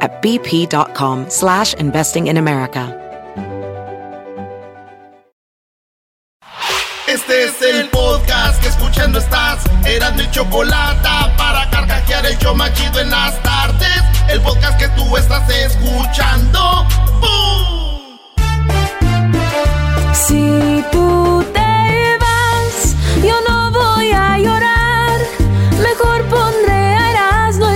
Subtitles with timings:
[0.00, 3.00] at bp.com slash investing in America.
[7.14, 9.62] Este es el podcast que escuchando estás.
[9.86, 14.02] Eran mi chocolate para carcajear el machido en las tardes.
[14.28, 16.86] El podcast que tú estás escuchando.
[17.20, 18.18] ¡Bum!
[20.12, 24.63] Si tú te vas, yo no voy a llorar.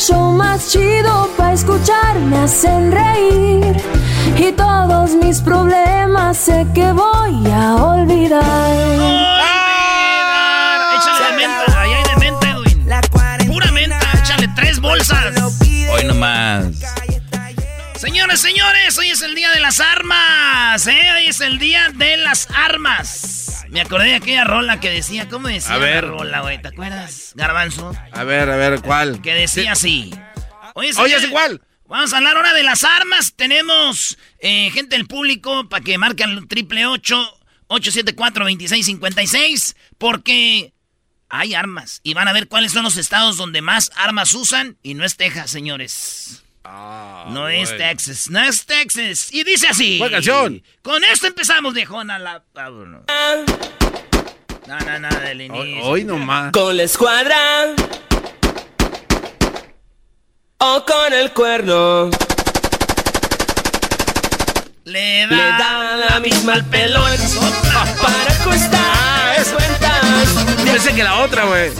[0.00, 2.18] Show más chido para escuchar.
[2.18, 3.76] Me hacen reír
[4.38, 8.40] y todos mis problemas sé que voy a olvidar.
[10.96, 12.86] Échale de menta, ahí hay de menta, Edwin.
[13.46, 15.34] Pura menta, échale tres bolsas.
[15.92, 16.64] Hoy nomás.
[17.96, 21.00] Señores, señores, hoy es el día de las armas, ¿eh?
[21.16, 23.49] Hoy es el día de las armas.
[23.70, 26.04] Me acordé de aquella rola que decía, ¿cómo decía A ver.
[26.04, 26.60] la rola, güey?
[26.60, 27.32] ¿Te acuerdas?
[27.36, 27.92] Garbanzo.
[28.12, 29.22] A ver, a ver, ¿cuál?
[29.22, 30.12] Que decía así.
[30.74, 31.62] Hoy es el Oye, ¿es igual?
[31.86, 33.34] Vamos a hablar ahora de las armas.
[33.34, 37.16] Tenemos eh, gente del público para que marquen triple ocho
[37.68, 40.72] 874 2656 porque
[41.28, 44.94] hay armas y van a ver cuáles son los estados donde más armas usan y
[44.94, 46.42] no es Texas, señores.
[47.28, 49.32] No es Texas, no es Texas.
[49.32, 49.98] Y dice así.
[49.98, 50.62] Buena canción.
[50.82, 52.18] Con esto empezamos, viejona.
[52.18, 52.42] La...
[52.54, 53.02] vámonos.
[54.66, 55.84] No, no, no, del inicio.
[55.84, 56.52] Hoy nomás.
[56.52, 57.74] Con la escuadra
[60.58, 62.10] o con el cuerno.
[64.84, 67.10] Le da, Le da la misma al pelón
[68.02, 70.34] para costar cuentas.
[70.64, 71.70] Pensé que la otra, güey.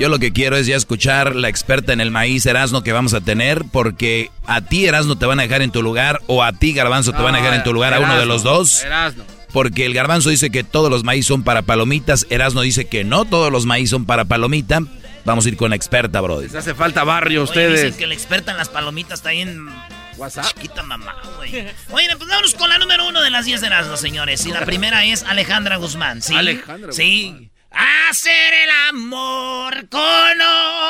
[0.00, 3.12] Yo lo que quiero es ya escuchar la experta en el maíz Erasno que vamos
[3.12, 6.54] a tener, porque a ti Erasno te van a dejar en tu lugar, o a
[6.54, 8.82] ti Garbanzo te van a dejar en tu lugar, a uno de los dos.
[8.82, 9.24] Erasno.
[9.52, 13.26] Porque el Garbanzo dice que todos los maíz son para palomitas, Erasno dice que no
[13.26, 14.80] todos los maíz son para palomita.
[15.26, 16.46] Vamos a ir con la experta, brother.
[16.46, 17.82] Les hace falta barrio a Oye, ustedes.
[17.82, 19.68] dicen que la experta en las palomitas está bien
[20.16, 20.46] WhatsApp.
[20.46, 21.50] chiquita mamá, güey.
[21.90, 23.68] Oye, pues vámonos con la número uno de las 10 de
[23.98, 24.46] señores.
[24.46, 26.34] Y la primera es Alejandra Guzmán, ¿sí?
[26.34, 27.50] Alejandra Sí.
[27.70, 30.40] Hacer el amor con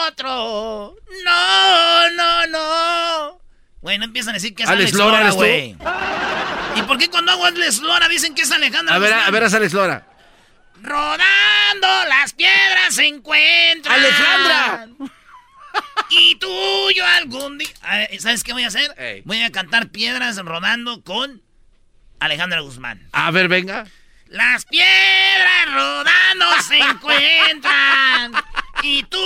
[0.07, 0.97] otro.
[1.25, 3.41] No, no, no.
[3.83, 5.31] Güey, no empiezan a decir que es Alex Alex, Lora.
[6.77, 9.29] ¿Y por qué cuando hago Alex Lora dicen que es Alejandra A ver, Guzmán?
[9.29, 10.07] a ver, a Alex Lora.
[10.83, 13.95] Rodando las piedras se encuentran.
[13.99, 14.89] ¡Alejandra!
[16.11, 16.49] Y tú
[16.97, 17.69] yo algún día.
[18.19, 18.95] ¿Sabes qué voy a hacer?
[18.99, 19.23] Ey.
[19.25, 21.43] Voy a cantar piedras rodando con
[22.19, 23.07] Alejandra Guzmán.
[23.13, 23.87] A ver, venga.
[24.31, 28.33] Las piedras rodando se encuentran.
[28.83, 29.19] Y tú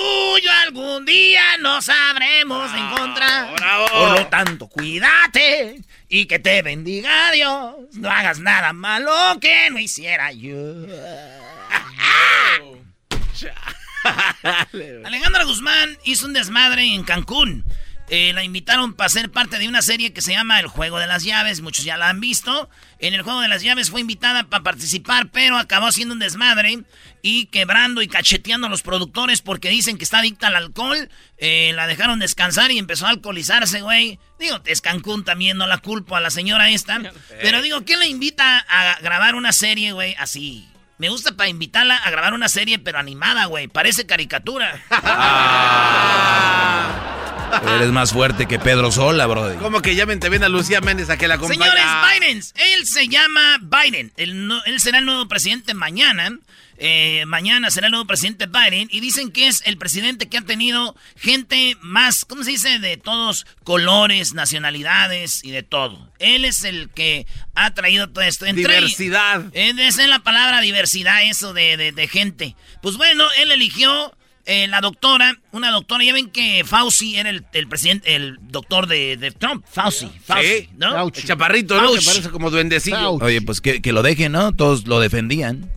[0.43, 3.55] yo algún día nos sabremos encontrar.
[3.55, 3.87] bravo.
[3.87, 7.75] Por lo tanto, cuídate y que te bendiga Dios.
[7.93, 10.57] No hagas nada malo que no hiciera yo.
[15.05, 17.65] Alejandra Guzmán hizo un desmadre en Cancún.
[18.11, 21.07] Eh, la invitaron para ser parte de una serie que se llama El Juego de
[21.07, 21.63] las Llaves.
[21.63, 22.69] Muchos ya la han visto.
[22.99, 26.85] En El Juego de las Llaves fue invitada para participar, pero acabó haciendo un desmadre
[27.23, 31.09] y quebrando y cacheteando a los productores porque dicen que está adicta al alcohol.
[31.39, 34.19] Eh, la dejaron descansar y empezó a alcoholizarse, güey.
[34.39, 37.01] Digo, es Cancún también, no la culpo a la señora esta.
[37.43, 40.69] Pero digo, ¿quién la invita a grabar una serie, güey, así?
[40.99, 43.67] Me gusta para invitarla a grabar una serie, pero animada, güey.
[43.67, 44.81] Parece caricatura.
[47.77, 49.57] Eres más fuerte que Pedro Sola, brody.
[49.57, 51.59] ¿Cómo que llamen también a Lucía Méndez a que la acompañe?
[51.61, 51.85] Señores.
[52.21, 54.13] Biden, él se llama Biden.
[54.17, 56.31] Él, no- él será el nuevo presidente mañana.
[56.77, 58.89] Eh, mañana será el nuevo presidente Biden.
[58.91, 62.79] Y dicen que es el presidente que ha tenido gente más, ¿cómo se dice?
[62.81, 66.11] De todos colores, nacionalidades y de todo.
[66.19, 68.47] Él es el que ha traído todo esto.
[68.47, 69.45] Entre- Diversidad.
[69.53, 72.57] Eh, Esa es la palabra diversidad, eso de, de- de gente.
[72.83, 74.13] Pues bueno, él eligió
[74.47, 76.05] eh, la doctora, una doctora.
[76.05, 79.65] Ya ven que Fauci era el, el presidente, el doctor de, de Trump.
[79.71, 80.69] Fauci, Fauci, Sí.
[80.77, 81.07] ¿no?
[81.09, 81.83] El chaparrito, ¿no?
[81.83, 82.07] Que Fauci.
[82.07, 83.13] parece como duendecillo.
[83.13, 84.53] Oye, pues que, que lo dejen, ¿no?
[84.53, 85.71] Todos lo defendían.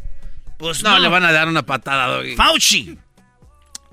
[0.58, 2.36] Pues No, le van a dar una patada, Doggy.
[2.36, 2.98] Fauci.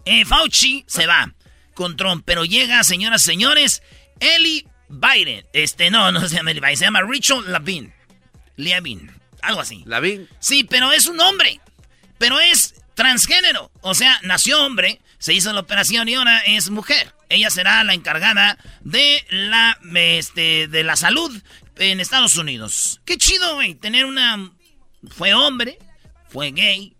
[0.06, 1.32] Eh, Fauci se va
[1.74, 3.82] con Trump, pero llega, señoras y señores,
[4.20, 5.44] Eli Biden.
[5.52, 7.92] Este, no, no se llama Eli Biden, se llama Richard Levin.
[8.56, 9.10] Levin,
[9.42, 9.82] algo así.
[9.86, 10.26] ¿La vi?
[10.38, 11.60] Sí, pero es un hombre.
[12.18, 13.70] Pero es transgénero.
[13.80, 17.14] O sea, nació hombre, se hizo la operación y ahora es mujer.
[17.28, 21.42] Ella será la encargada de la, este, de la salud
[21.76, 23.00] en Estados Unidos.
[23.04, 24.50] Qué chido, güey, tener una...
[25.10, 25.78] Fue hombre,
[26.30, 26.94] fue gay,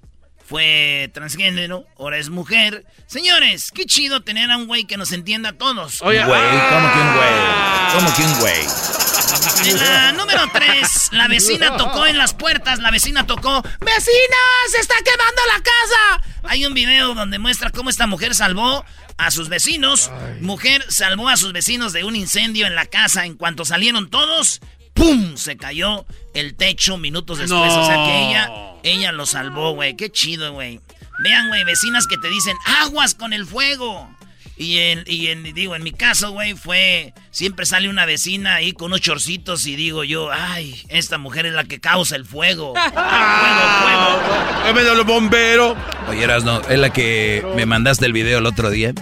[0.46, 2.84] fue transgénero, ahora es mujer.
[3.06, 6.02] Señores, qué chido tener a un güey que nos entienda a todos.
[6.02, 7.28] Oye, Güey, ¿cómo que un güey?
[7.30, 7.92] Ah.
[7.94, 9.03] ¿Cómo que un güey?
[9.66, 14.36] En la número 3, la vecina tocó en las puertas, la vecina tocó, ¡Vecina,
[14.70, 16.38] se está quemando la casa!
[16.44, 18.84] Hay un video donde muestra cómo esta mujer salvó
[19.16, 20.10] a sus vecinos.
[20.40, 23.24] Mujer salvó a sus vecinos de un incendio en la casa.
[23.24, 24.60] En cuanto salieron todos,
[24.92, 25.36] ¡pum!
[25.36, 26.04] Se cayó
[26.34, 27.72] el techo minutos después.
[27.72, 27.82] No.
[27.82, 28.50] O sea que ella,
[28.82, 29.96] ella lo salvó, güey.
[29.96, 30.80] Qué chido, güey.
[31.22, 34.08] Vean, güey, vecinas que te dicen, aguas con el fuego.
[34.56, 37.12] Y en, y en, digo, en mi caso, güey, fue.
[37.30, 41.54] Siempre sale una vecina ahí con unos chorcitos y digo yo, ay, esta mujer es
[41.54, 42.74] la que causa el fuego.
[42.74, 44.64] fuego, fuego.
[44.64, 45.76] ¡Dame de los bomberos!
[46.08, 48.92] Oye, Erasno, es la que me mandaste el video el otro día.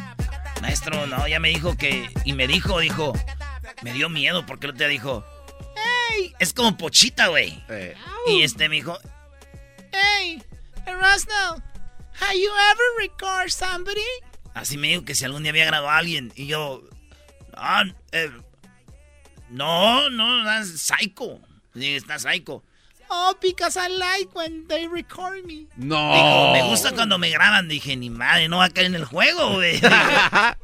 [0.62, 2.08] Maestro, no, ya me dijo que.
[2.24, 3.12] Y me dijo, dijo.
[3.82, 5.24] Me dio miedo porque el otro día dijo.
[6.12, 6.32] ¡Ey!
[6.38, 7.62] Es como pochita, güey.
[7.68, 7.94] Eh,
[8.28, 8.98] Y este me dijo.
[9.92, 10.42] ¡Hey!
[10.86, 11.62] Erasno,
[12.20, 14.00] have you ever record somebody?
[14.54, 16.32] Así me dijo que si algún día había grabado a alguien.
[16.36, 16.82] Y yo.
[17.54, 18.30] Ah, eh,
[19.50, 21.40] no, no, that's psycho.
[21.74, 22.62] Sí, está psycho.
[23.14, 25.66] Oh, because I like when they record me.
[25.76, 26.14] No.
[26.14, 27.68] Dijo, me gusta cuando me graban.
[27.68, 29.72] Dije, ni madre, no va a caer en el juego, güey.
[29.80, 29.94] Digo,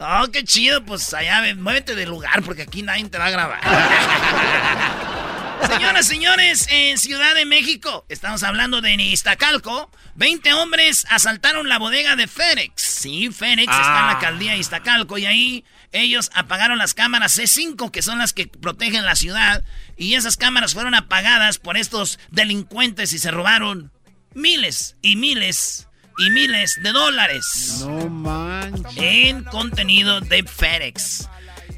[0.01, 3.31] oh, qué chido, pues allá, ve, muévete del lugar porque aquí nadie te va a
[3.31, 3.61] grabar.
[5.67, 12.17] Señoras, señores, en Ciudad de México, estamos hablando de Iztacalco, 20 hombres asaltaron la bodega
[12.17, 12.81] de FedEx.
[12.83, 14.11] Sí, FedEx está en la Ah.
[14.13, 19.05] alcaldía de Iztacalco y ahí ellos apagaron las cámaras C5, que son las que protegen
[19.05, 19.65] la ciudad,
[19.97, 23.91] y esas cámaras fueron apagadas por estos delincuentes y se robaron
[24.35, 25.89] miles y miles
[26.19, 28.93] y miles de dólares No manches.
[28.97, 31.29] en contenido de FedEx.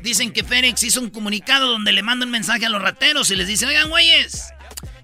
[0.02, 3.36] Dicen que FedEx hizo un comunicado donde le manda un mensaje a los rateros y
[3.36, 4.52] les dice, oigan, güeyes,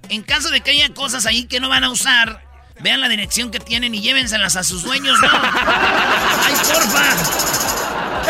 [0.08, 2.42] en caso de que haya cosas ahí que no van a usar,
[2.80, 5.28] vean la dirección que tienen y llévenselas a sus dueños, ¿no?
[5.32, 7.12] ¡Ay, porfa!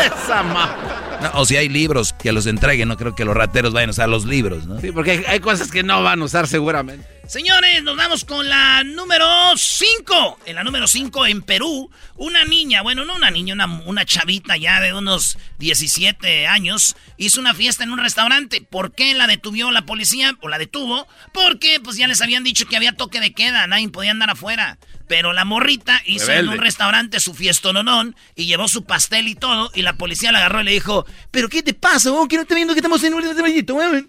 [0.03, 0.75] Esa ma.
[1.21, 3.91] No, o si hay libros que los entreguen, no creo que los rateros vayan a
[3.91, 4.79] usar los libros, ¿no?
[4.79, 7.16] Sí, porque hay, hay cosas que no van a usar seguramente.
[7.27, 9.27] Señores, nos vamos con la número
[9.57, 10.39] 5.
[10.45, 14.55] En la número 5, en Perú, una niña, bueno, no una niña, una, una chavita
[14.55, 18.61] ya de unos 17 años, hizo una fiesta en un restaurante.
[18.61, 20.37] ¿Por qué la detuvo la policía?
[20.39, 21.05] O la detuvo.
[21.33, 24.77] Porque pues ya les habían dicho que había toque de queda, nadie podía andar afuera.
[25.09, 29.69] Pero la morrita hizo en un restaurante su fiestononón y llevó su pastel y todo.
[29.75, 32.09] Y la policía la agarró y le dijo: ¿Pero qué te pasa?
[32.13, 34.07] Oh, que no te viendo que estamos en un restaurante, weón?"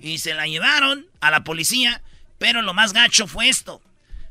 [0.00, 2.02] Y se la llevaron a la policía.
[2.38, 3.80] Pero lo más gacho fue esto.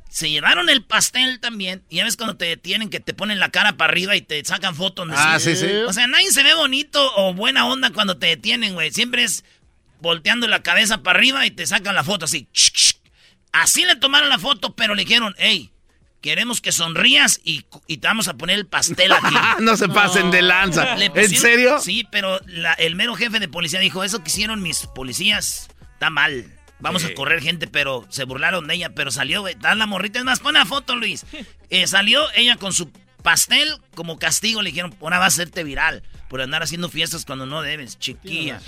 [0.10, 1.84] Se llevaron el pastel también.
[1.90, 4.44] Y ya ves cuando te detienen que te ponen la cara para arriba y te
[4.46, 5.08] sacan fotos.
[5.12, 5.68] Ah, sí, sí.
[5.88, 8.92] O sea, nadie se ve bonito o buena onda cuando te detienen, güey.
[8.92, 9.44] Siempre es
[10.02, 12.48] volteando la cabeza para arriba y te sacan la foto así.
[13.52, 15.72] Así le tomaron la foto, pero le dijeron, hey,
[16.26, 19.36] queremos que sonrías y, y te vamos a poner el pastel aquí.
[19.62, 20.96] no se pasen de lanza.
[20.96, 21.78] Le ¿En serio?
[21.80, 26.10] Sí, pero la- el mero jefe de policía dijo, eso que hicieron mis policías está
[26.10, 26.52] mal.
[26.80, 27.10] Vamos Sí.
[27.12, 29.54] a correr gente, pero se burlaron de ella, pero salió, güey.
[29.60, 30.18] Dan la morrita.
[30.18, 31.26] Es más, pon la foto, Luis.
[31.70, 32.92] Eh, salió ella con su
[33.22, 34.64] pastel como castigo.
[34.64, 38.60] Le dijeron, ahora va a hacerte viral por andar haciendo fiestas cuando no debes, chiquilla.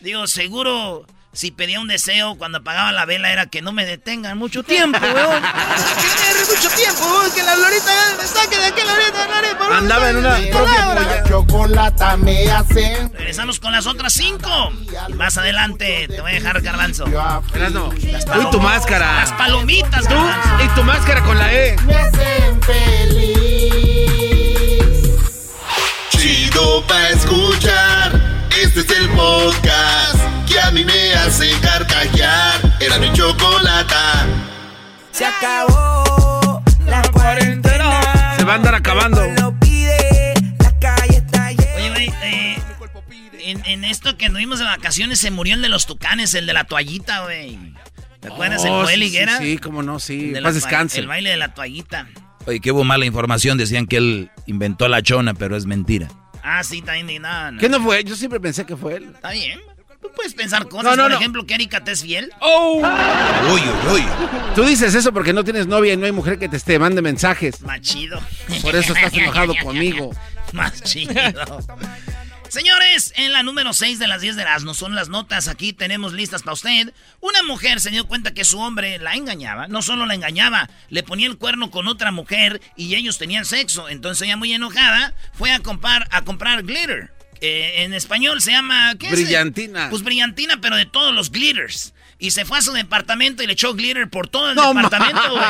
[0.00, 4.36] Digo, seguro si pedía un deseo cuando apagaba la vela era que no me detengan
[4.36, 5.42] mucho tiempo, weón.
[5.42, 9.76] que mucho tiempo, weón, que la lorita me saque de aquí, lorita, lorita.
[9.78, 13.08] Andaba en una propia chocolata me hace.
[13.14, 14.70] Regresamos con las otras cinco.
[15.08, 17.04] Y más adelante te voy a dejar garbanzo.
[17.06, 19.14] Uy, tu máscara.
[19.20, 20.14] Las palomitas, tú.
[20.62, 21.76] Y tu máscara con la E.
[21.86, 23.72] Me hacen feliz.
[26.10, 28.20] Chido pa' escuchar.
[28.50, 30.21] Este es el podcast
[31.26, 32.60] hace carcajear.
[32.80, 34.26] Era mi chocolata.
[35.10, 38.34] Se acabó la cuarentena.
[38.36, 39.22] Se va a andar acabando.
[39.22, 40.34] Oye,
[41.90, 42.56] güey, eh,
[43.40, 46.46] en, en esto que nos vimos de vacaciones se murió el de los tucanes, el
[46.46, 47.58] de la toallita, güey.
[48.20, 48.62] ¿Te acuerdas?
[48.62, 49.38] Oh, el Joel Higuera.
[49.38, 50.28] Sí, sí, cómo no, sí.
[50.28, 51.00] El de Más descanse.
[51.00, 52.08] El baile de la toallita.
[52.46, 53.58] Oye, que hubo mala información.
[53.58, 56.08] Decían que él inventó la chona, pero es mentira.
[56.44, 57.58] Ah, sí, está indignado.
[57.58, 58.02] ¿Qué no fue?
[58.04, 59.10] Yo siempre pensé que fue él.
[59.14, 59.60] Está bien.
[60.02, 61.16] Tú puedes pensar cosas, No, no, por no.
[61.18, 62.30] ejemplo, que Erika te es fiel.
[62.40, 62.78] ¡Oh!
[63.52, 64.04] Uy, uy, uy.
[64.54, 67.00] Tú dices eso porque no tienes novia y no hay mujer que te esté, mande
[67.02, 67.60] mensajes.
[67.62, 68.20] Más chido.
[68.62, 70.10] Por eso estás enojado conmigo.
[70.52, 71.14] Más chido.
[72.48, 75.48] Señores, en la número 6 de las 10 de Erasmo son las notas.
[75.48, 76.92] Aquí tenemos listas para usted.
[77.20, 79.68] Una mujer se dio cuenta que su hombre la engañaba.
[79.68, 83.88] No solo la engañaba, le ponía el cuerno con otra mujer y ellos tenían sexo.
[83.88, 87.10] Entonces ella muy enojada fue a comprar, a comprar glitter.
[87.44, 88.94] Eh, en español se llama...
[88.98, 89.12] ¿qué es?
[89.14, 89.90] Brillantina.
[89.90, 91.92] Pues brillantina, pero de todos los glitters.
[92.20, 95.28] Y se fue a su departamento y le echó glitter por todo el No, departamento,
[95.30, 95.42] güey.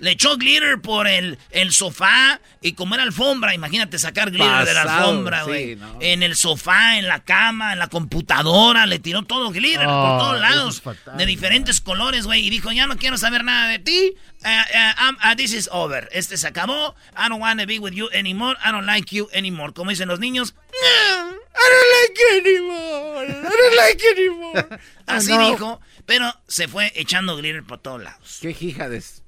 [0.00, 4.74] Le echó glitter por el, el sofá y como era alfombra, imagínate sacar glitter de
[4.74, 5.76] la alfombra, sí, güey.
[5.76, 5.98] no.
[6.00, 10.40] En el sofá, en la cama, en la computadora, le tiró todo glitter por todos
[10.40, 10.82] lados.
[11.16, 12.46] de diferentes colores, güey.
[12.46, 14.14] Y dijo, ya no quiero saber nada de ti.
[14.42, 16.08] Uh, uh, uh, this is over.
[16.12, 16.94] Este se acabó.
[17.16, 18.56] I don't want to be with you anymore.
[18.64, 19.72] I don't like you anymore.
[19.74, 20.54] Como dicen los niños.
[20.54, 23.26] "No, I don't like you anymore.
[23.28, 24.78] I don't like you anymore.
[25.06, 25.50] Así no.
[25.50, 25.80] dijo.
[26.06, 28.38] Pero se fue echando glitter por todos lados.
[28.40, 29.22] Qué hijades.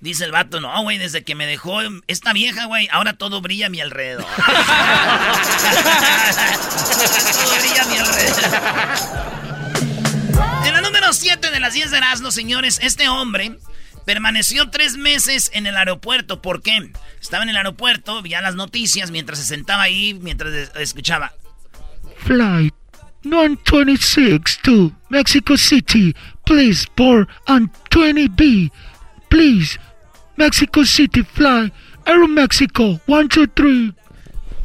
[0.00, 3.66] Dice el vato, no, güey, desde que me dejó esta vieja, güey, ahora todo brilla
[3.66, 4.26] a mi alrededor.
[7.32, 8.36] todo brilla a mi alrededor.
[10.66, 13.58] En la número 7 de las 10 de Erasmo, señores, este hombre
[14.04, 16.42] permaneció tres meses en el aeropuerto.
[16.42, 16.92] ¿Por qué?
[17.20, 21.32] Estaba en el aeropuerto, veía las noticias mientras se sentaba ahí, mientras es- escuchaba.
[22.18, 22.74] Flight
[23.22, 26.14] 126 to Mexico City.
[26.44, 28.70] Please board on 20B.
[29.28, 29.78] Please.
[30.36, 31.72] Mexico City fly.
[32.04, 33.92] Aeromexico 123.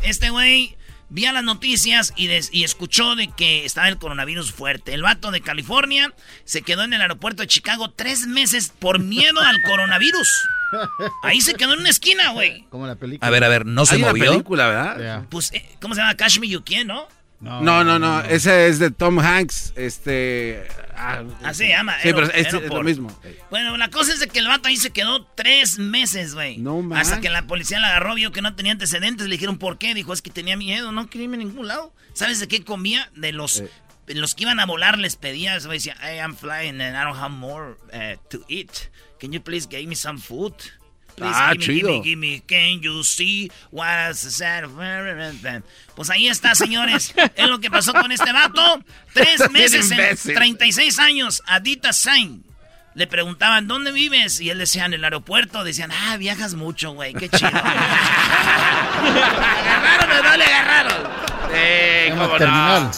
[0.03, 0.75] Este güey
[1.09, 4.93] vio las noticias y, des- y escuchó de que estaba el coronavirus fuerte.
[4.93, 6.13] El vato de California
[6.45, 10.43] se quedó en el aeropuerto de Chicago tres meses por miedo al coronavirus.
[11.23, 12.65] Ahí se quedó en una esquina, güey.
[12.69, 13.27] Como la película.
[13.27, 14.31] A ver, a ver, ¿no se Hay una movió?
[14.31, 14.99] película, ¿verdad?
[14.99, 15.27] Ya.
[15.29, 16.15] Pues, eh, ¿cómo se llama?
[16.15, 16.89] Cash Me You Can,
[17.41, 17.62] ¿no?
[17.62, 18.21] No, no, no.
[18.21, 19.74] Ese es de Tom Hanks.
[19.75, 20.67] Este.
[20.95, 21.93] ah, Así se llama.
[22.01, 23.10] Sí, pero Aero- es, es lo mismo.
[23.50, 26.57] Bueno, la cosa es de que el vato ahí se quedó tres meses, güey.
[26.57, 27.00] No man.
[27.00, 29.93] Hasta que la policía la agarró, vio que no tenía antecedentes, le dijeron por qué.
[29.93, 31.93] Dijo, es que tenía miedo, no quería irme a ningún lado.
[32.13, 33.10] ¿Sabes de qué comía?
[33.15, 33.69] De los, Eh.
[34.07, 37.17] los que iban a volar les pedía, güey, decía, hey, I'm flying and I don't
[37.19, 38.71] have more uh, to eat.
[39.19, 40.53] Can you please give me some food?
[41.15, 42.03] Please Ah, give me, give me, chido.
[42.03, 44.65] give me, can you see what's the sad-
[45.95, 47.13] Pues ahí está, señores.
[47.35, 48.81] es lo que pasó con este vato.
[49.13, 50.33] Tres meses en imbécil.
[50.35, 51.43] 36 años.
[51.45, 52.43] Adita Sain.
[52.93, 54.41] Le preguntaban, ¿dónde vives?
[54.41, 55.63] Y él decía, en el aeropuerto.
[55.63, 57.49] Decían, ah, viajas mucho, güey, qué chido.
[57.51, 57.57] ¿Le
[59.23, 61.07] agarraron o no le agarraron?
[61.53, 62.83] Eh, Llama cómo terminal.
[62.83, 62.91] no.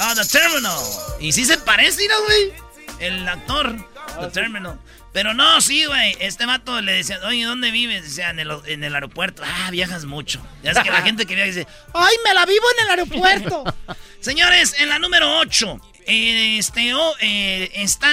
[0.00, 0.78] Ah, The Terminal.
[1.20, 2.52] Y sí se parece, ¿no, güey?
[3.00, 3.76] El actor,
[4.20, 4.78] The Terminal.
[5.12, 6.16] Pero no, sí, güey.
[6.20, 8.02] Este vato le decía, oye, ¿dónde vives?
[8.02, 9.42] Decía, en el, en el aeropuerto.
[9.44, 10.40] Ah, viajas mucho.
[10.62, 13.64] Ya es que la gente que viaja dice, ¡ay, me la vivo en el aeropuerto!
[14.20, 18.08] Señores, en la número 8, este, oh, eh, está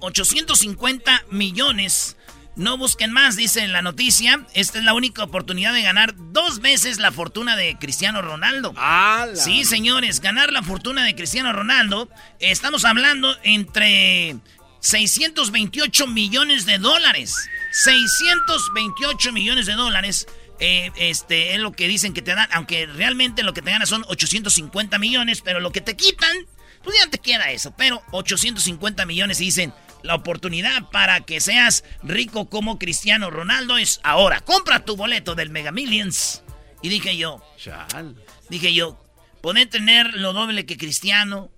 [0.00, 2.16] 850 millones.
[2.56, 4.44] No busquen más, dice en la noticia.
[4.54, 8.74] Esta es la única oportunidad de ganar dos veces la fortuna de Cristiano Ronaldo.
[8.76, 9.36] ¡Ala!
[9.36, 12.10] Sí, señores, ganar la fortuna de Cristiano Ronaldo.
[12.40, 14.36] Estamos hablando entre
[14.80, 17.34] 628 millones de dólares.
[17.72, 20.26] 628 millones de dólares.
[20.58, 23.88] eh, este es lo que dicen que te dan, aunque realmente lo que te ganas
[23.88, 26.36] son 850 millones, pero lo que te quitan,
[26.84, 27.74] pues ya te queda eso.
[27.76, 29.72] Pero 850 millones y dicen,
[30.02, 34.40] la oportunidad para que seas rico como Cristiano Ronaldo es ahora.
[34.40, 36.42] Compra tu boleto del Mega Millions.
[36.82, 38.16] Y dije yo, Chal.
[38.48, 39.02] Dije yo,
[39.40, 41.50] podré tener lo doble que Cristiano,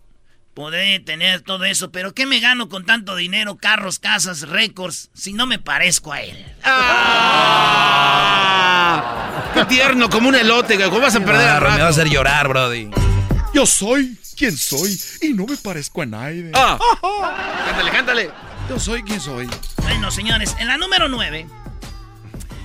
[0.55, 5.33] podré tener todo eso, pero ¿qué me gano con tanto dinero, carros, casas, récords, si
[5.33, 6.47] no me parezco a él?
[7.85, 9.51] ¡Ah!
[9.55, 10.09] ¡Qué tierno!
[10.11, 10.79] Como un elote.
[10.85, 12.91] ¿Cómo vas a perder Ah, al me va a hacer llorar, Brody.
[13.55, 16.51] Yo soy quien soy y no me parezco a nadie.
[16.55, 16.79] ¡Ah!
[17.67, 18.31] Cántale, cántale.
[18.69, 19.49] Yo soy quien soy.
[19.83, 21.47] Bueno, señores, en la número 9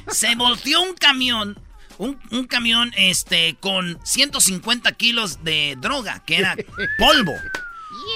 [0.10, 1.60] se volteó un camión,
[1.98, 6.56] un, un camión este, con 150 kilos de droga, que era
[6.98, 7.34] polvo.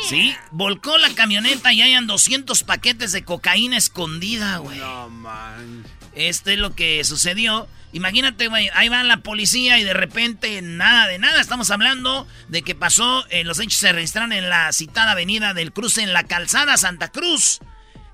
[0.08, 4.78] Sí, volcó la camioneta y hayan 200 paquetes de cocaína escondida, güey.
[4.80, 5.86] No, man.
[6.14, 7.68] Este es lo que sucedió.
[7.94, 11.42] Imagínate, güey, ahí va la policía y de repente nada de nada.
[11.42, 15.74] Estamos hablando de que pasó, eh, los hechos se registraron en la citada avenida del
[15.74, 17.60] cruce en la calzada Santa Cruz.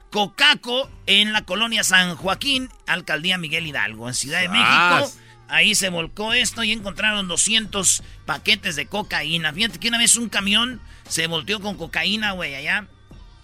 [0.10, 5.12] Cocaco en la colonia San Joaquín, alcaldía Miguel Hidalgo, en Ciudad de México.
[5.50, 9.54] Ahí se volcó esto y encontraron 200 paquetes de cocaína.
[9.54, 12.86] Fíjate que una vez un camión se volteó con cocaína, güey, allá.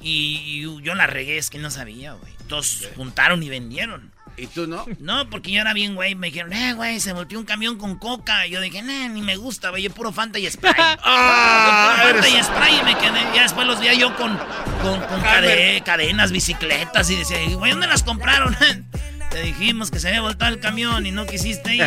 [0.01, 2.33] Y, yo la regué, es que no sabía, güey.
[2.41, 4.11] Entonces juntaron y vendieron.
[4.35, 4.83] ¿Y tú no?
[4.99, 6.15] No, porque yo era bien, güey.
[6.15, 8.47] Me dijeron, eh, güey, se volteó un camión con coca.
[8.47, 9.83] Y yo dije, nah, ni me gusta, güey.
[9.83, 10.73] Yo puro Fanta y Spray.
[11.03, 13.35] Ah, puro Fanta eres- y Spray y me quedé.
[13.35, 14.35] Ya después los veía yo con,
[14.81, 17.09] con, con cade- cadenas, bicicletas.
[17.11, 18.57] Y decía, güey, ¿dónde las compraron?
[19.33, 21.83] Te dijimos que se había voltado el camión y no quisiste ir.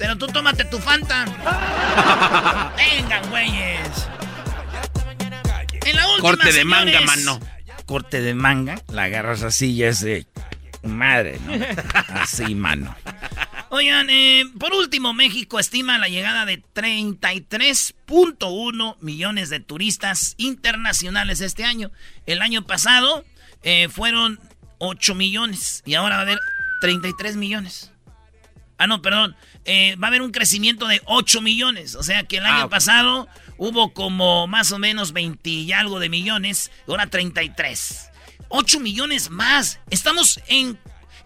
[0.00, 1.26] Pero tú tómate tu Fanta.
[2.76, 4.08] Vengan, güeyes.
[5.86, 7.38] En la última, Corte de manga, mano.
[7.86, 10.26] Corte de manga, la agarras así y es de
[10.82, 11.52] madre, ¿no?
[12.20, 12.96] Así, mano.
[13.68, 21.62] Oigan, eh, por último, México estima la llegada de 33.1 millones de turistas internacionales este
[21.64, 21.92] año.
[22.26, 23.24] El año pasado
[23.62, 24.40] eh, fueron
[24.78, 26.40] 8 millones y ahora va a haber
[26.80, 27.92] 33 millones.
[28.78, 29.34] Ah, no, perdón.
[29.64, 31.94] Eh, va a haber un crecimiento de 8 millones.
[31.96, 32.70] O sea que el año Ah, ok.
[32.70, 36.70] pasado hubo como más o menos 20 y algo de millones.
[36.86, 38.10] Ahora 33.
[38.50, 39.80] 8 millones más.
[39.90, 40.78] Estamos en,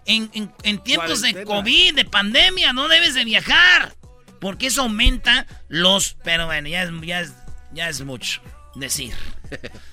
[0.05, 1.43] en, en- en tiempos de.
[1.43, 2.73] COVID, de pandemia.
[2.73, 3.93] No debes de viajar.
[4.41, 6.17] Porque eso aumenta los...
[6.23, 7.33] Pero bueno, ya es, ya es,
[7.71, 8.41] ya es mucho
[8.75, 9.13] decir.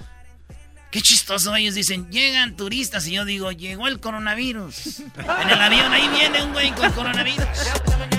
[0.90, 5.00] Qué chistoso, ellos dicen, llegan turistas y yo digo, llegó el coronavirus.
[5.18, 7.46] En el avión ahí viene un güey con coronavirus.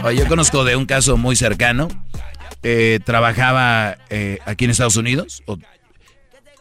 [0.04, 1.90] Oye, yo conozco de un caso muy cercano.
[2.64, 5.44] Eh, trabajaba eh, aquí en Estados Unidos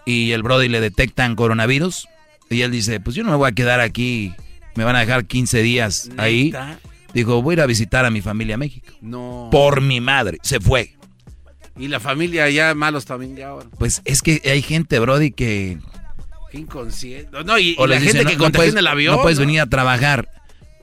[0.04, 2.08] y el Brody le detectan coronavirus
[2.48, 4.34] y él dice, pues yo no me voy a quedar aquí,
[4.74, 6.52] me van a dejar 15 días ahí.
[7.14, 8.92] Dijo, voy a ir a visitar a mi familia a México.
[9.00, 9.48] No.
[9.52, 10.96] Por mi madre, se fue.
[11.76, 13.68] Y la familia ya malos también ya ahora.
[13.78, 15.78] Pues es que hay gente, Brody, que...
[16.50, 17.30] Qué inconsciente.
[17.44, 19.16] No, y, y o la gente dicen, que no, no contagia puedes, en el avión.
[19.16, 19.46] no puedes ¿no?
[19.46, 20.28] venir a trabajar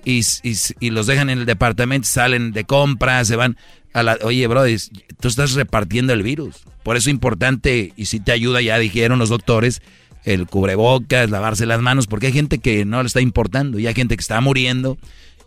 [0.06, 3.58] y, y- y los dejan en el departamento, salen de compras, se van
[3.94, 4.18] a la...
[4.24, 4.78] Oye, Brody,
[5.20, 6.58] tú estás repartiendo el virus.
[6.84, 9.82] Por eso es importante, y si te ayuda, ya dijeron los doctores,
[10.24, 13.94] el cubrebocas, lavarse las manos, porque hay gente que no le está importando y hay
[13.94, 14.98] gente que está muriendo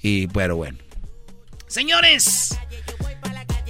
[0.02, 0.76] y pero bueno.
[1.66, 2.58] Señores.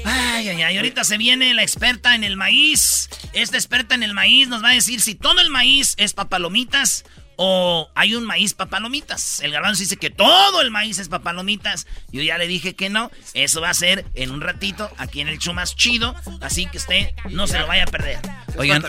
[0.04, 3.08] Ay, ay, ay, ahorita se viene la experta en el maíz.
[3.32, 7.04] Esta experta en el maíz nos va a decir si todo el maíz es papalomitas
[7.36, 9.40] o hay un maíz papalomitas.
[9.40, 11.86] El garbanzo dice que todo el maíz es papalomitas.
[12.12, 13.10] Yo ya le dije que no.
[13.34, 16.14] Eso va a ser en un ratito aquí en el show más chido.
[16.42, 18.18] Así que usted no se lo vaya a perder.
[18.58, 18.84] Oigan,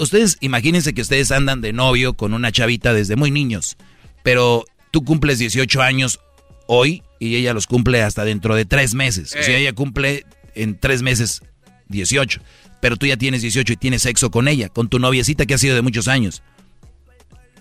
[0.00, 3.76] ustedes imagínense que ustedes andan de novio con una chavita desde muy niños,
[4.22, 6.20] pero tú cumples 18 años
[6.66, 9.34] hoy y ella los cumple hasta dentro de tres meses.
[9.38, 9.60] O sea, Eh.
[9.60, 11.42] ella cumple en tres meses
[11.88, 12.40] 18,
[12.80, 15.58] pero tú ya tienes 18 y tienes sexo con ella, con tu noviecita que ha
[15.58, 16.42] sido de muchos años.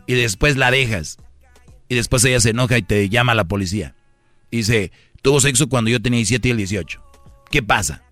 [0.07, 1.17] Y después la dejas.
[1.89, 3.95] Y después ella se enoja y te llama a la policía.
[4.51, 7.01] Y dice, tuvo sexo cuando yo tenía 17 y el 18.
[7.51, 8.03] ¿Qué pasa?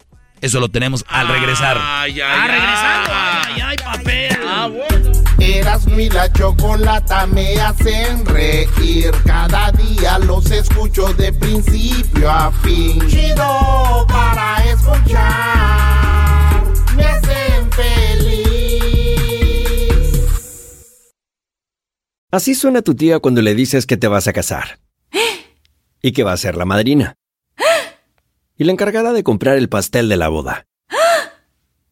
[0.42, 1.78] Eso lo tenemos al regresar.
[1.80, 2.52] Ay, ay, Ah, ay.
[2.52, 3.10] regresando.
[3.14, 4.41] Ay, ay, ay, papel.
[5.96, 9.12] Mi la chocolata me hacen reír.
[9.26, 12.98] Cada día los escucho de principio a fin.
[13.08, 16.64] Chido para escuchar.
[16.96, 18.32] Me hacen feliz.
[22.32, 24.80] Así suena tu tía cuando le dices que te vas a casar.
[26.02, 27.16] Y que va a ser la madrina.
[28.58, 30.66] Y la encargada de comprar el pastel de la boda.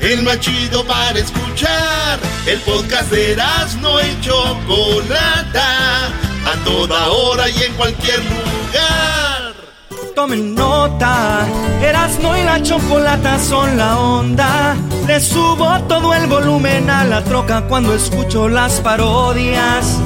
[0.00, 2.18] El más chido para escuchar.
[2.46, 3.36] El podcast de
[3.80, 6.06] no y Chocolata.
[6.46, 9.54] A toda hora y en cualquier lugar.
[10.14, 11.46] Tomen nota,
[11.80, 14.76] Erasmo y la chocolata son la onda.
[15.06, 19.98] Le subo todo el volumen a la troca cuando escucho las parodias.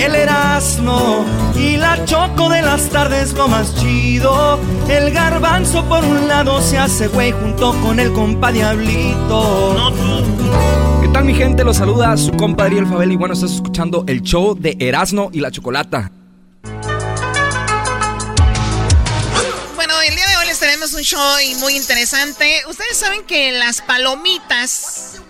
[0.00, 4.58] El Erasmo y la choco de las tardes lo más chido.
[4.88, 9.92] El garbanzo por un lado se hace güey junto con el compa Diablito.
[11.02, 11.64] ¿Qué tal mi gente?
[11.64, 15.40] Los saluda su compadre El Fabel y bueno, estás escuchando el show de Erasmo y
[15.40, 16.10] la Chocolata.
[19.74, 22.62] Bueno, el día de hoy les tenemos un show muy interesante.
[22.70, 25.20] Ustedes saben que las palomitas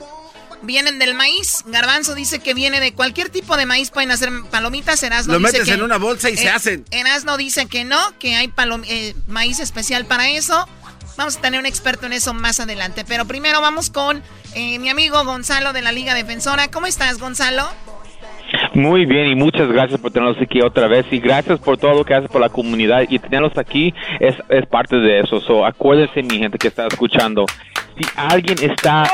[0.62, 1.64] vienen del maíz.
[1.66, 5.02] Garbanzo dice que viene de cualquier tipo de maíz, pueden hacer palomitas.
[5.02, 6.84] Erasno Lo dice metes que, en una bolsa y se eh, hacen.
[6.90, 10.68] Erasno dice que no, que hay palom- eh, maíz especial para eso.
[11.16, 13.04] Vamos a tener un experto en eso más adelante.
[13.06, 14.22] Pero primero vamos con
[14.54, 16.68] eh, mi amigo Gonzalo de la Liga Defensora.
[16.68, 17.68] ¿Cómo estás, Gonzalo?
[18.74, 22.04] Muy bien y muchas gracias por tenerlos aquí otra vez y gracias por todo lo
[22.04, 25.40] que haces por la comunidad y tenerlos aquí es, es parte de eso.
[25.40, 27.46] So, acuérdense mi gente que está escuchando,
[27.96, 29.04] si alguien está...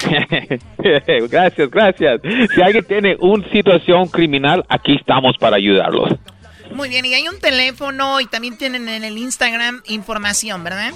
[1.30, 2.20] gracias, gracias.
[2.54, 6.12] Si alguien tiene una situación criminal, aquí estamos para ayudarlos.
[6.74, 10.92] Muy bien, y hay un teléfono y también tienen en el Instagram información, ¿verdad?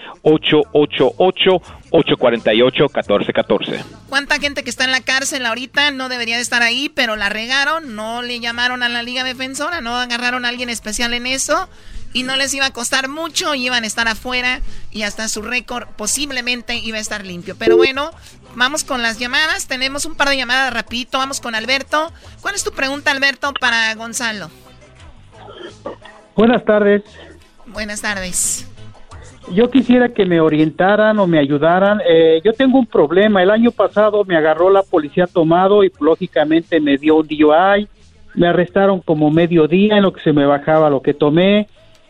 [1.93, 3.83] 888-848-1414.
[4.09, 7.29] ¿Cuánta gente que está en la cárcel ahorita no debería de estar ahí, pero la
[7.29, 7.95] regaron?
[7.95, 11.69] No le llamaron a la Liga Defensora, no agarraron a alguien especial en eso
[12.11, 15.87] y no les iba a costar mucho, iban a estar afuera y hasta su récord
[15.95, 17.55] posiblemente iba a estar limpio.
[17.57, 18.09] Pero bueno,
[18.55, 19.67] vamos con las llamadas.
[19.67, 21.19] Tenemos un par de llamadas rapidito.
[21.19, 22.11] Vamos con Alberto.
[22.41, 24.49] ¿Cuál es tu pregunta, Alberto, para Gonzalo?
[26.35, 27.03] Buenas tardes.
[27.67, 28.67] Buenas tardes.
[29.51, 32.01] Yo quisiera que me orientaran o me ayudaran.
[32.07, 33.43] Eh, yo tengo un problema.
[33.43, 37.87] El año pasado me agarró la policía tomado y lógicamente me dio un DUI.
[38.35, 41.67] Me arrestaron como medio día en lo que se me bajaba lo que tomé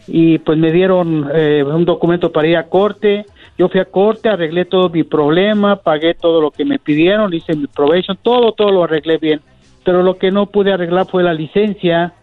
[0.07, 3.25] y pues me dieron eh, un documento para ir a corte.
[3.57, 7.55] Yo fui a corte, arreglé todo mi problema, pagué todo lo que me pidieron, hice
[7.55, 9.41] mi probation, todo, todo lo arreglé bien.
[9.83, 12.13] Pero lo que no pude arreglar fue la licencia.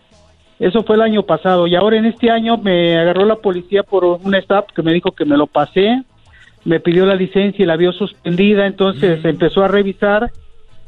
[0.61, 4.05] Eso fue el año pasado y ahora en este año me agarró la policía por
[4.05, 6.03] un stop que me dijo que me lo pasé,
[6.67, 10.31] me pidió la licencia y la vio suspendida, entonces empezó a revisar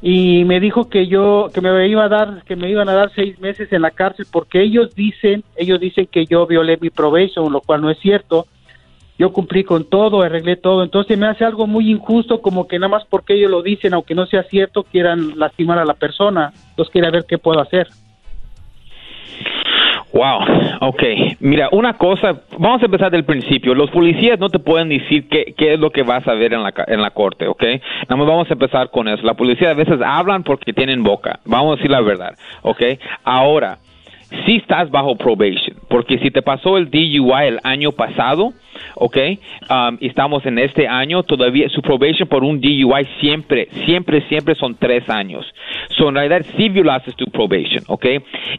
[0.02, 3.12] y me dijo que yo que me iba a dar que me iban a dar
[3.14, 7.50] seis meses en la cárcel porque ellos dicen ellos dicen que yo violé mi probation,
[7.50, 8.46] lo cual no es cierto.
[9.18, 12.88] Yo cumplí con todo, arreglé todo, entonces me hace algo muy injusto como que nada
[12.88, 16.52] más porque ellos lo dicen, aunque no sea cierto, quieran lastimar a la persona.
[16.70, 17.88] Entonces quiero ver qué puedo hacer.
[20.12, 20.40] Wow,
[20.80, 21.02] ok.
[21.40, 23.74] Mira, una cosa, vamos a empezar del principio.
[23.74, 26.62] Los policías no te pueden decir qué, qué es lo que vas a ver en
[26.62, 27.62] la, en la corte, ok.
[27.62, 29.22] Nada más vamos a empezar con eso.
[29.24, 31.40] La policía a veces hablan porque tienen boca.
[31.46, 32.82] Vamos a decir la verdad, ok.
[33.24, 33.78] Ahora,
[34.44, 38.52] si estás bajo probation, porque si te pasó el DUI el año pasado,
[38.94, 39.16] ok,
[39.70, 44.74] um, estamos en este año, todavía su probation por un DUI siempre, siempre, siempre son
[44.74, 45.46] tres años.
[45.96, 48.06] So, en realidad, sí violaste tu probation, ok,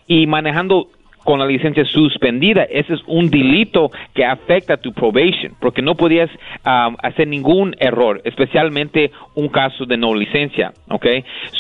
[0.07, 0.87] y manejando
[1.23, 6.29] con la licencia suspendida, ese es un delito que afecta tu probation, porque no podías
[6.65, 11.05] um, hacer ningún error, especialmente un caso de no licencia, ¿ok?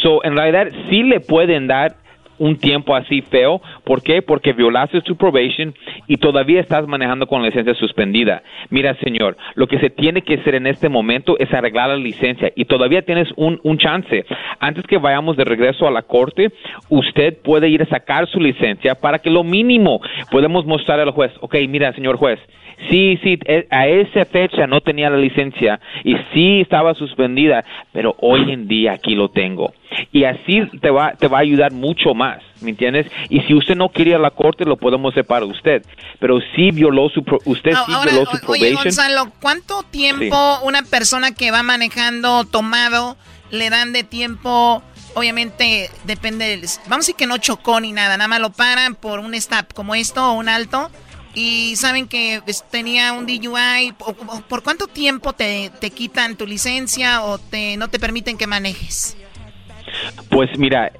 [0.01, 2.02] So, en realidad, sí le pueden dar
[2.37, 3.61] un tiempo así feo.
[3.83, 4.21] ¿Por qué?
[4.21, 5.73] Porque violaste tu probation
[6.07, 8.43] y todavía estás manejando con la licencia suspendida.
[8.69, 12.51] Mira, señor, lo que se tiene que hacer en este momento es arreglar la licencia
[12.55, 14.25] y todavía tienes un, un chance.
[14.59, 16.51] Antes que vayamos de regreso a la corte,
[16.89, 21.31] usted puede ir a sacar su licencia para que lo mínimo podemos mostrar al juez.
[21.41, 22.39] Ok, mira, señor juez,
[22.89, 28.15] Sí, sí, e, a esa fecha no tenía la licencia y sí estaba suspendida, pero
[28.19, 29.73] hoy en día aquí lo tengo.
[30.11, 33.07] Y así te va, te va a ayudar mucho más, ¿me entiendes?
[33.29, 35.83] Y si usted no quería la corte, lo podemos para usted.
[36.19, 38.49] Pero sí violó su, usted sí violó su probation.
[38.49, 43.17] Oye, Gonzalo, ¿cuánto tiempo una persona que va manejando tomado
[43.51, 44.81] le dan de tiempo?
[45.15, 49.19] Obviamente depende, vamos a decir que no chocó ni nada, nada más lo paran por
[49.19, 50.89] un stop como esto o un alto
[51.33, 53.93] y saben que pues, tenía un DUI,
[54.47, 59.17] ¿por cuánto tiempo te, te quitan tu licencia o te, no te permiten que manejes?
[60.29, 60.91] Pues mira,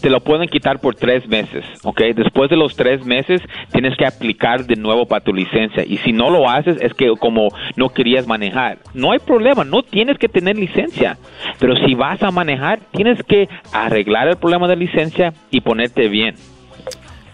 [0.00, 2.00] te lo pueden quitar por tres meses, ¿ok?
[2.14, 3.40] Después de los tres meses
[3.72, 7.10] tienes que aplicar de nuevo para tu licencia y si no lo haces es que
[7.18, 11.18] como no querías manejar, no hay problema, no tienes que tener licencia,
[11.58, 16.36] pero si vas a manejar tienes que arreglar el problema de licencia y ponerte bien.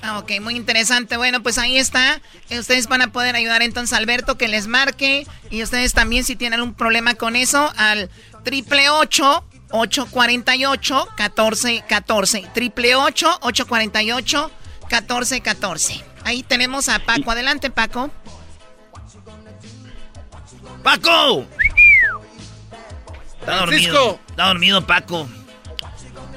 [0.02, 1.16] Ah, ok, muy interesante.
[1.16, 2.20] Bueno, pues ahí está.
[2.50, 5.26] Eh, ustedes van a poder ayudar entonces a Alberto que les marque.
[5.50, 8.10] Y ustedes también, si tienen un problema con eso, al
[8.42, 14.50] triple ocho 848 1414 triple ocho 848
[14.90, 17.30] 1414 Ahí tenemos a Paco.
[17.30, 18.10] Adelante, Paco.
[20.82, 21.46] ¡Paco!
[23.40, 24.20] Está dormido.
[24.28, 25.28] Está dormido, Paco.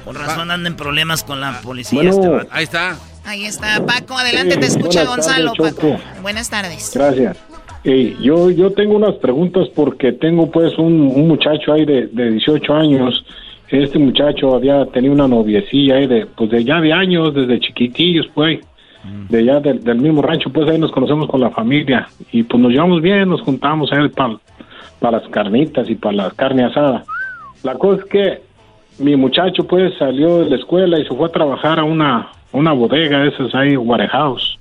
[0.03, 2.09] Con razón andan en problemas con la policía.
[2.09, 2.97] este ahí está.
[3.25, 4.17] Ahí está, Paco.
[4.17, 5.97] Adelante, te escucha Gonzalo, Paco.
[6.21, 6.91] Buenas tardes.
[6.93, 7.37] Gracias.
[7.83, 13.25] yo, yo tengo unas preguntas porque tengo pues un, muchacho ahí de, de 18 años.
[13.69, 18.27] Este muchacho había tenido una noviecilla ahí de, pues de ya de años, desde chiquitillos,
[18.33, 18.59] pues,
[19.03, 19.27] mm.
[19.29, 22.71] de ya del mismo rancho, pues ahí nos conocemos con la familia y pues nos
[22.71, 24.37] llevamos bien, nos juntamos ahí para
[24.99, 27.03] para las carnitas y para la carne asada.
[27.63, 28.41] La cosa es que
[28.99, 32.73] mi muchacho pues salió de la escuela y se fue a trabajar a una una
[32.73, 34.57] bodega, esas ahí, warehouse,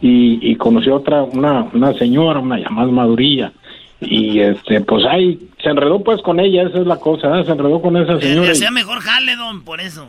[0.00, 3.52] y, y conoció otra, una, una señora, una llamada madurilla,
[4.00, 7.44] y este, pues ahí se enredó pues con ella, esa es la cosa, ¿eh?
[7.44, 8.48] se enredó con esa señora.
[8.48, 10.06] Que sea mejor jale, don, por eso.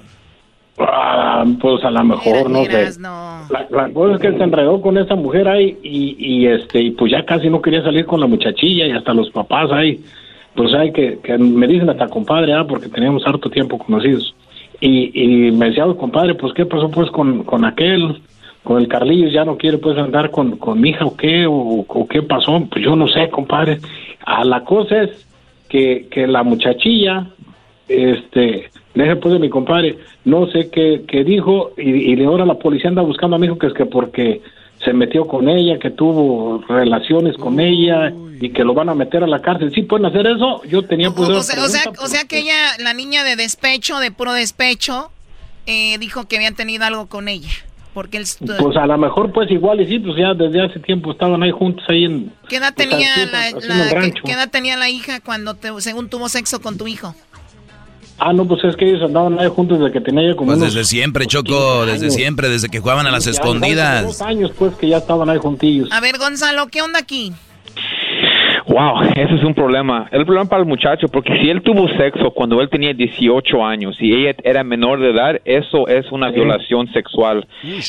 [0.77, 2.89] Ah, pues a lo mejor, no sé.
[2.99, 7.11] La, cosa es que se enredó con esa mujer ahí y, y este, y pues
[7.11, 10.03] ya casi no quería salir con la muchachilla y hasta los papás ahí,
[10.53, 14.35] pues hay que, que me dicen hasta compadre, ah, porque teníamos harto tiempo conocidos.
[14.81, 18.21] Y, me decía, compadre, pues qué pasó pues con, con aquel,
[18.63, 22.07] con el Carlillos, ya no quiere pues andar con, con mi hija o qué, o,
[22.09, 23.79] qué pasó, pues yo no sé, compadre.
[24.25, 25.27] A la cosa es
[25.69, 27.27] que, que la muchachilla,
[27.87, 32.55] este, deje pues de mi compadre, no sé qué, qué dijo, y, y ahora la
[32.55, 34.41] policía anda buscando a mi hijo que es que porque
[34.83, 39.23] se metió con ella, que tuvo relaciones con ella y que lo van a meter
[39.23, 39.71] a la cárcel.
[39.73, 40.61] ¿Sí pueden hacer eso?
[40.65, 41.29] Yo tenía pues...
[41.29, 41.63] O, sea,
[42.01, 45.11] o, sea, que ella, la niña de despecho, de puro despecho,
[45.65, 47.49] eh, dijo que habían tenido algo con ella.
[47.93, 48.25] Porque él...
[48.59, 51.51] Pues a lo mejor pues igual y sí, pues ya desde hace tiempo estaban ahí
[51.51, 52.31] juntos ahí en...
[52.49, 53.59] ¿Qué edad tenía, la,
[54.23, 57.15] ¿qué, edad tenía la hija cuando según tuvo sexo con tu hijo?
[58.17, 60.51] Ah, no, pues es que ellos andaban ahí juntos desde que tenía como.
[60.51, 64.03] Pues desde siempre, Choco, desde siempre, desde que jugaban a las escondidas.
[64.03, 65.91] Dos años, pues, que ya estaban ahí juntillos.
[65.91, 67.33] A ver, Gonzalo, ¿qué onda aquí?
[68.67, 70.07] Wow, ese es un problema.
[70.11, 73.95] El problema para el muchacho, porque si él tuvo sexo cuando él tenía 18 años
[73.99, 77.45] y ella era menor de edad, eso es una violación sexual.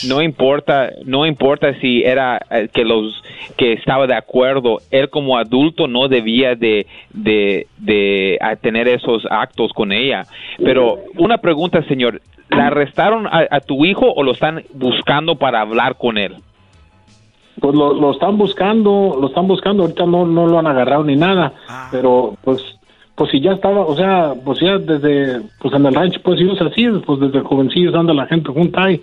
[0.06, 3.22] No importa, no importa si era eh, que los
[3.56, 9.72] que estaba de acuerdo, él como adulto no debía de, de, de tener esos actos
[9.72, 10.24] con ella.
[10.62, 12.20] Pero una pregunta, señor,
[12.50, 16.36] ¿la arrestaron a tu hijo o lo están buscando para hablar con él?
[17.60, 21.16] Pues lo, lo están buscando, lo están buscando, ahorita no, no lo han agarrado ni
[21.16, 21.88] nada, ah.
[21.90, 22.62] pero pues
[23.14, 26.60] pues si ya estaba, o sea, pues ya desde, pues en el rancho, pues ellos
[26.60, 29.00] así, pues desde jovencillos anda la gente junta ahí.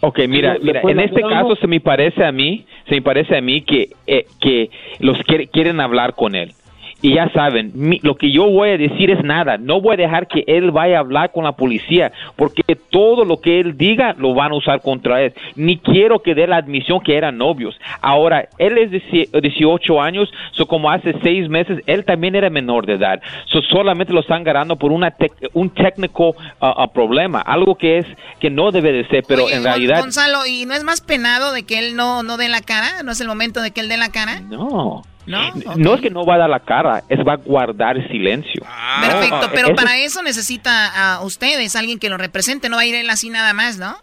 [0.00, 3.40] Ok, mira, mira, en este caso se me parece a mí, se me parece a
[3.40, 5.16] mí que, eh, que los
[5.50, 6.52] quieren hablar con él
[7.00, 10.26] y ya saben, lo que yo voy a decir es nada, no voy a dejar
[10.26, 14.34] que él vaya a hablar con la policía, porque todo lo que él diga lo
[14.34, 15.32] van a usar contra él.
[15.54, 17.78] Ni quiero que dé la admisión que eran novios.
[18.00, 22.84] Ahora, él es de 18 años, so como hace seis meses, él también era menor
[22.84, 23.20] de edad.
[23.46, 25.14] So solamente lo están ganando por una
[25.52, 26.30] un técnico
[26.60, 28.06] uh, uh, problema, algo que es
[28.40, 30.00] que no debe de ser, pero en realidad...
[30.00, 33.02] Gonzalo, ¿y no es más penado de que él no, no dé la cara?
[33.04, 34.40] ¿No es el momento de que él dé la cara?
[34.40, 35.02] No.
[35.28, 35.52] ¿No?
[35.76, 38.62] No es que no va a dar la cara, es va a guardar silencio.
[39.00, 42.82] Perfecto, No, pero eso- para eso necesita a ustedes, alguien que lo represente, no va
[42.82, 43.96] a ir él así nada más, ¿no?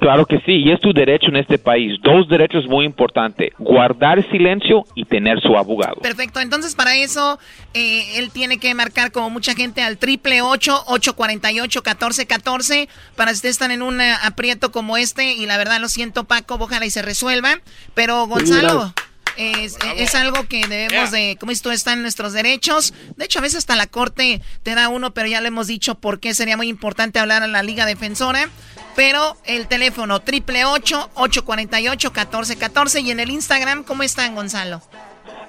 [0.00, 1.92] Claro que sí, y es tu derecho en este país.
[2.02, 6.00] Dos derechos muy importantes, guardar silencio y tener su abogado.
[6.02, 7.38] Perfecto, entonces para eso
[7.72, 11.84] eh, él tiene que marcar como mucha gente al triple ocho ocho cuarenta y ocho
[11.84, 15.80] catorce catorce para si ustedes están en un eh, aprieto como este y la verdad
[15.80, 17.60] lo siento Paco, ojalá y se resuelva,
[17.94, 18.92] pero Gonzalo...
[19.36, 22.94] Es, es algo que debemos de, como dices tú, está en nuestros derechos.
[23.16, 25.96] De hecho, a veces hasta la corte te da uno, pero ya le hemos dicho
[25.96, 28.48] por qué sería muy importante hablar a la Liga Defensora.
[28.94, 33.84] Pero el teléfono triple ocho ocho cuarenta y ocho catorce catorce y en el Instagram,
[33.84, 34.80] ¿cómo están, Gonzalo?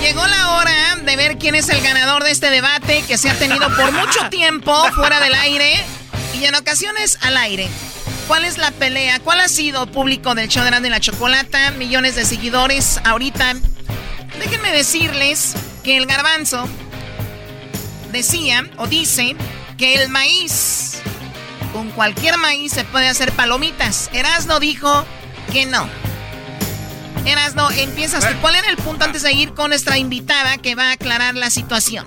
[0.00, 3.34] llegó la hora de ver quién es el ganador de este debate que se ha
[3.38, 5.84] tenido por mucho tiempo fuera del aire
[6.32, 7.68] y en ocasiones al aire.
[8.28, 9.20] ¿Cuál es la pelea?
[9.20, 11.70] ¿Cuál ha sido público del show de la Chocolata?
[11.72, 13.54] Millones de seguidores ahorita.
[14.38, 16.68] Déjenme decirles que el garbanzo
[18.10, 19.36] decía o dice
[19.76, 21.02] que el maíz,
[21.72, 24.08] con cualquier maíz se puede hacer palomitas.
[24.12, 25.04] Erasno dijo
[25.52, 25.88] que no.
[27.24, 28.34] Erasno, empiezas tú.
[28.40, 31.50] ¿Cuál era el punto antes de ir con nuestra invitada que va a aclarar la
[31.50, 32.06] situación?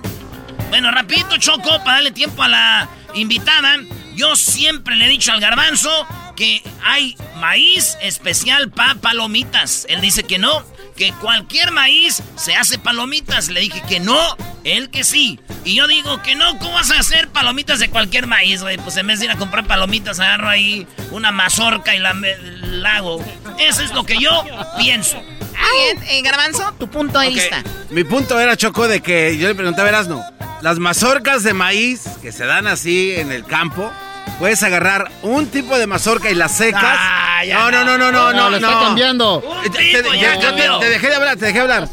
[0.70, 3.78] Bueno, rapidito, Choco, para darle tiempo a la invitada.
[4.16, 5.90] Yo siempre le he dicho al garbanzo
[6.36, 9.86] que hay maíz especial para palomitas.
[9.90, 10.64] Él dice que no,
[10.96, 13.50] que cualquier maíz se hace palomitas.
[13.50, 14.20] Le dije que no,
[14.64, 15.40] él que sí.
[15.64, 18.78] Y yo digo que no, ¿cómo vas a hacer palomitas de cualquier maíz, güey?
[18.78, 22.38] Pues en vez de ir a comprar palomitas, agarro ahí una mazorca y la, me-
[22.38, 23.24] la hago.
[23.60, 24.44] Eso es lo que yo
[24.78, 25.22] pienso.
[25.22, 27.64] Bien, eh, Garbanzo, tu punto de Ok, vista.
[27.90, 30.24] Mi punto era, Choco, de que yo le preguntaba a Erasno,
[30.62, 33.92] las mazorcas de maíz que se dan así en el campo,
[34.40, 36.82] puedes agarrar un tipo de mazorca y las secas.
[36.84, 38.82] Ah, no, no, no, no, no, No, no, lo no.
[38.82, 39.44] cambiando.
[39.64, 40.80] Te- te- tipo, ya- ya yo te, cambió.
[40.80, 41.90] te dejé de hablar, te dejé de hablar.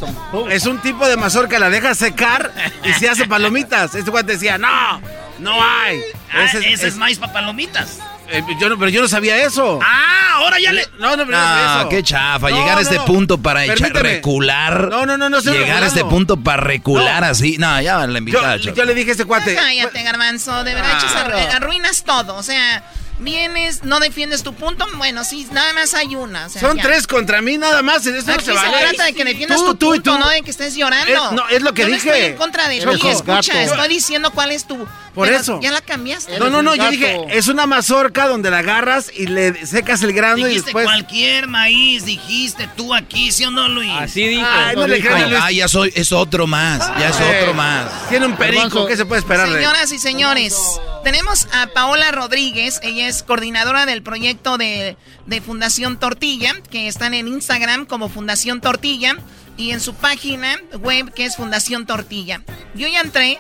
[0.50, 2.52] Es un tipo de mazorca, la dejas secar
[2.84, 3.94] y se hace palomitas.
[3.94, 5.00] Este güey te decía, no,
[5.38, 6.00] no hay.
[6.32, 7.98] Ah, Ese ese, es- es, es- maíz para palomitas.
[8.28, 9.78] Eh, yo no, pero yo no sabía eso.
[9.82, 10.87] Ah, ahora ya le...
[10.98, 11.88] No, no, pero no No, sabía eso.
[11.88, 12.50] qué chafa.
[12.50, 13.04] No, llegar a este no.
[13.04, 14.88] punto para echar recular.
[14.88, 17.56] No, no, no, no Llegar a este punto para recular así.
[17.58, 19.54] No, ya la invitada, Yo, le dije a ese cuate.
[19.54, 21.56] Cállate, Garbanzo, de verdad, Ah.
[21.56, 22.37] arruinas todo.
[22.37, 22.82] O sea,
[23.18, 24.87] vienes, no defiendes tu punto.
[24.96, 26.46] Bueno, sí, nada más hay una.
[26.46, 26.82] o sea, Son ya.
[26.82, 28.04] tres contra mí nada más.
[28.06, 28.76] Eso no se se, vale.
[28.88, 30.18] trata de que defiendas Tú, tu tú punto, tú.
[30.18, 31.12] no de que estés llorando.
[31.26, 32.06] Es- no, es lo que Yo dije.
[32.08, 33.72] No estoy en contra de ti, escucha, Gato.
[33.74, 34.87] estoy diciendo cuál es tu...
[35.14, 35.61] Por pero eso.
[35.61, 36.38] Ya la cambiaste.
[36.38, 40.14] No, no, no, yo dije, es una mazorca donde la agarras y le secas el
[40.14, 40.85] grano y Dijiste después...
[40.87, 43.92] cualquier maíz, dijiste tú aquí, ¿sí o no, Luis?
[43.94, 44.46] Así dijo.
[44.51, 45.40] Ay, no le Ay, creas, Luis.
[45.42, 48.09] ah, ya soy, es otro más, ya es otro más.
[48.09, 48.87] Tiene un perico.
[48.87, 49.48] ¿qué se puede esperar?
[49.53, 50.57] Señoras y señores,
[51.05, 54.96] tenemos a Paola Rodríguez, ella es coordinadora del proyecto de,
[55.27, 59.16] de Fundación Tortilla, que están en Instagram como Fundación Tortilla
[59.59, 62.40] y en su página web que es Fundación Tortilla.
[62.75, 63.38] Yo ya entré,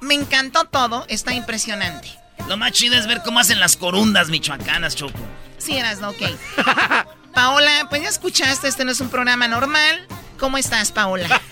[0.00, 2.08] me encantó todo, está impresionante.
[2.48, 5.18] Lo más chido es ver cómo hacen las corundas michoacanas, Choco.
[5.58, 6.22] Sí, eras, no, ok.
[7.34, 10.06] Paola, pues ya escuchaste, este no es un programa normal.
[10.38, 11.28] ¿Cómo estás, Paola?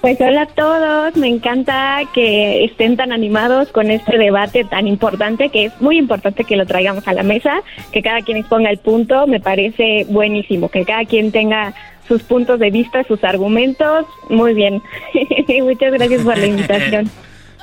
[0.00, 5.50] Pues hola a todos, me encanta que estén tan animados con este debate tan importante,
[5.50, 8.78] que es muy importante que lo traigamos a la mesa, que cada quien exponga el
[8.78, 11.74] punto, me parece buenísimo, que cada quien tenga
[12.10, 14.82] sus puntos de vista, sus argumentos, muy bien.
[15.62, 17.08] Muchas gracias por la invitación.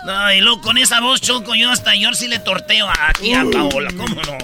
[0.05, 3.43] No, y luego con esa voz, Choco, yo hasta yo sí le torteo aquí a
[3.51, 4.37] Paola, ¿cómo no?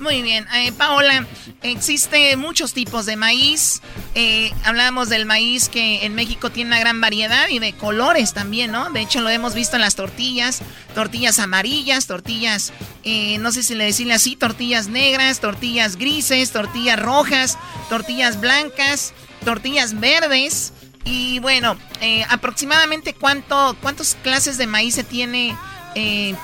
[0.00, 1.26] Muy bien, eh, Paola,
[1.62, 3.80] existen muchos tipos de maíz.
[4.14, 8.70] Eh, hablábamos del maíz que en México tiene una gran variedad y de colores también,
[8.70, 8.90] ¿no?
[8.90, 10.60] De hecho, lo hemos visto en las tortillas,
[10.94, 17.00] tortillas amarillas, tortillas, eh, no sé si le decirle así, tortillas negras, tortillas grises, tortillas
[17.00, 19.14] rojas, tortillas blancas,
[19.44, 20.72] tortillas verdes.
[21.04, 25.56] Y bueno, eh, aproximadamente cuánto, cuántas clases de maíz se tiene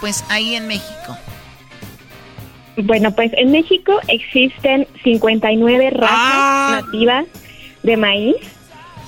[0.01, 1.17] pues ahí en México.
[2.77, 6.81] Bueno, pues en México existen 59 razas ah.
[6.85, 7.27] nativas
[7.85, 8.37] de maíz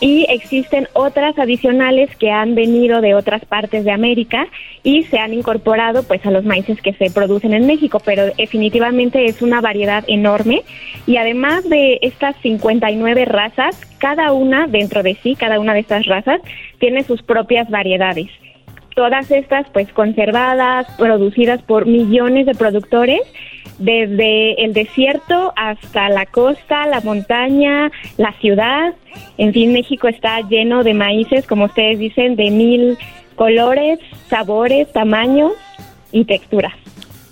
[0.00, 4.46] y existen otras adicionales que han venido de otras partes de América
[4.82, 9.24] y se han incorporado pues a los maíces que se producen en México, pero definitivamente
[9.26, 10.62] es una variedad enorme.
[11.06, 16.06] Y además de estas 59 razas, cada una dentro de sí, cada una de estas
[16.06, 16.40] razas
[16.78, 18.28] tiene sus propias variedades.
[18.94, 23.20] Todas estas pues conservadas, producidas por millones de productores,
[23.78, 28.94] desde el desierto hasta la costa, la montaña, la ciudad.
[29.38, 32.98] En fin, México está lleno de maíces, como ustedes dicen, de mil
[33.34, 33.98] colores,
[34.28, 35.52] sabores, tamaños
[36.12, 36.74] y texturas.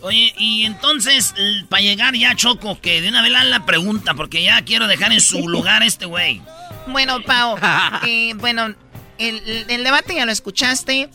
[0.03, 1.35] Oye, y entonces,
[1.71, 5.21] para llegar ya, Choco, que de una vez la pregunta, porque ya quiero dejar en
[5.21, 6.43] su lugar a este güey.
[6.89, 7.57] Bueno, Pau,
[8.07, 8.75] eh, bueno,
[9.19, 11.09] el, el debate ya lo escuchaste.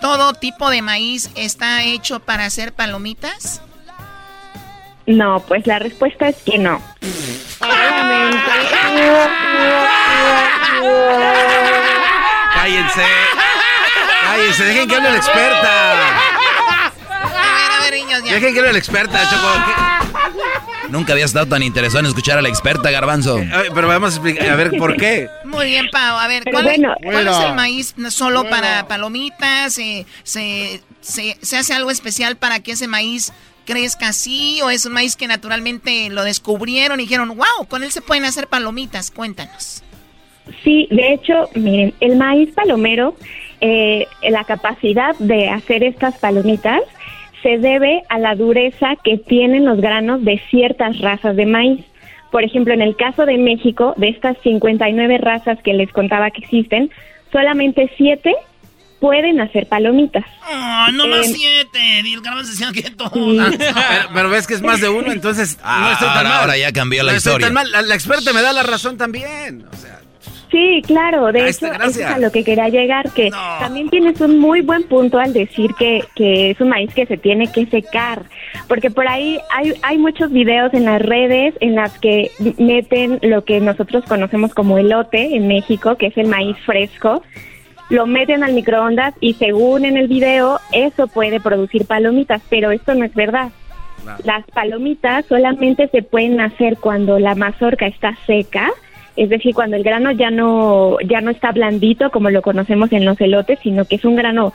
[0.00, 3.62] ¿Todo tipo de maíz está hecho para hacer palomitas?
[5.06, 6.80] No, pues la respuesta es que no.
[12.54, 13.04] Cállense.
[14.24, 16.18] Cállense, dejen que hable la experta.
[17.78, 18.32] A ver, niños, ya.
[18.34, 19.86] Dejen que hable la experta, Choco.
[20.88, 23.38] Nunca había estado tan interesado en escuchar a la experta, Garbanzo.
[23.38, 25.28] Eh, pero vamos a explicar, a ver, ¿por qué?
[25.44, 26.18] Muy bien, Pau.
[26.18, 29.74] A ver, ¿cuál, es, el maíz solo para palomitas?
[29.74, 33.32] ¿Se, se, se, hace algo especial para que ese maíz
[33.66, 34.60] crezca así?
[34.62, 38.24] ¿O es un maíz que naturalmente lo descubrieron y dijeron, wow, con él se pueden
[38.24, 39.10] hacer palomitas?
[39.10, 39.82] Cuéntanos.
[40.64, 43.14] Sí, de hecho, miren, el maíz palomero,
[43.60, 46.80] eh, la capacidad de hacer estas palomitas
[47.42, 51.84] se debe a la dureza que tienen los granos de ciertas razas de maíz.
[52.30, 56.42] Por ejemplo, en el caso de México, de estas 59 razas que les contaba que
[56.42, 56.90] existen,
[57.32, 58.34] solamente 7
[59.00, 60.24] pueden hacer palomitas.
[60.50, 62.00] Oh, no más 7.
[62.00, 62.80] el decía que
[64.14, 66.40] pero, ves que es más de uno, entonces ah, no estoy tan ahora, mal.
[66.40, 67.50] Ahora ya cambió la historia.
[67.50, 67.70] mal.
[67.70, 69.66] La, la, experta me da la razón también.
[69.72, 70.00] O sea,
[70.50, 74.38] Sí, claro, de hecho, eso es a lo que quería llegar, que también tienes un
[74.38, 78.24] muy buen punto al decir que, que es un maíz que se tiene que secar,
[78.68, 83.44] porque por ahí hay, hay muchos videos en las redes en las que meten lo
[83.44, 87.22] que nosotros conocemos como elote en México, que es el maíz fresco,
[87.88, 92.94] lo meten al microondas y según en el video, eso puede producir palomitas, pero esto
[92.94, 93.50] no es verdad.
[94.24, 98.70] Las palomitas solamente se pueden hacer cuando la mazorca está seca,
[99.16, 103.04] es decir, cuando el grano ya no, ya no está blandito como lo conocemos en
[103.04, 104.52] los elotes, sino que es un grano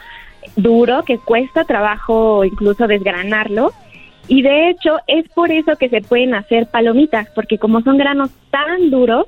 [0.55, 3.71] duro que cuesta trabajo incluso desgranarlo.
[4.27, 8.29] Y de hecho es por eso que se pueden hacer palomitas, porque como son granos
[8.51, 9.27] tan duros,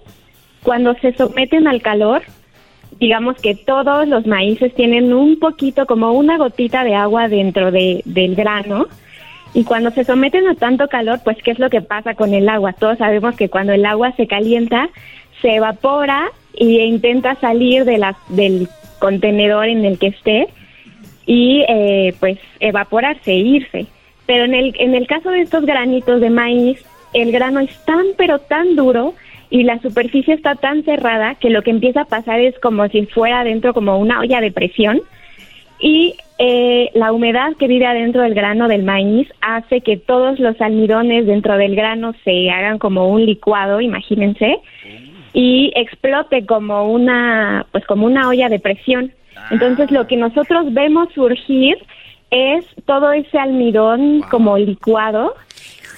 [0.62, 2.22] cuando se someten al calor,
[3.00, 8.02] digamos que todos los maíces tienen un poquito, como una gotita de agua dentro de,
[8.06, 8.88] del grano.
[9.54, 12.50] Y cuando se someten a tanto calor, pues ¿qué es lo que pasa con el
[12.50, 12.74] agua?
[12.74, 14.90] Todos sabemos que cuando el agua se calienta,
[15.42, 18.68] se evapora e intenta salir de la, del
[19.00, 20.48] contenedor en el que esté
[21.26, 23.86] y eh, pues evaporarse, irse.
[24.26, 26.84] Pero en el, en el caso de estos granitos de maíz,
[27.14, 29.14] el grano es tan pero tan duro
[29.54, 33.06] y la superficie está tan cerrada que lo que empieza a pasar es como si
[33.06, 35.00] fuera dentro como una olla de presión
[35.80, 40.60] y eh, la humedad que vive adentro del grano del maíz hace que todos los
[40.60, 44.58] almidones dentro del grano se hagan como un licuado, imagínense,
[45.34, 49.12] y explote como una, pues como una olla de presión.
[49.52, 51.78] Entonces lo que nosotros vemos surgir
[52.32, 55.36] es todo ese almidón como licuado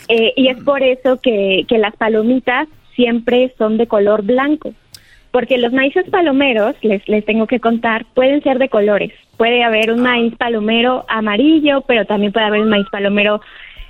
[0.10, 4.74] eh, y es por eso que, que las palomitas siempre son de color blanco.
[5.32, 9.12] Porque los maíces palomeros, les, les tengo que contar, pueden ser de colores.
[9.38, 13.42] Puede haber un maíz palomero amarillo, pero también puede haber un maíz palomero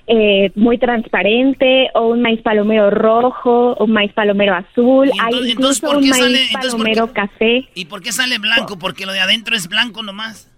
[0.08, 5.12] eh, muy transparente o un maíz palomero rojo o un maíz palomero azul.
[5.20, 7.68] Hay incluso un maíz palomero café.
[7.74, 8.78] ¿Y por qué sale blanco?
[8.78, 10.52] Porque lo de adentro es blanco nomás.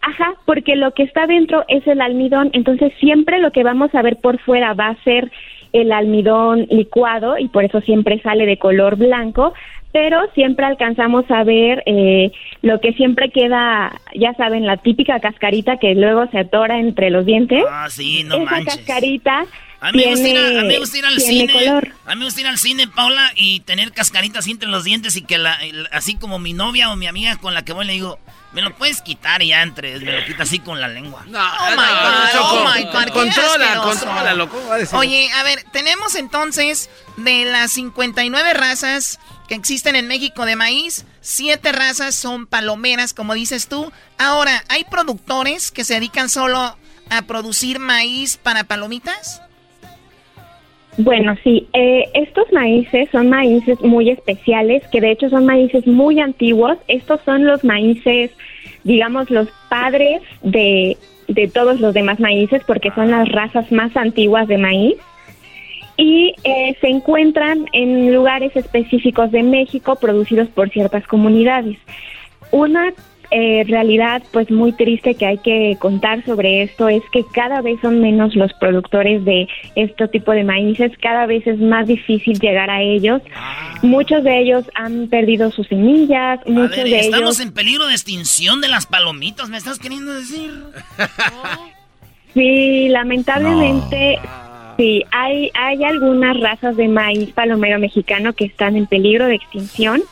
[0.00, 4.02] Ajá, porque lo que está dentro es el almidón, entonces siempre lo que vamos a
[4.02, 5.30] ver por fuera va a ser
[5.72, 9.52] el almidón licuado y por eso siempre sale de color blanco,
[9.92, 15.76] pero siempre alcanzamos a ver eh, lo que siempre queda, ya saben, la típica cascarita
[15.76, 17.64] que luego se atora entre los dientes.
[17.68, 19.44] Ah, sí, no Esa cascarita
[19.82, 21.52] a mí, tiene, a mí me gusta ir al cine.
[21.52, 21.92] Color.
[22.06, 25.22] A mí me gusta ir al cine, Paula, y tener cascaritas entre los dientes y
[25.22, 25.58] que la,
[25.90, 28.20] así como mi novia o mi amiga con la que voy le digo,
[28.52, 31.24] me lo puedes quitar y ya entre, me lo quita así con la lengua.
[31.26, 33.12] No, oh my God, oh my God.
[33.12, 34.62] Controla, controla, loco.
[34.92, 39.18] Oye, a ver, tenemos entonces de las 59 razas
[39.48, 43.90] que existen en México de maíz, siete razas son palomeras, como dices tú.
[44.16, 46.78] Ahora, ¿hay productores que se dedican solo
[47.10, 49.42] a producir maíz para palomitas?
[50.98, 56.20] Bueno, sí, eh, estos maíces son maíces muy especiales, que de hecho son maíces muy
[56.20, 56.76] antiguos.
[56.86, 58.30] Estos son los maíces,
[58.84, 64.48] digamos, los padres de, de todos los demás maíces, porque son las razas más antiguas
[64.48, 64.96] de maíz.
[65.96, 71.78] Y eh, se encuentran en lugares específicos de México producidos por ciertas comunidades.
[72.50, 72.92] Una
[73.34, 77.80] eh, realidad pues muy triste que hay que contar sobre esto es que cada vez
[77.80, 82.68] son menos los productores de este tipo de maíces, cada vez es más difícil llegar
[82.68, 83.22] a ellos.
[83.80, 87.40] Muchos de ellos han perdido sus semillas, muchos de estamos ellos...
[87.40, 90.50] en peligro de extinción de las palomitas, ¿me estás queriendo decir?
[92.34, 94.18] sí, lamentablemente...
[94.78, 100.02] Sí, hay, hay algunas razas de maíz palomero mexicano que están en peligro de extinción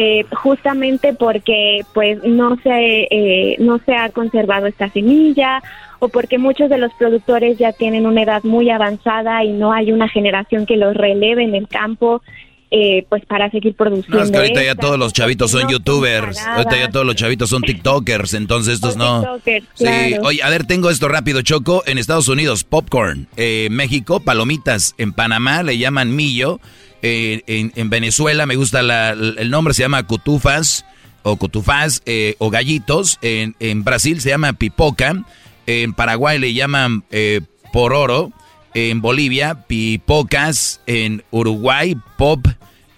[0.00, 5.60] eh, justamente porque pues no se eh, no se ha conservado esta semilla
[5.98, 9.90] o porque muchos de los productores ya tienen una edad muy avanzada y no hay
[9.90, 12.22] una generación que los releve en el campo
[12.70, 14.18] eh, pues para seguir produciendo.
[14.18, 17.50] No, es que ahorita ya todos los chavitos son youtubers, ahorita ya todos los chavitos
[17.50, 19.40] son tiktokers, entonces estos no.
[19.74, 23.26] Sí, oye, a ver, tengo esto rápido, Choco, en Estados Unidos, popcorn,
[23.68, 26.60] México, palomitas, en Panamá le llaman millo,
[27.02, 30.84] eh, en, Venezuela me gusta el nombre, se llama cutufas
[31.22, 33.18] o cutufas eh, o gallitos.
[33.22, 35.24] En, Brasil se llama pipoca.
[35.66, 37.40] En Paraguay le llaman eh,
[37.72, 38.32] pororo.
[38.74, 40.80] En Bolivia, pipocas.
[40.86, 42.46] En Uruguay, pop.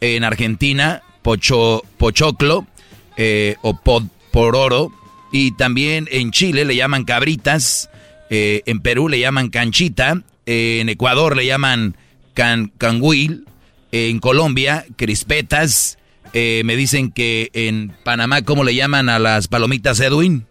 [0.01, 2.67] En Argentina, pocho, pochoclo
[3.63, 4.93] o pod, pororo.
[5.33, 7.91] Y también en Chile le llaman cabritas.
[8.31, 10.23] en Perú le llaman canchita.
[10.47, 11.97] en Ecuador le llaman
[12.35, 13.45] can, canguil
[13.93, 15.99] en Colombia, crispetas.
[16.33, 20.47] Eh, me dicen que en Panamá, ¿cómo le llaman a las palomitas, Edwin?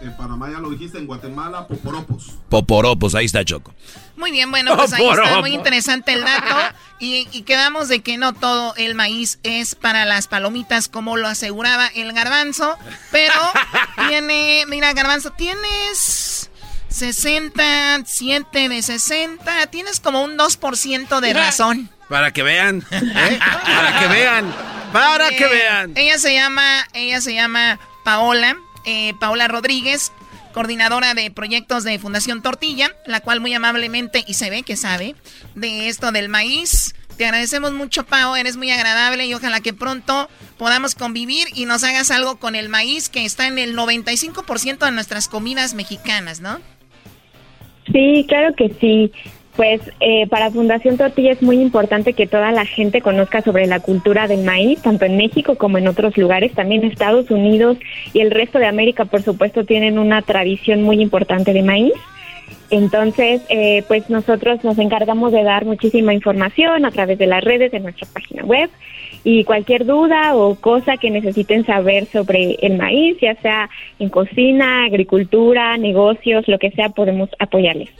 [0.00, 2.32] En Panamá ya lo dijiste, en Guatemala, poporopos.
[2.48, 3.74] Poporopos, ahí está Choco.
[4.16, 6.74] Muy bien, bueno, pues ahí está muy interesante el dato.
[6.98, 11.28] Y, y, quedamos de que no todo el maíz es para las palomitas, como lo
[11.28, 12.76] aseguraba el garbanzo.
[13.10, 13.34] Pero
[14.08, 16.50] tiene, mira, garbanzo, tienes
[16.88, 21.90] 60, 7 de 60, tienes como un 2% de razón.
[22.10, 23.38] Para que vean, ¿eh?
[23.64, 24.52] Para que vean,
[24.92, 25.92] para que vean.
[25.94, 30.10] Ella se llama, ella se llama Paola, eh, Paola Rodríguez,
[30.52, 35.14] coordinadora de proyectos de Fundación Tortilla, la cual muy amablemente, y se ve que sabe,
[35.54, 36.96] de esto del maíz.
[37.16, 41.84] Te agradecemos mucho, Pao, eres muy agradable y ojalá que pronto podamos convivir y nos
[41.84, 46.60] hagas algo con el maíz que está en el 95% de nuestras comidas mexicanas, ¿no?
[47.92, 49.12] Sí, claro que sí.
[49.60, 53.78] Pues eh, para Fundación Tortilla es muy importante que toda la gente conozca sobre la
[53.78, 56.54] cultura del maíz, tanto en México como en otros lugares.
[56.54, 57.76] También Estados Unidos
[58.14, 61.92] y el resto de América, por supuesto, tienen una tradición muy importante de maíz.
[62.70, 67.70] Entonces, eh, pues nosotros nos encargamos de dar muchísima información a través de las redes
[67.70, 68.70] de nuestra página web
[69.24, 74.86] y cualquier duda o cosa que necesiten saber sobre el maíz, ya sea en cocina,
[74.86, 77.90] agricultura, negocios, lo que sea, podemos apoyarles.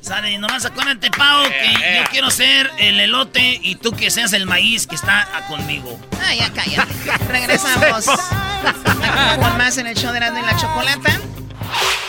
[0.00, 4.46] Sale, nomás acuérdate, Pau, que yo quiero ser el elote y tú que seas el
[4.46, 5.98] maíz que está conmigo.
[6.22, 6.94] Ah, ya cállate.
[7.28, 11.20] Regresamos con más en el show de la, de la chocolata.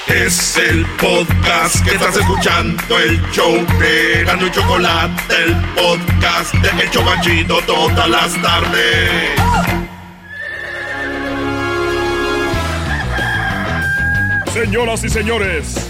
[0.08, 6.84] Es el podcast que estás escuchando, el show de Gano y Chocolate, el podcast de
[6.84, 9.32] El Chocachito todas las tardes.
[14.54, 15.90] Señoras y señores,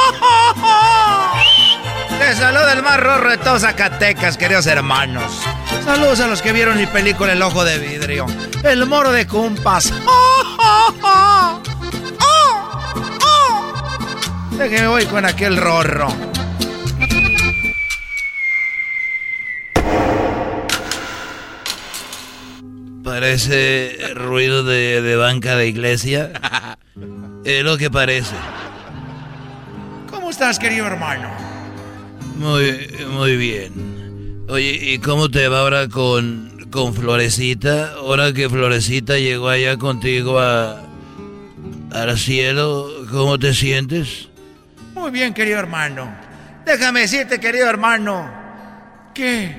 [2.31, 2.35] rorro!
[2.35, 5.41] Le saluda el más rorro de todos Zacatecas, queridos hermanos.
[5.83, 8.25] Saludos a los que vieron mi película El Ojo de Vidrio.
[8.63, 9.93] El Moro de Cumpas.
[14.57, 16.07] Déjeme voy con aquel rorro.
[23.03, 26.31] Parece ruido de, banca de iglesia.
[27.43, 28.35] Es lo que parece.
[30.11, 31.50] ¿Cómo estás, querido hermano?
[32.41, 34.45] Muy, muy bien.
[34.49, 37.93] Oye, ¿y cómo te va ahora con, con Florecita?
[37.93, 40.81] Ahora que Florecita llegó allá contigo a,
[41.91, 44.29] al cielo, ¿cómo te sientes?
[44.95, 46.11] Muy bien, querido hermano.
[46.65, 48.27] Déjame decirte, querido hermano,
[49.13, 49.55] que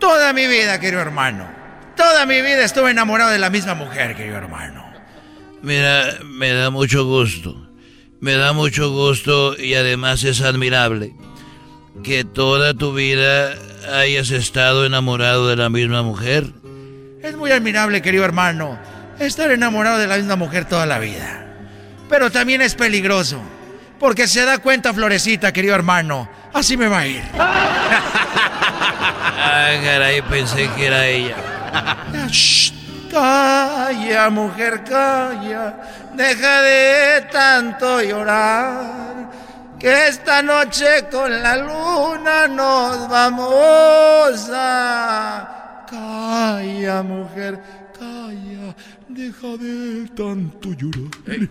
[0.00, 1.48] toda mi vida, querido hermano,
[1.96, 4.84] toda mi vida estuve enamorado de la misma mujer, querido hermano.
[5.62, 7.70] Mira, me da mucho gusto.
[8.18, 11.14] Me da mucho gusto y además es admirable
[12.02, 13.54] que toda tu vida
[13.92, 16.46] hayas estado enamorado de la misma mujer.
[17.22, 18.78] Es muy admirable, querido hermano,
[19.18, 21.46] estar enamorado de la misma mujer toda la vida.
[22.08, 23.40] Pero también es peligroso
[24.00, 26.28] porque se da cuenta, Florecita, querido hermano.
[26.54, 27.22] Así me va a ir.
[29.42, 31.36] Ay, caray, pensé que era ella.
[32.28, 32.72] Shh,
[33.10, 35.76] calla, mujer, calla.
[36.14, 39.30] Deja de tanto llorar.
[39.80, 45.86] Que esta noche con la luna nos vamos a.
[45.88, 47.58] Calla, mujer,
[47.98, 48.74] calla.
[49.08, 51.48] Deja de tanto llorar.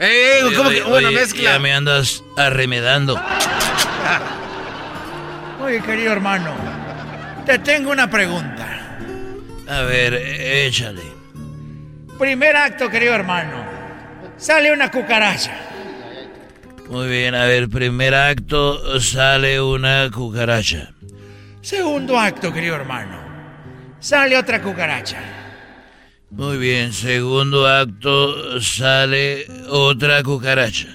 [0.00, 0.40] ¡Eh!
[0.56, 1.52] ¿Cómo que una mezcla?
[1.52, 3.14] Ya me andas arremedando.
[5.62, 6.56] Oye, querido hermano,
[7.46, 8.98] te tengo una pregunta.
[9.68, 11.02] A ver, échale.
[12.18, 13.64] Primer acto, querido hermano.
[14.36, 15.71] Sale una cucaracha.
[16.92, 20.92] Muy bien, a ver, primer acto, sale una cucaracha.
[21.62, 23.18] Segundo acto, querido hermano.
[23.98, 25.16] Sale otra cucaracha.
[26.32, 30.88] Muy bien, segundo acto sale otra cucaracha.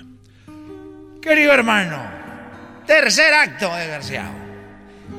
[1.19, 1.99] Querido hermano,
[2.85, 4.33] tercer acto, desgraciado.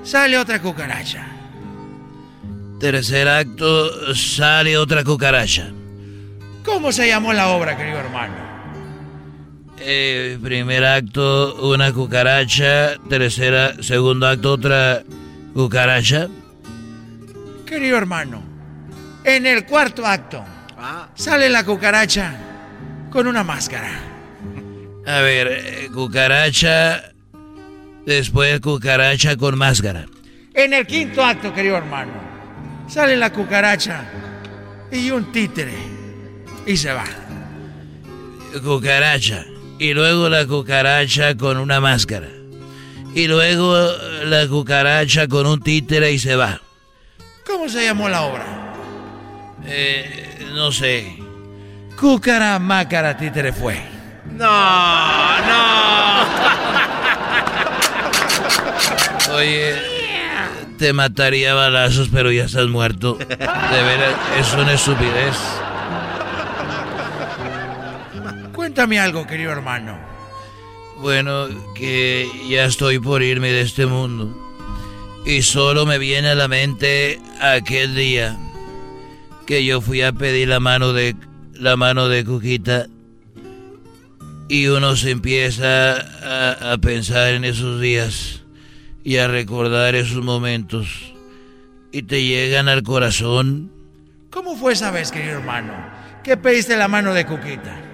[0.05, 1.27] Sale otra cucaracha.
[2.79, 5.73] Tercer acto sale otra cucaracha.
[6.65, 8.48] ¿Cómo se llamó la obra, querido hermano?
[9.81, 12.97] Eh, primer acto, una cucaracha.
[13.09, 15.03] Tercera, segundo acto, otra
[15.55, 16.29] cucaracha.
[17.65, 18.43] Querido hermano,
[19.25, 20.45] en el cuarto acto,
[20.79, 21.09] ah.
[21.15, 22.37] sale la cucaracha
[23.11, 23.91] con una máscara.
[25.07, 27.13] A ver, eh, cucaracha,
[28.07, 30.07] después cucaracha con máscara.
[30.55, 32.13] En el quinto acto, querido hermano,
[32.89, 34.05] sale la cucaracha
[34.91, 35.75] y un títere
[36.67, 37.05] y se va.
[38.63, 39.45] Cucaracha.
[39.79, 42.29] Y luego la cucaracha con una máscara.
[43.15, 43.91] Y luego
[44.25, 46.61] la cucaracha con un títere y se va.
[47.47, 48.45] ¿Cómo se llamó la obra?
[49.67, 51.17] Eh, no sé.
[51.99, 53.81] Cúcara, mácara, títere fue.
[54.37, 56.25] No, no.
[59.35, 59.75] Oye,
[60.79, 63.15] te mataría a balazos, pero ya estás muerto.
[63.15, 65.37] De veras, es una estupidez.
[68.79, 69.99] Cuéntame algo, querido hermano.
[71.01, 74.33] Bueno, que ya estoy por irme de este mundo.
[75.27, 78.39] Y solo me viene a la mente aquel día
[79.49, 81.17] que yo fui a pedir la mano de
[81.55, 82.87] la mano de Cuquita
[84.49, 88.45] y uno se empieza a, a, pensar en esos días
[89.03, 91.15] y a recordar esos momentos
[91.91, 93.73] y te llegan al corazón.
[94.31, 95.73] ¿Cómo fue esa vez, querido hermano?
[96.23, 97.88] ¿Qué pediste la mano de Cuquita?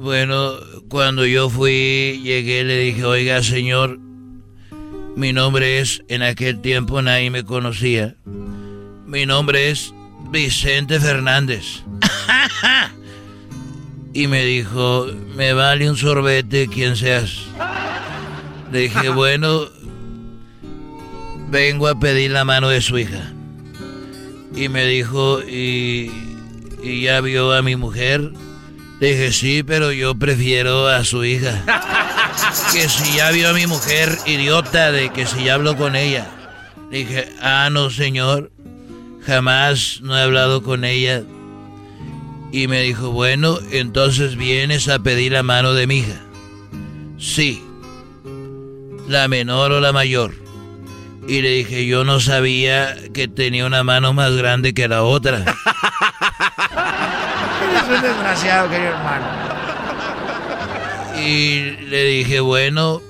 [0.00, 0.54] Bueno,
[0.88, 3.98] cuando yo fui, llegué, le dije, oiga, señor,
[5.16, 8.14] mi nombre es, en aquel tiempo nadie me conocía,
[9.06, 9.92] mi nombre es
[10.30, 11.82] Vicente Fernández.
[14.12, 17.40] y me dijo, me vale un sorbete quien seas.
[18.70, 19.66] Le dije, bueno,
[21.50, 23.32] vengo a pedir la mano de su hija.
[24.54, 26.12] Y me dijo, ¿y,
[26.84, 28.32] y ya vio a mi mujer?
[29.00, 31.64] Le dije, sí, pero yo prefiero a su hija.
[32.72, 36.26] que si ya vio a mi mujer, idiota, de que si ya habló con ella.
[36.90, 38.50] Le dije, ah, no, señor.
[39.24, 41.22] Jamás no he hablado con ella.
[42.50, 46.20] Y me dijo, bueno, entonces vienes a pedir la mano de mi hija.
[47.18, 47.62] Sí.
[49.06, 50.34] La menor o la mayor.
[51.28, 55.44] Y le dije, yo no sabía que tenía una mano más grande que la otra.
[57.78, 59.26] Eres un desgraciado, querido hermano.
[61.24, 63.02] Y le dije, bueno,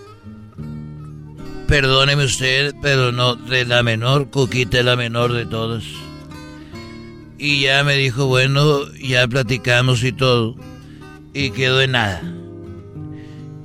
[1.67, 5.85] perdóneme usted, pero no, de la menor, Cuquita es la menor de todas.
[7.39, 10.57] Y ya me dijo, bueno, ya platicamos y todo.
[11.35, 12.23] Y quedó en nada.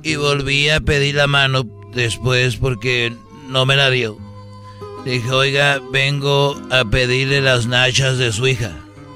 [0.02, 3.12] Y volví a pedir la mano después porque
[3.48, 4.18] no me la dio.
[5.04, 8.72] Dije, oiga, vengo a pedirle las nachas de su hija.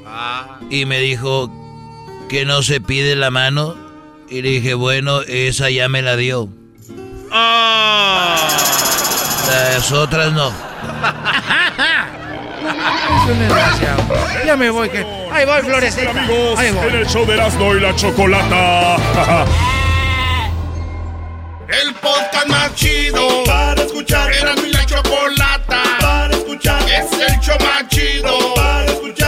[0.06, 0.58] Ah.
[0.70, 1.50] Y me dijo
[2.28, 3.76] que no se pide la mano.
[4.28, 6.48] Y le dije, bueno, esa ya me la dio.
[7.32, 8.46] Ah.
[9.48, 10.52] Las otras no.
[14.44, 14.98] Ya me voy, que.
[15.32, 16.10] Ahí voy, Florecita.
[16.10, 18.96] Amigos, en el show de Erasmo y la Chocolata.
[21.68, 24.32] el podcast más chido para escuchar.
[24.32, 26.82] Erasmo y la Chocolata para escuchar.
[26.82, 29.27] Es el show más chido para escuchar.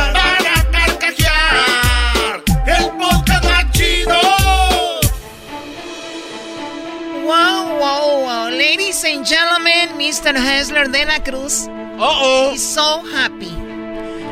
[9.10, 10.36] And gentlemen, Mr.
[10.36, 11.66] Hessler de la Cruz.
[11.98, 12.52] Oh, oh.
[12.52, 13.50] He's so happy.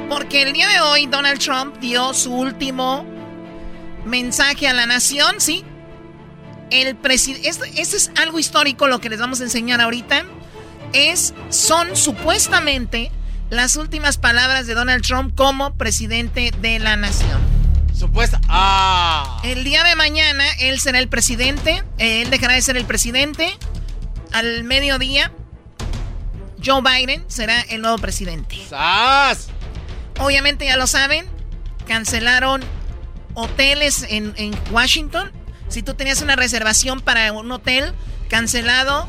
[0.09, 3.05] Porque el día de hoy Donald Trump dio su último
[4.05, 5.65] mensaje a la nación, ¿sí?
[6.71, 7.49] El presidente.
[7.49, 10.25] Esto, es algo histórico lo que les vamos a enseñar ahorita.
[10.93, 13.11] Es, son supuestamente
[13.51, 17.41] las últimas palabras de Donald Trump como presidente de la nación.
[17.95, 18.41] Supuesta.
[18.49, 19.41] Ah.
[19.43, 21.83] El día de mañana él será el presidente.
[21.99, 23.59] Él dejará de ser el presidente.
[24.33, 25.33] Al mediodía
[26.65, 28.57] Joe Biden será el nuevo presidente.
[28.69, 29.49] ¡Sas!
[30.19, 31.27] Obviamente ya lo saben,
[31.87, 32.63] cancelaron
[33.35, 34.35] hoteles en,
[34.71, 35.31] Washington.
[35.69, 37.95] Si tú tenías una reservación para un hotel,
[38.29, 39.09] cancelado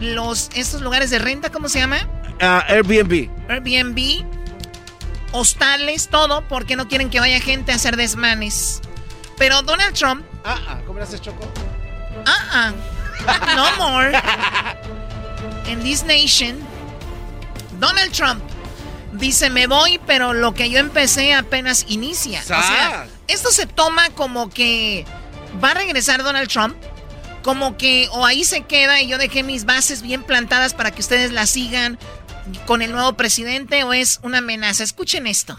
[0.00, 2.08] los estos lugares de renta, ¿cómo se llama?
[2.40, 3.28] Ah, Airbnb.
[3.48, 4.24] Airbnb,
[5.32, 8.80] hostales, todo, porque no quieren que vaya gente a hacer desmanes.
[9.36, 10.24] Pero Donald Trump.
[10.44, 11.46] Ah, ah ¿cómo le haces, Choco?
[12.24, 12.72] Ah, ah.
[13.54, 14.12] No more.
[15.66, 16.56] en this nation,
[17.80, 18.42] Donald Trump
[19.12, 22.40] dice, me voy, pero lo que yo empecé apenas inicia.
[22.40, 25.04] O sea, esto se toma como que
[25.62, 26.76] va a regresar Donald Trump,
[27.42, 31.00] como que o ahí se queda y yo dejé mis bases bien plantadas para que
[31.00, 31.98] ustedes la sigan
[32.66, 34.84] con el nuevo presidente o es una amenaza.
[34.84, 35.58] Escuchen esto.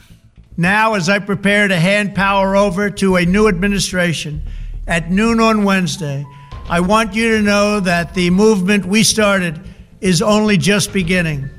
[0.56, 4.42] Now, as I prepare to hand power over to a new administration
[4.88, 6.26] at noon on Wednesday,
[6.70, 9.58] I want you to know that the movement we started
[10.02, 11.50] is only just beginning.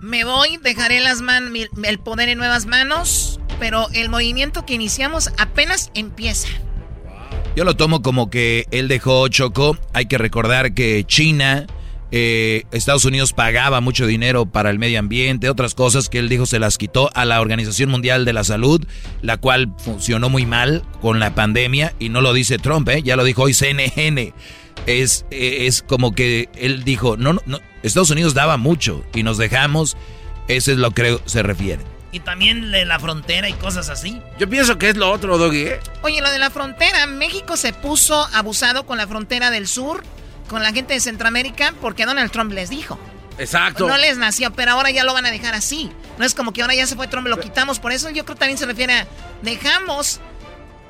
[0.00, 5.30] Me voy, dejaré las man el poder en nuevas manos, pero el movimiento que iniciamos
[5.38, 6.48] apenas empieza.
[7.56, 9.76] Yo lo tomo como que él dejó Choco.
[9.92, 11.66] Hay que recordar que China,
[12.10, 16.46] eh, Estados Unidos pagaba mucho dinero para el medio ambiente, otras cosas que él dijo
[16.46, 18.86] se las quitó a la Organización Mundial de la Salud,
[19.22, 23.02] la cual funcionó muy mal con la pandemia y no lo dice Trump, ¿eh?
[23.02, 24.32] ya lo dijo hoy CNN
[24.86, 29.96] es, es como que él dijo, no, no, Estados Unidos daba mucho y nos dejamos,
[30.48, 31.84] eso es lo que se refiere.
[32.10, 34.20] Y también de la frontera y cosas así.
[34.38, 35.66] Yo pienso que es lo otro, Doggy.
[35.66, 35.80] ¿eh?
[36.02, 40.02] Oye, lo de la frontera, México se puso abusado con la frontera del sur,
[40.48, 42.98] con la gente de Centroamérica, porque Donald Trump les dijo.
[43.38, 43.86] Exacto.
[43.86, 45.90] No les nació, pero ahora ya lo van a dejar así.
[46.18, 47.78] No es como que ahora ya se fue Trump, lo quitamos.
[47.78, 49.06] Por eso yo creo que también se refiere a
[49.42, 50.20] dejamos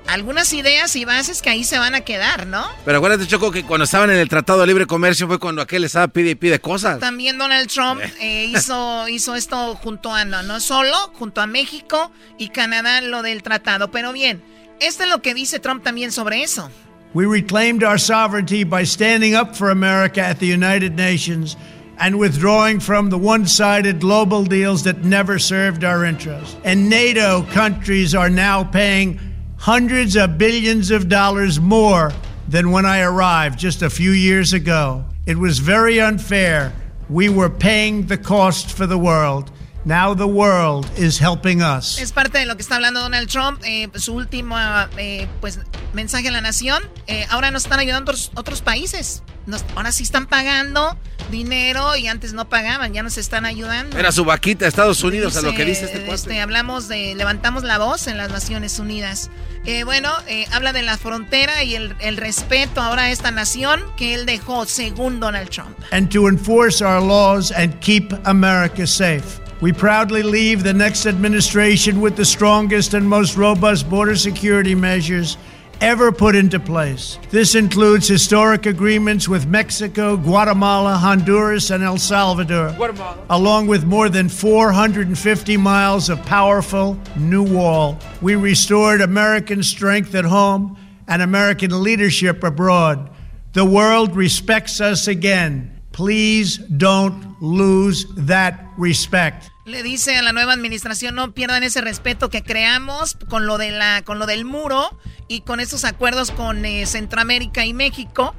[0.07, 2.67] algunas ideas y bases que ahí se van a quedar, ¿no?
[2.87, 5.85] Pero acuérdate, Choco, que cuando estaban en el Tratado de Libre Comercio fue cuando aquel
[5.85, 6.99] estaba pide y pide cosas.
[6.99, 8.13] También Donald Trump eh.
[8.21, 13.23] Eh, hizo, hizo esto junto a, no, no solo, junto a México y Canadá, lo
[13.23, 13.91] del tratado.
[13.91, 14.43] Pero bien,
[14.81, 16.71] esto es lo que dice Trump también sobre eso.
[17.15, 21.57] We reclaimed our sovereignty by standing up for America at the United Nations
[21.99, 26.55] and withdrawing from the one sided global deals that never served our interests.
[26.65, 29.19] And NATO countries are now paying
[29.57, 32.13] hundreds of billions of dollars more
[32.47, 35.05] than when I arrived just a few years ago.
[35.27, 36.73] It was very unfair.
[37.09, 39.51] We were paying the cost for the world.
[39.89, 41.99] Now the world is helping us.
[41.99, 44.55] Es parte de lo que está hablando Donald Trump, eh, su último
[44.99, 45.61] eh, pues,
[45.95, 46.83] mensaje a la nación.
[47.07, 49.23] Eh, ahora nos están ayudando otros, otros países.
[49.47, 50.95] Nos, ahora sí están pagando
[51.31, 53.99] dinero y antes no pagaban, ya nos están ayudando.
[53.99, 57.79] Era su vaquita Estados Unidos a lo que dice este, este Hablamos de, levantamos la
[57.79, 59.31] voz en las Naciones Unidas.
[59.65, 63.83] Eh, bueno, eh, habla de la frontera y el, el, respeto ahora a esta nación
[63.97, 65.79] que él dejó según Donald Trump.
[65.93, 69.48] And to enforce our laws and keep America safe.
[69.61, 75.37] We proudly leave the next administration with the strongest and most robust border security measures
[75.81, 77.19] ever put into place.
[77.31, 83.25] This includes historic agreements with Mexico, Guatemala, Honduras, and El Salvador, Guatemala.
[83.31, 87.99] along with more than 450 miles of powerful new wall.
[88.21, 90.77] We restored American strength at home
[91.09, 93.11] and American leadership abroad.
[93.55, 95.78] The world respects us again.
[95.99, 99.51] Please don't lose that respect.
[99.65, 103.73] Le dice a la nueva administración no pierdan ese respeto que creamos con lo de
[103.73, 104.97] la con lo del muro
[105.27, 108.37] y con esos acuerdos con eh, Centroamérica y México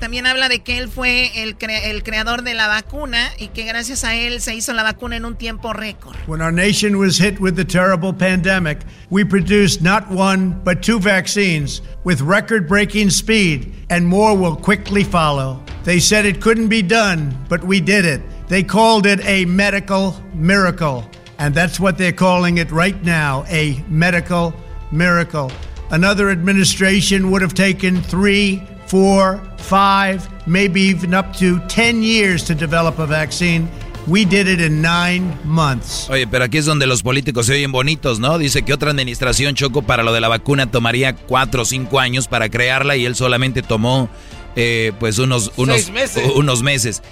[0.00, 3.64] también habla de que él fue el, cre el, creador de la vacuna y que
[3.64, 6.16] gracias a él se hizo la vacuna en un tiempo récord.
[6.26, 8.78] When our nation was hit with the terrible pandemic,
[9.10, 15.62] we produced not one but two vaccines with record-breaking speed and more will quickly follow.
[15.84, 18.20] They said it couldn't be done, but we did it.
[18.48, 21.04] They called it a medical miracle,
[21.38, 24.52] and that's what they're calling it right now, a medical
[24.90, 25.52] miracle.
[25.90, 32.54] Another administration would have taken 3 four, five, maybe even up to 10 years to
[32.54, 33.68] develop a vaccine.
[34.08, 36.08] We did it in nine months.
[36.10, 38.38] Oye, pero aquí es donde los políticos se oyen bonitos, ¿no?
[38.38, 42.26] Dice que otra administración, Choco, para lo de la vacuna tomaría cuatro o cinco años
[42.26, 44.10] para crearla y él solamente tomó,
[44.56, 46.24] eh, pues, unos, unos, meses.
[46.34, 47.02] unos meses.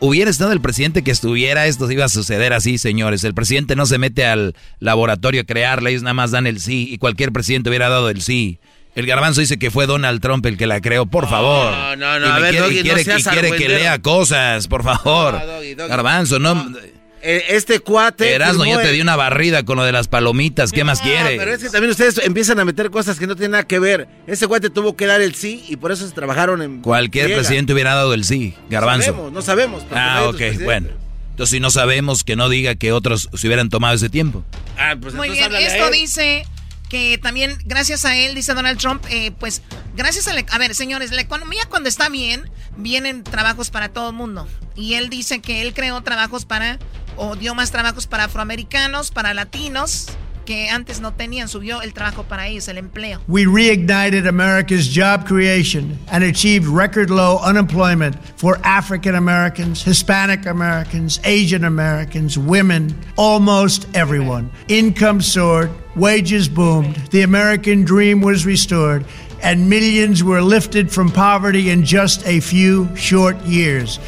[0.00, 3.24] Hubiera estado el presidente que estuviera, esto iba a suceder así, señores.
[3.24, 6.88] El presidente no se mete al laboratorio a crearla, ellos nada más dan el sí
[6.90, 8.58] y cualquier presidente hubiera dado el sí.
[8.96, 11.70] El garbanzo dice que fue Donald Trump el que la creó, por favor.
[11.70, 15.38] No, no, no, a ver, quiere, quiere, quiere que lea cosas, por favor.
[15.76, 16.72] Garbanzo, no.
[17.20, 18.34] Eh, este cuate.
[18.34, 20.72] Erasmo, yo te di una barrida con lo de las palomitas.
[20.72, 21.36] ¿Qué más quiere?
[21.36, 24.08] Pero es que también ustedes empiezan a meter cosas que no tienen nada que ver.
[24.26, 26.80] Ese cuate tuvo que dar el sí y por eso se trabajaron en.
[26.80, 29.30] Cualquier presidente hubiera dado el sí, Garbanzo.
[29.30, 29.92] No sabemos, no sabemos.
[29.92, 30.88] Ah, ok, bueno.
[31.32, 34.42] Entonces, si no sabemos, que no diga que otros se hubieran tomado ese tiempo.
[34.78, 36.46] Ah, pues Muy bien, esto dice
[36.88, 39.62] que también gracias a él, dice Donald Trump, eh, pues
[39.94, 40.44] gracias a la...
[40.50, 44.48] A ver, señores, la economía cuando está bien, vienen trabajos para todo el mundo.
[44.74, 46.78] Y él dice que él creó trabajos para,
[47.16, 50.08] o dio más trabajos para afroamericanos, para latinos,
[50.46, 53.20] que antes no tenían, subió el trabajo para ellos, el empleo.
[53.28, 61.20] We reignited America's job creation and achieved record low unemployment for African Americans, Hispanic Americans,
[61.24, 64.50] Asian Americans, women, almost everyone.
[64.68, 69.04] Income soared, wages boomed, the American dream was restored,
[69.42, 73.98] and millions were lifted from poverty in just a few short years.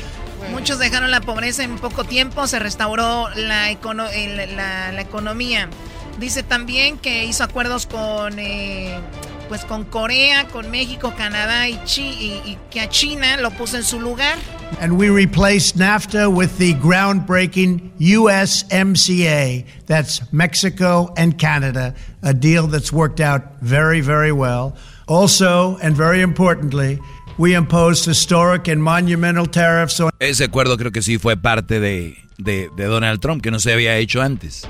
[0.52, 4.04] Muchos dejaron la pobreza en poco tiempo, se restauró la, econo
[4.56, 5.68] la, la economía.
[6.18, 8.98] Dice también que hizo acuerdos con, eh,
[9.48, 13.76] pues con Corea, con México, Canadá y, Chi y, y, que a China lo puso
[13.76, 14.36] en su lugar.
[14.80, 19.64] And we replaced NAFTA with the groundbreaking USMCA.
[19.86, 24.76] That's Mexico and Canada, a deal that's worked out very, very well.
[25.06, 26.98] Also, and very importantly,
[27.38, 30.10] we imposed historic and monumental tariffs on...
[30.18, 33.72] Ese acuerdo creo que sí fue parte de, de, de Donald Trump, que no se
[33.72, 34.68] había hecho antes.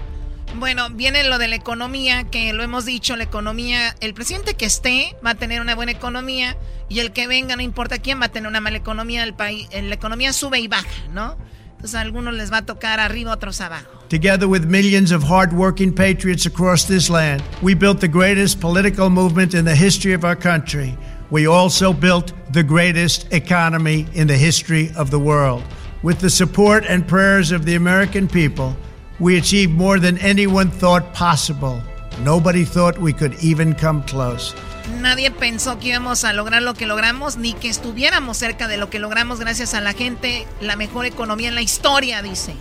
[0.59, 4.67] Bueno, viene lo de la economía, que lo hemos dicho, la economía, el presidente que
[4.67, 6.57] esté va a tener una buena economía
[6.89, 9.69] y el que venga, no importa quién, va a tener una mala economía, el país,
[9.73, 11.37] la economía sube y baja, ¿no?
[11.77, 13.87] Entonces a algunos les va a tocar arriba, otros abajo.
[14.09, 19.55] Together with millions of hardworking patriots across this land, we built the greatest political movement
[19.55, 20.99] in the history of our country.
[21.31, 25.63] We also built the greatest economy in the history of the world.
[26.03, 28.77] With the support and prayers of the American people,
[29.21, 31.83] we achieved more than anyone thought possible.
[32.25, 34.55] Nobody thought we could even come close.
[35.01, 38.89] Nadie pensó que íbamos a lograr lo que logramos, ni que estuviéramos cerca de lo
[38.91, 42.55] que logramos gracias a la gente, la mejor economía en la historia, dice.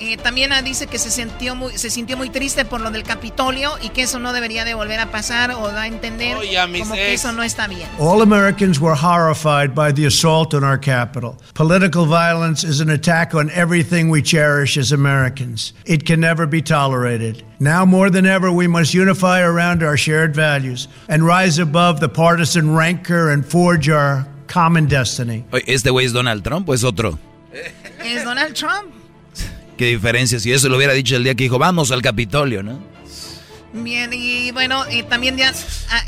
[0.00, 3.72] Eh, también dice que se sintió, muy, se sintió muy triste por lo del Capitolio
[3.82, 6.66] y que eso no debería de volver a pasar o da a entender oh, yeah,
[6.66, 7.86] como que eso no está bien.
[7.98, 11.36] All Americans were horrified by the assault on our capital.
[11.52, 15.74] Political violence is an attack on everything we cherish as Americans.
[15.84, 17.44] It can never be tolerated.
[17.58, 22.08] Now more than ever, we must unify around our shared values and rise above the
[22.08, 25.44] partisan rancor and forge our common destiny.
[25.66, 27.18] ¿Este güey es Donald Trump o es otro?
[28.02, 28.99] Es Donald Trump.
[29.80, 32.78] Qué diferencia si eso lo hubiera dicho el día que dijo, vamos al Capitolio, ¿no?
[33.72, 35.54] Bien, y bueno, eh, también ya,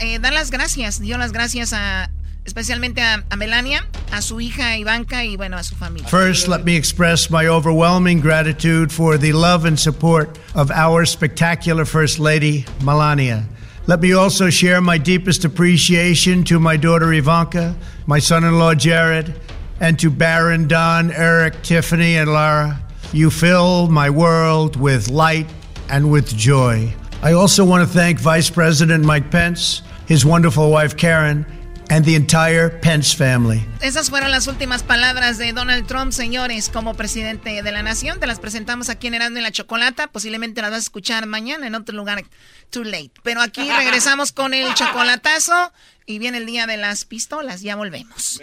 [0.00, 2.10] eh, dar las gracias, dio las gracias a,
[2.44, 6.06] especialmente a, a, Melania, a su hija Ivanka y bueno, a su familia.
[6.06, 11.86] First, let me express my overwhelming gratitude for the love and support of our spectacular
[11.86, 13.48] First Lady, Melania.
[13.86, 17.74] Let me also share my deepest appreciation to my daughter Ivanka,
[18.06, 19.34] my son in law Jared,
[19.80, 22.81] and to Baron, Don, Eric, Tiffany, and Lara.
[23.14, 25.46] You fill my world with light
[25.90, 26.94] and with joy.
[27.22, 31.44] I also want to thank Vice President Mike Pence, his wonderful wife Karen,
[31.90, 33.66] and the entire Pence family.
[33.82, 38.18] Esas fueron las últimas palabras de Donald Trump, señores, como presidente de la nación.
[38.18, 40.06] Te las presentamos aquí en Erasmo y la Chocolata.
[40.06, 42.24] Posiblemente las vas a escuchar mañana en otro lugar.
[42.70, 43.12] Too late.
[43.22, 45.70] Pero aquí regresamos con el chocolatazo
[46.06, 47.60] y viene el día de las pistolas.
[47.60, 48.40] Ya volvemos.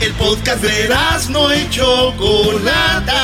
[0.00, 3.22] El podcast de Erasmo y Chocolata.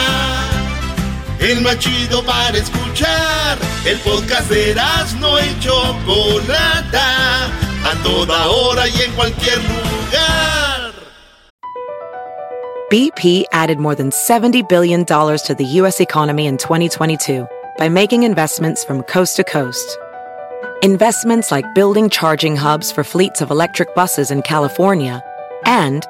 [1.39, 3.59] El más chido para escuchar.
[3.85, 7.47] El podcast de Erasmo y Chocolata
[7.85, 10.93] a toda hora y en cualquier lugar.
[12.91, 16.01] BP added more than $70 billion to the U.S.
[16.01, 17.47] economy in 2022
[17.79, 19.99] by making investments from coast to coast.
[20.83, 25.23] Investments like building charging hubs for fleets of electric buses in California
[25.65, 26.07] and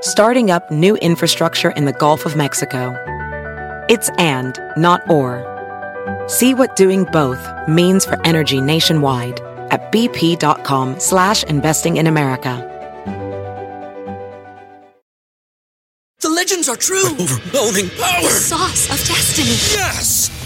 [0.00, 2.94] starting up new infrastructure in the Gulf of Mexico.
[3.88, 5.44] It's and, not or.
[6.28, 9.40] See what doing both means for energy nationwide
[9.70, 12.72] at bp.com slash investing in America.
[16.20, 17.12] The legends are true.
[17.20, 18.22] overwhelming power!
[18.22, 19.50] The sauce of destiny.
[19.78, 20.45] Yes!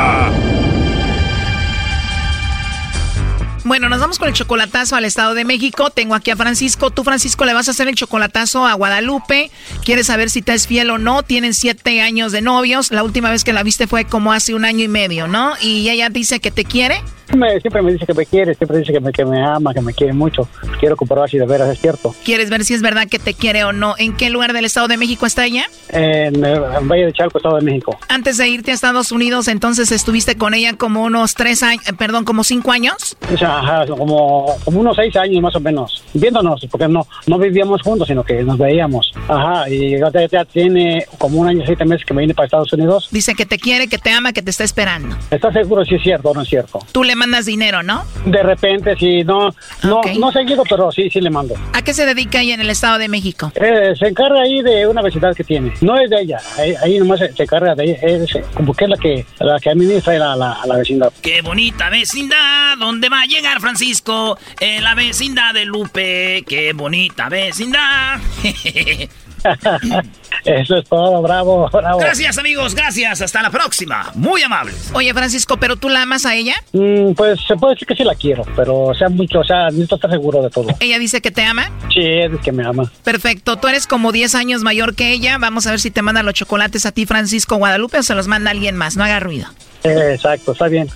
[3.71, 5.91] Bueno, nos vamos con el chocolatazo al Estado de México.
[5.91, 6.91] Tengo aquí a Francisco.
[6.91, 9.49] Tú, Francisco, le vas a hacer el chocolatazo a Guadalupe.
[9.85, 11.23] Quieres saber si te es fiel o no.
[11.23, 12.91] Tienen siete años de novios.
[12.91, 15.53] La última vez que la viste fue como hace un año y medio, ¿no?
[15.61, 17.01] Y ella dice que te quiere.
[17.31, 19.93] Siempre me dice que me quiere, siempre dice que me, que me ama, que me
[19.93, 20.47] quiere mucho.
[20.79, 22.13] Quiero comprobar si de veras es cierto.
[22.23, 23.95] ¿Quieres ver si es verdad que te quiere o no?
[23.97, 25.65] ¿En qué lugar del Estado de México está ella?
[25.89, 27.97] En, en Valle de Chalco, Estado de México.
[28.07, 31.93] Antes de irte a Estados Unidos, entonces estuviste con ella como unos tres años, eh,
[31.93, 33.15] perdón, como cinco años.
[33.41, 38.07] Ajá, como, como unos seis años más o menos, viéndonos, porque no, no vivíamos juntos,
[38.07, 39.13] sino que nos veíamos.
[39.27, 42.73] Ajá, y ya, ya tiene como un año, siete meses que me vine para Estados
[42.73, 43.09] Unidos.
[43.11, 45.15] Dice que te quiere, que te ama, que te está esperando.
[45.29, 46.79] ¿Estás seguro si es cierto o no es cierto?
[46.91, 48.03] Tú le mandas dinero, ¿no?
[48.25, 49.53] De repente, sí, no,
[49.83, 51.53] no, no seguido, pero sí, sí le mando.
[51.73, 53.51] ¿A qué se dedica ella en el Estado de México?
[53.53, 55.71] Eh, se encarga ahí de una vecindad que tiene.
[55.81, 58.85] No es de ella, ahí, ahí nomás se, se encarga de ella, es como que
[58.85, 61.13] es la que, la que administra la, la, la vecindad.
[61.21, 64.39] Qué bonita vecindad, ¿dónde va a llegar Francisco?
[64.59, 68.19] En la vecindad de Lupe, qué bonita vecindad.
[70.45, 71.99] Eso es todo, bravo, bravo.
[71.99, 74.11] Gracias amigos, gracias, hasta la próxima.
[74.15, 74.91] Muy amables.
[74.93, 76.55] Oye Francisco, ¿pero tú la amas a ella?
[76.73, 79.95] Mm, pues se puede decir que sí la quiero, pero sea mucho, o sea, necesito
[79.95, 80.67] estar seguro de todo.
[80.79, 81.69] ¿Ella dice que te ama?
[81.93, 82.91] Sí, es que me ama.
[83.03, 85.37] Perfecto, tú eres como 10 años mayor que ella.
[85.37, 88.27] Vamos a ver si te manda los chocolates a ti, Francisco Guadalupe, o se los
[88.27, 88.97] manda alguien más.
[88.97, 89.47] No haga ruido.
[89.83, 90.89] Eh, exacto, está bien.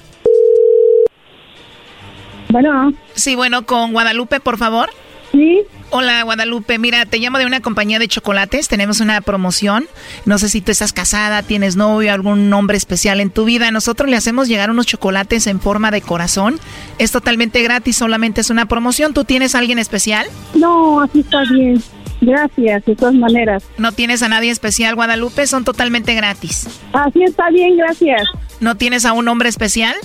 [2.50, 2.94] Bueno.
[3.14, 4.90] Sí, bueno, con Guadalupe, por favor.
[5.32, 5.62] Sí.
[5.92, 6.78] Hola, Guadalupe.
[6.80, 8.68] Mira, te llamo de una compañía de chocolates.
[8.68, 9.86] Tenemos una promoción.
[10.26, 13.72] No sé si tú estás casada, tienes novio, algún nombre especial en tu vida.
[13.72, 16.60] Nosotros le hacemos llegar unos chocolates en forma de corazón.
[16.98, 19.14] Es totalmente gratis, solamente es una promoción.
[19.14, 20.28] ¿Tú tienes a alguien especial?
[20.54, 21.82] No, así está bien.
[22.22, 23.64] Gracias, de todas maneras.
[23.78, 25.46] ¿No tienes a nadie especial, Guadalupe?
[25.48, 26.68] Son totalmente gratis.
[26.94, 28.28] Así está bien, gracias.
[28.60, 29.96] ¿No tienes a un hombre especial?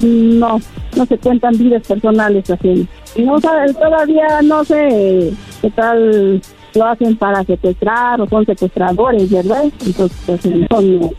[0.00, 0.60] No,
[0.96, 2.86] no se cuentan vidas personales así.
[3.16, 6.40] No sabes, todavía no sé qué tal
[6.74, 9.64] lo hacen para secuestrar o son secuestradores, ¿verdad?
[9.84, 10.40] Entonces, pues,
[10.70, 11.10] son,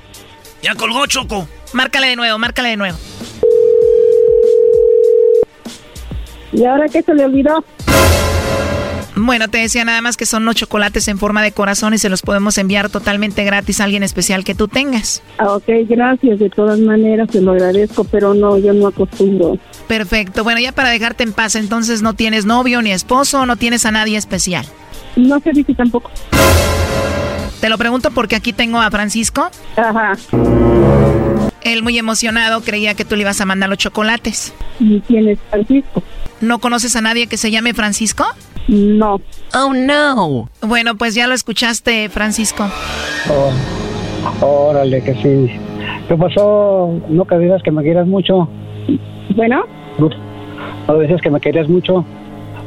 [0.62, 1.48] Ya colgó Choco.
[1.74, 2.98] Márcale de nuevo, márcale de nuevo.
[6.52, 7.64] ¿Y ahora qué se le olvidó?
[9.16, 12.10] Bueno, te decía nada más que son los chocolates en forma de corazón y se
[12.10, 15.22] los podemos enviar totalmente gratis a alguien especial que tú tengas.
[15.38, 16.40] Ah, ok, gracias.
[16.40, 19.60] De todas maneras, se lo agradezco, pero no, yo no acostumbro.
[19.88, 20.44] Perfecto.
[20.44, 23.92] Bueno, ya para dejarte en paz, entonces no tienes novio ni esposo, no tienes a
[23.92, 24.66] nadie especial.
[25.16, 26.10] No se dice tampoco.
[27.62, 29.50] Te lo pregunto porque aquí tengo a Francisco.
[29.78, 30.14] Ajá.
[31.62, 34.54] Él muy emocionado creía que tú le ibas a mandar los chocolates.
[34.80, 36.04] ¿Y quién es Francisco?
[36.42, 38.26] ¿No conoces a nadie que se llame Francisco?
[38.68, 39.20] No.
[39.54, 40.50] Oh, no.
[40.62, 42.66] Bueno, pues ya lo escuchaste, Francisco.
[43.30, 43.52] Oh,
[44.46, 45.60] órale, que sí.
[46.08, 47.00] ¿Qué pasó?
[47.10, 48.48] No que dices que me quieras mucho.
[49.36, 49.66] Bueno.
[50.88, 52.06] No decías que me querías mucho.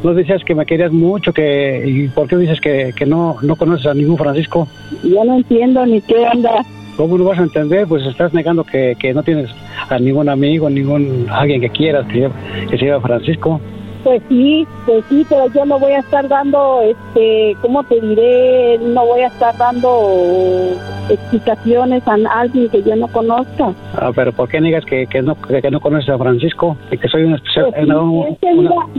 [0.03, 3.57] No decías que me querías mucho, que ¿y por qué dices que, que no, no
[3.57, 4.69] conoces a ningún Francisco?
[5.03, 6.65] Ya no entiendo ni qué onda.
[6.97, 7.87] ¿Cómo lo vas a entender?
[7.87, 9.51] Pues estás negando que, que no tienes
[9.89, 12.31] a ningún amigo, ningún alguien que quieras que,
[12.71, 13.61] que se llama Francisco.
[14.07, 18.79] Pues sí, pues sí, pero yo no voy a estar dando, este, ¿cómo te diré?
[18.79, 20.79] No voy a estar dando
[21.11, 23.75] explicaciones a alguien que yo no conozca.
[23.95, 27.09] Ah, pero ¿por qué negas que, que, no, que, no conoces a Francisco y que
[27.09, 27.73] soy un especial?
[27.73, 27.83] Pues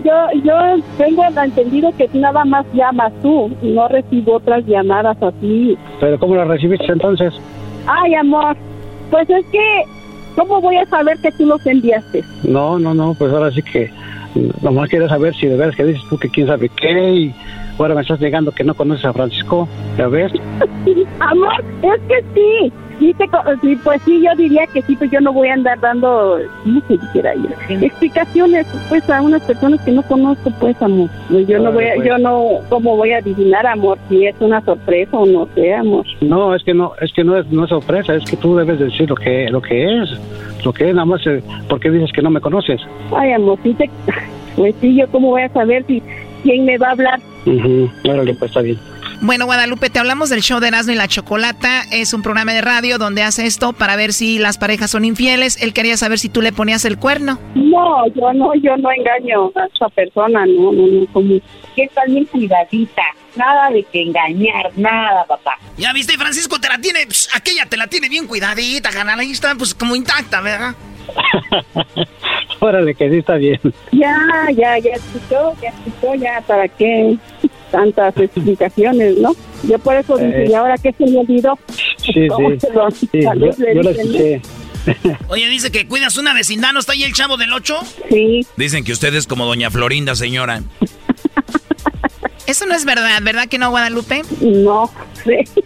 [0.04, 0.54] yo, yo
[0.98, 5.78] tengo entendido que nada más llamas tú, no recibo otras llamadas así.
[6.02, 7.34] ¿Pero cómo las recibiste entonces?
[7.86, 8.58] Ay, amor,
[9.10, 9.84] pues es que,
[10.36, 12.26] ¿cómo voy a saber que tú los enviaste?
[12.44, 13.90] No, no, no, pues ahora sí que
[14.62, 17.34] nomás quiero saber si de veras que dices tú que quién sabe qué y
[17.84, 19.68] ahora me estás negando que no conoces a Francisco,
[19.98, 20.32] ¿ya ves?
[21.20, 22.74] Amor, es que sí.
[23.00, 23.16] Sí,
[23.84, 26.98] pues sí, yo diría que sí, pues yo no voy a andar dando, no sé
[26.98, 27.34] siquiera
[27.70, 31.10] explicaciones, pues a unas personas que no conozco, pues amor.
[31.30, 34.62] Pues yo no voy a, yo no, ¿cómo voy a adivinar, amor, si es una
[34.62, 36.06] sorpresa o no sé, amor?
[36.22, 38.80] No, es que no, es que no es, no es sorpresa, es que tú debes
[38.80, 40.10] decir lo que, lo que es,
[40.66, 42.82] lo que es, nada más, eh, porque dices que no me conoces?
[43.16, 43.90] Ay, amor, sí te,
[44.56, 46.02] pues sí, yo cómo voy a saber si,
[46.42, 47.20] quién me va a hablar.
[47.48, 48.78] Uh pues está bien.
[49.22, 51.84] Bueno, Guadalupe, te hablamos del show de Erasmo y la Chocolata.
[51.92, 55.62] Es un programa de radio donde hace esto para ver si las parejas son infieles.
[55.62, 57.40] Él quería saber si tú le ponías el cuerno.
[57.56, 61.40] No, yo no, yo no engaño a esa persona, no, no, no, como
[61.76, 63.04] que está bien cuidadita.
[63.36, 65.58] Nada de que engañar, nada, papá.
[65.78, 69.56] Ya viste, Francisco, te la tiene, aquella te la tiene bien cuidadita, ganar ahí está,
[69.56, 70.76] pues como intacta, ¿verdad?
[72.60, 73.60] Órale, que sí está bien.
[73.92, 74.18] Ya,
[74.56, 77.18] ya, ya escuchó, ya escuchó, ya, ¿para qué?
[77.72, 79.36] tantas explicaciones, ¿no?
[79.64, 80.50] Yo por eso dije, eh.
[80.50, 81.58] ¿y ahora qué se me olvidó?
[81.98, 82.28] Sí, sí,
[83.00, 84.42] sí yo, lo escuché.
[85.28, 87.78] Oye, dice que cuidas una vecindad, ¿no está ahí el chavo del 8?
[88.10, 88.48] Sí.
[88.56, 90.64] Dicen que usted es como doña Florinda, señora.
[92.46, 94.22] Eso no es verdad, ¿verdad que no, Guadalupe?
[94.40, 94.90] No,
[95.26, 95.62] sí.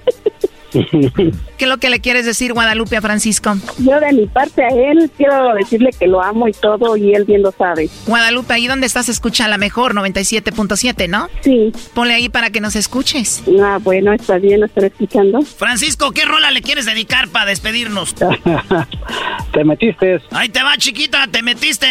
[1.57, 3.55] ¿Qué es lo que le quieres decir, Guadalupe, a Francisco?
[3.79, 7.25] Yo de mi parte a él quiero decirle que lo amo y todo y él
[7.25, 7.89] bien lo sabe.
[8.07, 11.29] Guadalupe, ahí donde estás escucha la mejor 97.7, ¿no?
[11.41, 11.71] Sí.
[11.93, 13.43] Ponle ahí para que nos escuches.
[13.61, 15.41] Ah, bueno, está bien, estar escuchando.
[15.41, 18.15] Francisco, ¿qué rola le quieres dedicar para despedirnos?
[19.53, 20.21] te metiste.
[20.31, 21.87] Ahí te va, chiquita, te metiste.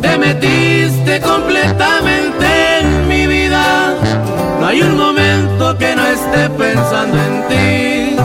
[0.00, 4.49] Te metiste completamente en mi vida.
[4.60, 8.16] No hay un momento que no esté pensando en ti.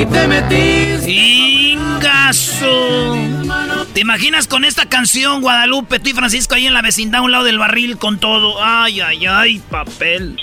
[0.00, 1.10] Y te metiste.
[1.10, 3.18] ¡Ingazo!
[3.92, 7.32] ¿Te imaginas con esta canción, Guadalupe, tú y Francisco ahí en la vecindad a un
[7.32, 8.64] lado del barril con todo?
[8.64, 10.40] ¡Ay, ay, ay, papel!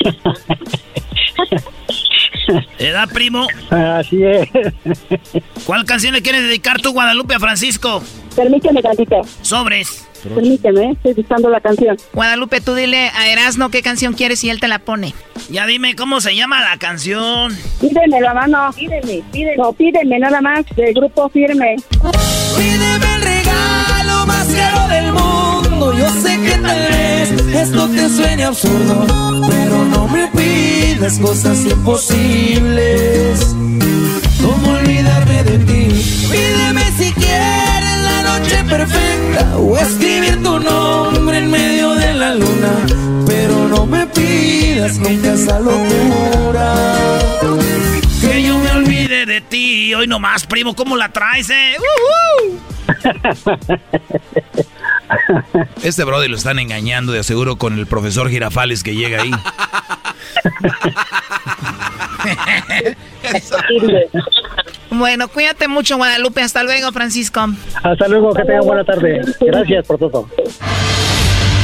[2.77, 3.47] ¿Te da, primo?
[3.71, 4.47] Así es.
[5.65, 8.03] ¿Cuál canción le quieres dedicar tú, Guadalupe, a Francisco?
[8.37, 9.21] Permíteme tantito.
[9.41, 10.05] Sobres.
[10.23, 11.97] Permíteme, estoy buscando la canción.
[12.13, 15.15] Guadalupe, tú dile a Erasno qué canción quieres y él te la pone.
[15.49, 17.57] Ya dime cómo se llama la canción.
[17.81, 18.69] Pídeme la mano.
[18.75, 19.57] Pídeme, pídeme.
[19.57, 21.77] No, pídeme nada más del grupo firme.
[22.55, 25.93] Pídeme el regalo más caro del mundo.
[25.97, 33.55] Yo sé que tal vez esto te suene absurdo, pero no me pidas cosas imposibles.
[34.43, 35.76] ¿Cómo olvidarme de ti?
[38.67, 42.71] Perfecta o escribir tu nombre en medio de la luna.
[43.25, 46.73] Pero no me pidas nunca esa locura.
[48.21, 49.93] Que yo me olvide de ti.
[49.93, 51.75] Hoy nomás, primo, ¿cómo la traes, eh?
[55.83, 59.31] Este brother lo están engañando de aseguro con el profesor Girafales que llega ahí.
[64.91, 66.41] bueno, cuídate mucho, Guadalupe.
[66.41, 67.47] Hasta luego, Francisco.
[67.83, 69.21] Hasta luego, que tengan buena tarde.
[69.39, 70.27] Gracias por todo.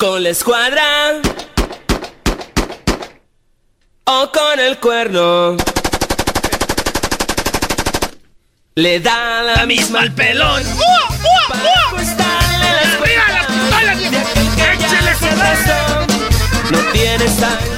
[0.00, 1.20] Con la escuadra
[4.04, 5.58] o con el cuerno.
[8.76, 10.62] Le da la, misma al pelón.
[16.70, 17.32] No tienes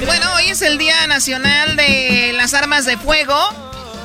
[0.07, 3.37] Bueno, hoy es el Día Nacional de las Armas de Fuego.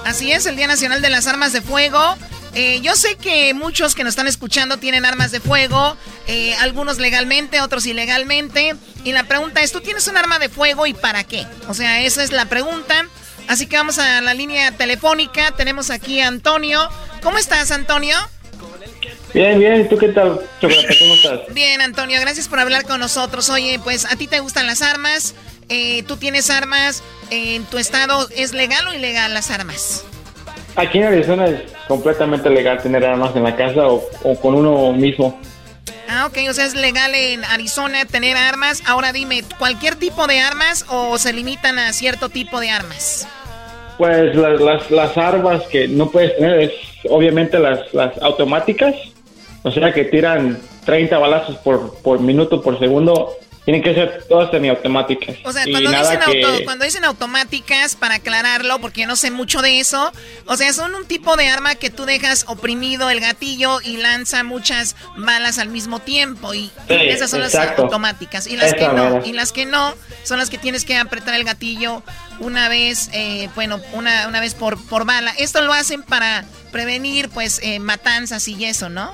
[0.06, 2.18] Así es, el Día Nacional de las Armas de Fuego.
[2.59, 6.97] Eh, yo sé que muchos que nos están escuchando tienen armas de fuego, eh, algunos
[6.97, 8.73] legalmente, otros ilegalmente.
[9.03, 11.45] Y la pregunta es, ¿tú tienes un arma de fuego y para qué?
[11.67, 13.05] O sea, esa es la pregunta.
[13.47, 15.51] Así que vamos a la línea telefónica.
[15.51, 16.89] Tenemos aquí a Antonio.
[17.21, 18.17] ¿Cómo estás, Antonio?
[19.35, 19.81] Bien, bien.
[19.81, 20.97] ¿Y tú qué tal, Chocolate?
[20.97, 21.53] ¿Cómo estás?
[21.53, 22.19] Bien, Antonio.
[22.19, 23.51] Gracias por hablar con nosotros.
[23.51, 25.35] Oye, pues a ti te gustan las armas.
[25.69, 27.03] Eh, ¿Tú tienes armas?
[27.29, 30.05] ¿En tu estado es legal o ilegal las armas?
[30.75, 34.01] Aquí en Arizona es completamente legal tener armas en la casa o,
[34.41, 35.39] con uno mismo.
[36.09, 38.81] Ah, ok, o sea, es legal en Arizona tener armas.
[38.85, 43.27] Ahora dime, ¿cualquier tipo de armas o se limitan a cierto tipo de armas?
[43.97, 46.72] Pues las, las, armas que no puedes tener es
[47.09, 48.93] obviamente las, las automáticas,
[49.64, 53.35] o sea que tiran 30 balazos por, por minuto, por segundo
[53.68, 55.35] tienen que ser todas semiautomáticas.
[55.44, 59.81] O sea, cuando dicen, cuando dicen automáticas, para aclararlo, porque yo no sé mucho de
[59.81, 60.14] eso,
[60.45, 64.45] o sea, son un tipo de arma que tú dejas oprimido el gatillo y lanza
[64.45, 66.53] muchas balas al mismo tiempo.
[66.53, 68.48] Y esas son las automáticas.
[68.48, 71.44] Y las que no, y las que no, son las que tienes que apretar el
[71.44, 72.03] gatillo
[72.39, 75.34] una vez, eh, bueno, una, una vez por, por bala.
[75.38, 79.14] Esto lo hacen para prevenir, pues, eh, matanzas y eso, ¿no?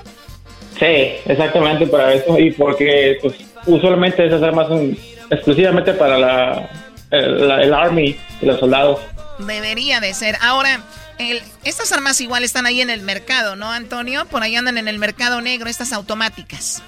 [0.77, 2.37] Sí, exactamente para eso.
[2.37, 3.33] Y porque, pues,
[3.65, 4.97] usualmente esas armas son
[5.29, 6.69] exclusivamente para la,
[7.11, 8.99] el, Army y los soldados.
[9.39, 10.37] Debería de ser.
[10.41, 10.81] Ahora,
[11.17, 14.25] el, estas armas igual están ahí en el mercado, ¿no, Antonio?
[14.25, 16.81] Por ahí andan en el mercado negro estas automáticas.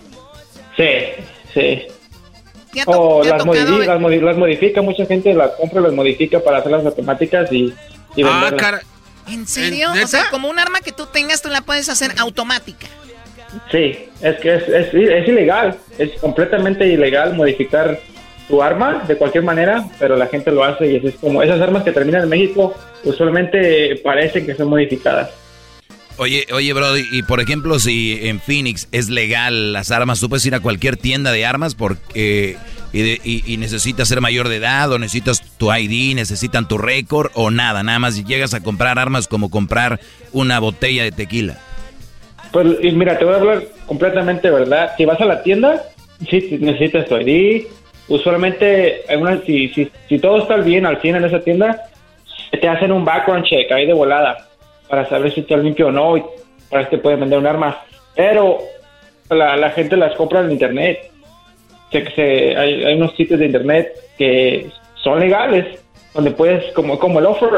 [0.77, 0.89] Sí,
[1.53, 1.87] sí.
[2.85, 7.73] o las, modifica, mucha gente las compra y las modifica para hacer las automáticas y,
[8.15, 8.81] y ah,
[9.27, 9.89] ¿En serio?
[10.03, 12.87] O sea, como un arma que tú tengas, tú la puedes hacer automática.
[13.71, 17.99] Sí, es que es, es, ilegal, es completamente ilegal modificar
[18.47, 21.83] tu arma de cualquier manera, pero la gente lo hace y es, como esas armas
[21.83, 25.31] que terminan en México usualmente parecen que son modificadas.
[26.17, 30.45] Oye, oye, Brody, y por ejemplo, si en Phoenix es legal las armas, tú puedes
[30.45, 32.57] ir a cualquier tienda de armas porque
[32.93, 37.51] y, y, necesitas ser mayor de edad o necesitas tu ID, necesitan tu récord o
[37.51, 39.99] nada, nada más llegas a comprar armas como comprar
[40.31, 41.59] una botella de tequila.
[42.55, 44.93] Pues mira, te voy a hablar completamente verdad.
[44.95, 45.83] Si vas a la tienda,
[46.29, 47.65] sí necesitas tu ID.
[48.07, 51.83] Usualmente, una, si, si, si todo está bien al 100 en esa tienda,
[52.51, 54.37] te hacen un background check ahí de volada
[54.87, 56.23] para saber si está limpio o no y
[56.69, 57.83] para que te pueden vender un arma.
[58.15, 58.59] Pero
[59.29, 61.11] la, la gente las compra en internet.
[61.91, 64.69] Hay, hay, unos sitios de internet que
[65.03, 65.77] son legales,
[66.13, 67.49] donde puedes, como, como el offer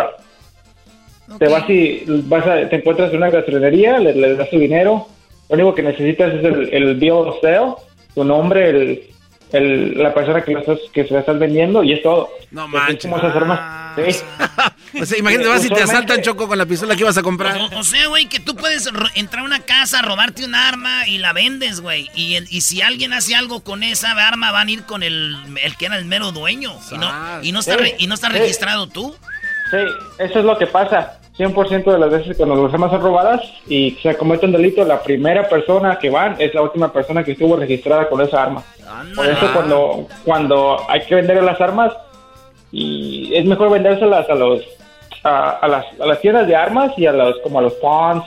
[1.40, 5.08] te vas y vas a, te encuentras en una gastronería, le, das tu dinero.
[5.50, 7.74] Lo único que necesitas es el, el bill sale,
[8.14, 9.04] tu nombre, el,
[9.52, 12.30] el, la persona que, lo estás, que se la estás vendiendo y es todo.
[12.52, 13.10] No manches.
[13.10, 13.96] ¿Cómo se arma?
[13.96, 14.20] ¿Sí?
[15.02, 17.58] o sea, imagínate, vas y te asaltan choco con la pistola que ibas a comprar.
[17.76, 21.34] O, sea, güey, que tú puedes entrar a una casa, robarte un arma y la
[21.34, 22.10] vendes, güey.
[22.14, 25.78] Y, y si alguien hace algo con esa arma, van a ir con el, el
[25.78, 26.78] que era el mero dueño.
[26.92, 29.16] Y no, y no está, y no está registrado tú.
[29.72, 29.78] Sí,
[30.20, 31.20] eso es lo que pasa.
[31.38, 35.04] 100% de las veces cuando las armas son robadas y se comete un delito, la
[35.04, 38.64] primera persona que van es la última persona que estuvo registrada con esa arma.
[39.16, 41.94] Por eso cuando, cuando hay que vender las armas,
[42.72, 44.62] y es mejor vendérselas a los
[45.24, 48.24] a, las, a las tiendas de armas y a los como a los pawns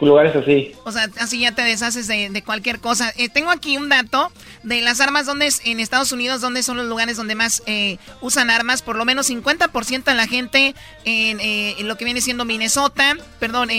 [0.00, 0.72] lugares así.
[0.84, 3.12] O sea, así ya te deshaces de, cualquier cosa.
[3.16, 4.30] Eh, tengo aquí un dato
[4.62, 7.98] de las armas donde es, en Estados Unidos, donde son los lugares donde más eh,
[8.20, 8.82] usan armas.
[8.82, 10.74] Por lo menos 50% de la gente
[11.04, 13.70] eh, en, lo que viene siendo Minnesota, perdón,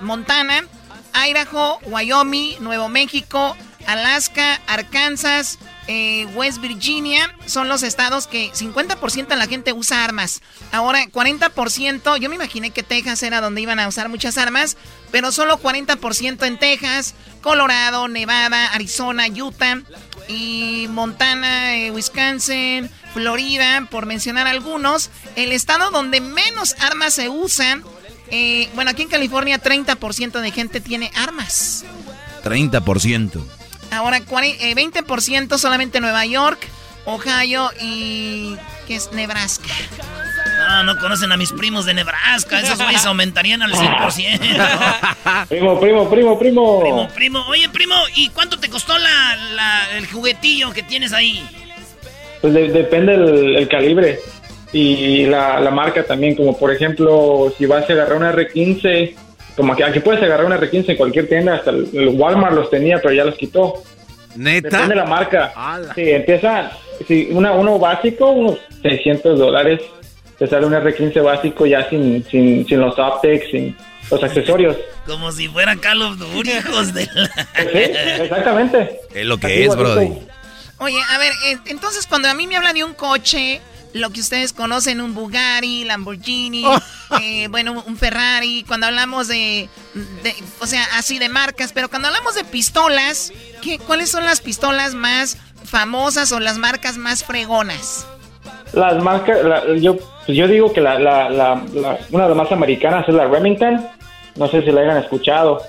[0.00, 0.64] Montana,
[1.14, 3.56] Idaho, Wyoming, Nuevo México,
[3.86, 5.58] Alaska, Arkansas,
[5.88, 10.40] eh, West Virginia son los estados que 50% de la gente usa armas.
[10.70, 14.76] Ahora 40%, yo me imaginé que Texas era donde iban a usar muchas armas,
[15.10, 19.82] pero solo 40% en Texas, Colorado, Nevada, Arizona, Utah
[20.28, 25.10] y Montana, eh, Wisconsin, Florida, por mencionar algunos.
[25.34, 27.82] El estado donde menos armas se usan,
[28.30, 31.84] eh, bueno, aquí en California 30% de gente tiene armas.
[32.44, 33.61] 30%.
[33.92, 36.58] Ahora, 20% eh, solamente Nueva York,
[37.04, 38.56] Ohio y...
[38.86, 39.12] ¿qué es?
[39.12, 39.68] Nebraska.
[40.58, 42.60] No, no conocen a mis primos de Nebraska.
[42.60, 45.46] Esos güeyes aumentarían al 100%.
[45.48, 46.80] primo, primo, primo, primo.
[46.80, 47.44] Primo, primo.
[47.48, 51.44] Oye, primo, ¿y cuánto te costó la, el juguetillo que tienes ahí?
[52.40, 54.20] Pues depende el, calibre
[54.72, 56.34] y la, la, marca también.
[56.34, 59.14] Como por ejemplo, si vas a agarrar una R15
[59.56, 63.00] como que aquí puedes agarrar una R15 en cualquier tienda, hasta el, Walmart los tenía,
[63.00, 63.82] pero ya los quitó.
[64.36, 64.68] ¿Neta?
[64.68, 65.52] Depende de la marca.
[65.94, 66.72] Sí, empieza,
[67.06, 69.80] si una, uno básico, unos 600 dólares,
[70.38, 73.76] te sale un R15 básico ya sin, sin, sin los optics, sin
[74.10, 74.76] los accesorios.
[75.06, 77.26] Como si fuera Call of Duty, hijos de la...
[77.26, 79.00] Sí, exactamente.
[79.14, 80.12] Es lo que es, brody.
[80.78, 81.32] Oye, a ver,
[81.66, 83.60] entonces cuando a mí me hablan de un coche
[83.94, 86.78] lo que ustedes conocen, un Bugatti, Lamborghini, oh.
[87.20, 89.68] eh, bueno, un Ferrari, cuando hablamos de,
[90.60, 94.94] o sea, así de marcas, pero cuando hablamos de pistolas, ¿qué, ¿cuáles son las pistolas
[94.94, 98.06] más famosas o las marcas más fregonas?
[98.72, 99.38] Las marcas,
[99.80, 99.96] yo,
[100.26, 100.96] pues yo digo que la,
[102.10, 103.86] una de las más americanas es la Remington,
[104.36, 105.60] no sé si la hayan escuchado.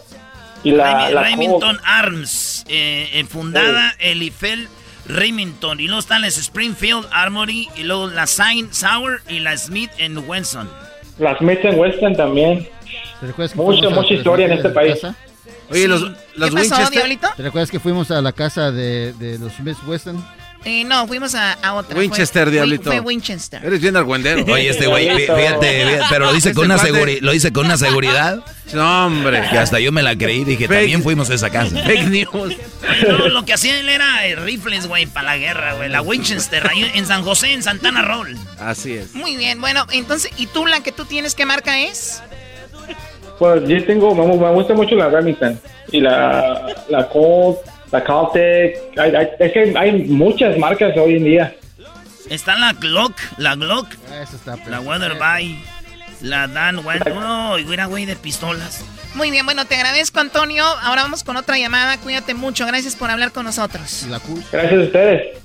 [0.63, 4.69] Y la, Remington Arms, eh, eh, fundada el Eiffel
[5.05, 5.80] Remington.
[5.80, 7.69] Y luego están las Springfield Armory.
[7.75, 9.91] Y luego la Saint Sauer y la Smith
[10.27, 10.69] Wesson.
[11.19, 12.67] La Smith Wesson también.
[13.55, 14.99] Mucha, mucha historia en este país.
[15.69, 16.01] Oye, los,
[16.35, 17.27] los ¿Qué pasó, Diablito?
[17.35, 20.23] ¿Te recuerdas que fuimos a la casa de, de los Smith Wesson?
[20.65, 21.98] Eh, no, fuimos a, a otra.
[21.98, 22.90] Winchester, diablito.
[22.90, 23.64] Fue Winchester.
[23.65, 24.45] Eres bien argüendero.
[24.52, 26.77] Oye, este güey, fíjate, pero lo dice, con una
[27.22, 28.44] lo dice con una seguridad.
[28.73, 29.44] No, hombre.
[29.52, 30.44] Que hasta yo me la creí.
[30.45, 31.76] Dije, también fuimos a esa casa.
[31.85, 32.57] Fake news.
[33.30, 35.90] lo que hacía él era eh, rifles, güey, para la guerra, güey.
[35.90, 38.35] La Winchester, ahí en San José, en Santana Roll.
[38.57, 39.14] Así es.
[39.14, 42.23] Muy bien, bueno, entonces, ¿y tú la que tú tienes, qué marca es?
[43.38, 45.60] Pues yo tengo, me, gusta mucho la Remington
[45.91, 47.60] y la, la Colt
[47.93, 48.75] la Caltech,
[49.39, 51.55] es que hay muchas marcas hoy en día.
[52.27, 53.87] Está la Glock, la Glock,
[54.67, 55.63] la Weatherby,
[56.21, 57.13] la Dan Weather,
[57.59, 58.83] y mira, güey, de pistolas.
[59.13, 60.65] Muy bien, bueno, te agradezco, Antonio.
[60.65, 61.99] Ahora vamos con otra llamada.
[61.99, 62.65] Cuídate mucho.
[62.65, 64.07] Gracias por hablar con nosotros.
[64.51, 65.37] Gracias a ustedes.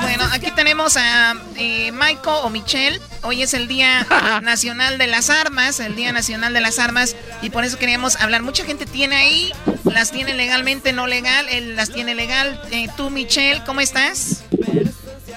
[0.00, 3.00] Bueno, aquí tenemos a eh, Michael o Michelle.
[3.22, 4.06] Hoy es el Día
[4.42, 8.42] Nacional de las Armas, el Día Nacional de las Armas, y por eso queríamos hablar.
[8.42, 9.52] Mucha gente tiene ahí,
[9.84, 12.60] las tiene legalmente, no legal, él las tiene legal.
[12.70, 14.44] Eh, tú, Michelle, ¿cómo estás?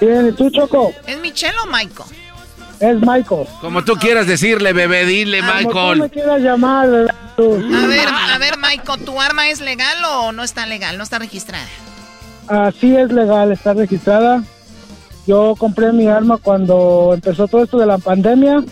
[0.00, 0.92] Bien, ¿y tú, Choco?
[1.06, 2.08] ¿Es Michelle o Michael?
[2.80, 3.48] Es Michael.
[3.60, 5.72] Como tú quieras decirle, bebé, dile, Michael.
[5.72, 10.32] Como tú me quieras llamar, A ver, a ver, Michael, ¿tu arma es legal o
[10.32, 11.66] no está legal, no está registrada?
[12.48, 14.42] Así es legal, está registrada.
[15.26, 18.64] Yo compré mi arma cuando empezó todo esto de la pandemia,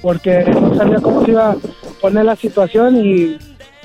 [0.00, 1.56] porque no sabía cómo se iba a
[2.00, 3.38] poner la situación y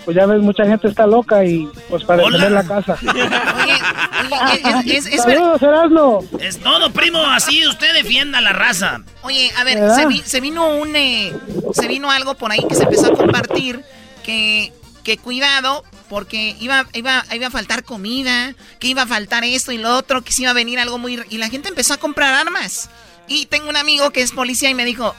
[0.06, 2.98] pues ya ves, mucha gente está loca y pues para defender la casa.
[3.03, 9.02] Oye, es, es, Saludos, Es todo, primo, así usted defienda la raza.
[9.23, 9.80] Oye, a ver,
[10.23, 11.34] se, vino un, eh,
[11.73, 13.84] se vino algo por ahí que se empezó a compartir
[14.23, 14.72] que,
[15.03, 19.78] que cuidado, porque iba, iba, iba a faltar comida, que iba a faltar esto y
[19.78, 21.24] lo otro, que se iba a venir algo muy...
[21.30, 22.90] Y la gente empezó a comprar armas.
[23.28, 25.14] Y tengo un amigo que es policía y me dijo,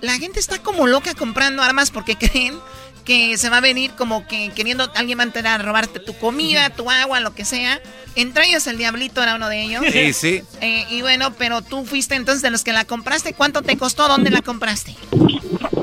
[0.00, 2.58] la gente está como loca comprando armas porque creen
[3.06, 6.12] que se va a venir como que queriendo alguien va a entrar a robarte tu
[6.18, 7.80] comida, tu agua, lo que sea.
[8.16, 9.84] Entre ellos el diablito era uno de ellos.
[9.90, 10.42] Sí, sí.
[10.60, 13.32] Eh, y bueno, pero tú fuiste entonces de los que la compraste.
[13.32, 14.08] ¿Cuánto te costó?
[14.08, 14.94] ¿Dónde la compraste?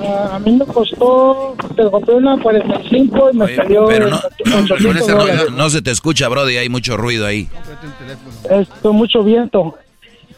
[0.05, 5.81] a mí me costó, te compré una 45 y me salió pero no, no, se
[5.81, 7.47] te escucha, Brody, hay mucho ruido ahí.
[8.49, 9.77] Esto, mucho viento.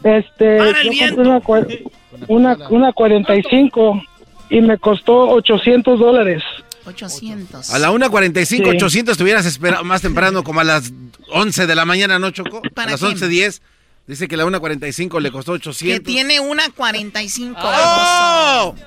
[0.03, 0.60] Este,
[0.94, 1.84] yo compré
[2.28, 4.02] una, una, una 45
[4.52, 6.44] y me costó 800 dólares.
[6.86, 7.70] 800.
[7.72, 8.62] A la 1.45, sí.
[8.64, 10.91] 800 estuvieras esperado más temprano, como a las
[11.30, 12.62] 11 de la mañana, ¿no, Choco?
[12.76, 13.62] a las 11.10.
[14.07, 15.99] Dice que la 1.45 le costó 800.
[15.99, 17.60] Que tiene una 45.
[17.62, 18.76] ¡Oh!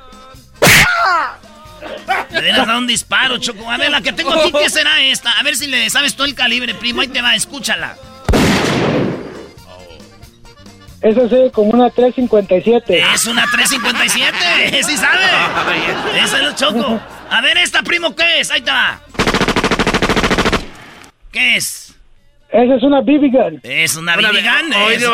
[2.30, 3.70] Le hubieras dado un disparo, Choco.
[3.70, 5.30] A ver, la que tengo aquí, ¿qué será esta?
[5.38, 7.00] A ver si le sabes todo el calibre, primo.
[7.02, 7.96] Ahí te va, escúchala.
[11.00, 13.04] Esa es como una 357.
[13.14, 15.24] Es una 357, sí sabe.
[16.20, 17.00] Esa es el choco.
[17.30, 18.50] A ver, esta primo, ¿qué es?
[18.50, 19.00] Ahí está.
[21.30, 21.94] ¿Qué es?
[22.50, 23.60] Esa es una BB gun.
[23.62, 24.70] Es una BB gun.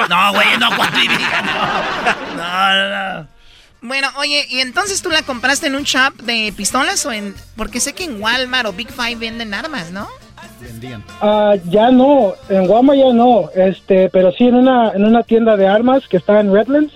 [0.08, 2.36] No, güey, no, ¿cuál BB gun?
[2.36, 3.28] No, no, no.
[3.82, 7.34] Bueno, oye, ¿y entonces tú la compraste en un shop de pistolas o en...?
[7.56, 10.08] Porque sé que en Walmart o Big Five venden armas, ¿no?
[10.60, 11.04] Vendían.
[11.20, 15.56] Ah, ya no, en Walmart ya no, este, pero sí en una, en una tienda
[15.56, 16.94] de armas que está en Redlands.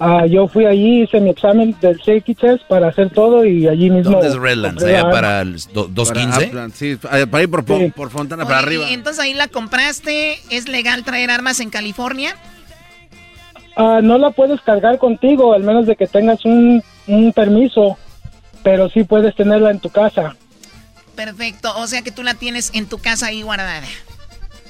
[0.00, 3.90] Ah, yo fui allí, hice mi examen del safety test para hacer todo y allí
[3.90, 4.12] mismo...
[4.12, 4.82] ¿Dónde es Redlands?
[4.82, 6.70] ¿Allá para el 215?
[6.74, 8.90] sí, para ir por, por Fontana para arriba.
[8.90, 12.34] Y entonces ahí la compraste, ¿es legal traer armas en California?
[13.76, 16.82] Ah, no la puedes cargar contigo, al menos de que tengas un,
[17.34, 17.96] permiso,
[18.62, 20.36] pero sí puedes tenerla en tu casa.
[21.16, 23.86] Perfecto, o sea que tú la tienes en tu casa ahí guardada.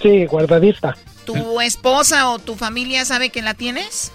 [0.03, 0.97] Sí, guardadita.
[1.25, 4.13] ¿Tu esposa o tu familia sabe que la tienes?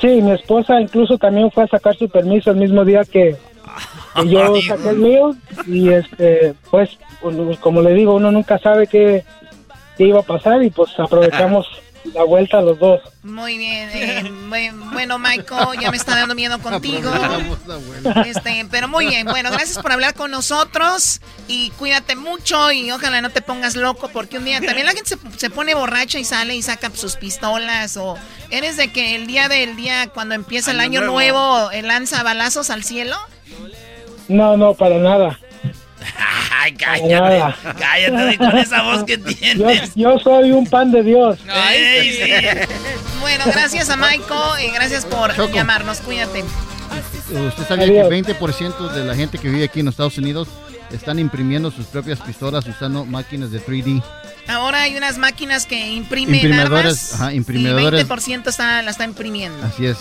[0.00, 3.36] Sí, mi esposa incluso también fue a sacar su permiso el mismo día que,
[4.26, 5.34] yo saqué el mío.
[5.66, 6.98] Y este, pues,
[7.60, 9.24] como le digo, uno nunca sabe qué,
[9.96, 11.66] qué iba a pasar y pues aprovechamos
[12.14, 13.00] la vuelta a los dos.
[13.22, 13.88] Muy bien.
[13.92, 14.30] Eh,
[14.92, 17.10] bueno, Michael, ya me está dando miedo contigo.
[18.26, 19.26] Este, pero muy bien.
[19.26, 24.08] Bueno, gracias por hablar con nosotros y cuídate mucho y ojalá no te pongas loco
[24.12, 27.96] porque un día también la gente se, pone borracha y sale y saca sus pistolas
[27.96, 28.16] o
[28.50, 32.70] eres de que el día del día cuando empieza el año, nuevo, eh, lanza balazos
[32.70, 33.16] al cielo.
[34.28, 35.38] No, no, para nada.
[36.50, 39.94] Ay, cállate, cállate con esa voz que tienes.
[39.94, 41.38] Yo, soy un pan de Dios.
[43.20, 46.00] Bueno, gracias a Michael y gracias por llamarnos.
[46.00, 46.44] Cuídate.
[47.30, 50.48] ¿Usted sabía que 20% de la gente que vive aquí en los Estados Unidos
[50.90, 54.02] están imprimiendo sus propias pistolas usando máquinas de 3D?
[54.48, 58.02] Ahora hay unas máquinas que imprimen armas ajá, imprimidores.
[58.02, 59.64] y 20% está, la está imprimiendo.
[59.64, 59.98] Así es.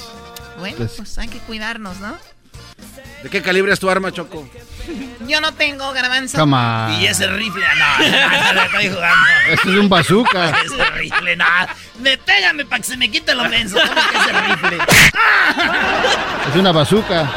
[0.60, 2.16] Bueno, pues hay que cuidarnos, ¿no?
[3.24, 4.48] ¿De qué calibre es tu arma, Choco?
[5.28, 6.44] Yo no tengo garbanzo.
[7.00, 9.28] Y ese rifle, no, no, no, estoy jugando.
[9.50, 10.50] Este es un bazooka.
[10.66, 11.76] ese rifle, nada.
[12.00, 13.78] Detégame para que se me quite lo menso.
[13.80, 14.78] ¿Cómo que ese rifle?
[16.50, 17.30] Es una bazooka.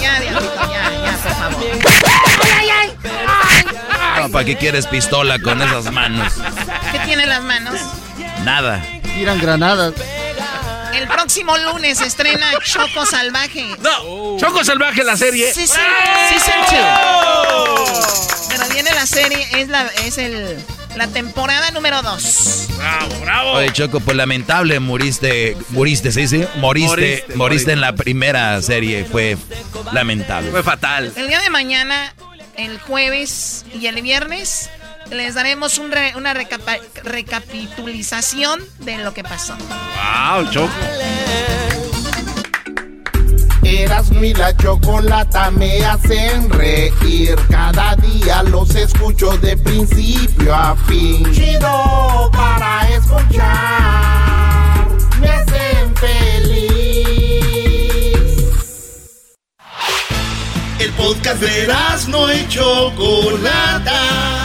[0.00, 1.78] Ya, diablito, ya, ya, por favor.
[2.58, 2.96] ¡Ay, ay,
[4.16, 4.30] ay!
[4.32, 6.32] ¿Para qué quieres pistola con esas manos?
[6.92, 7.78] ¿Qué tiene las manos?
[8.44, 8.82] Nada.
[9.02, 9.94] Tiran granadas.
[10.94, 13.66] El próximo lunes estrena Choco Salvaje.
[13.80, 15.52] No, Choco Salvaje la serie.
[15.52, 15.80] Season,
[16.28, 16.80] season
[17.76, 18.28] 2.
[18.48, 20.56] Pero viene la serie, es la, es el,
[20.96, 22.68] la temporada número 2.
[22.78, 23.50] Bravo, bravo.
[23.52, 26.44] Oye, Choco, pues lamentable, moriste, moriste, ¿sí, sí?
[26.56, 29.36] Moriste, moriste, en la primera serie, fue
[29.92, 30.50] lamentable.
[30.50, 31.12] Fue fatal.
[31.16, 32.14] El día de mañana,
[32.56, 34.70] el jueves y el viernes
[35.10, 39.56] les daremos una recapitulización de lo que pasó.
[39.56, 40.72] ¡Wow, Choco!
[43.62, 47.36] Erasmo y la chocolata me hacen reír.
[47.50, 51.30] Cada día los escucho de principio a fin.
[51.32, 54.88] Chido para escuchar.
[55.20, 56.56] Me hacen feliz.
[60.78, 64.37] El podcast de Erasmo y chocolata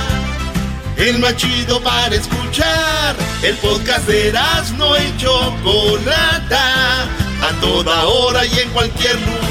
[0.98, 3.16] el más chido para escuchar.
[3.42, 4.34] El podcast de
[4.78, 9.44] no y Chocolata, a toda hora y en cualquier lugar.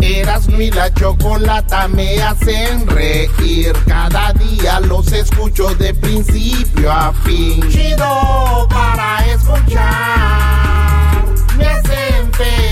[0.00, 3.72] Erasmo y la Chocolata me hacen reír.
[3.86, 7.60] Cada día los escucho de principio a fin.
[7.68, 11.24] Chido para escuchar.
[11.56, 12.67] Me hacen feliz.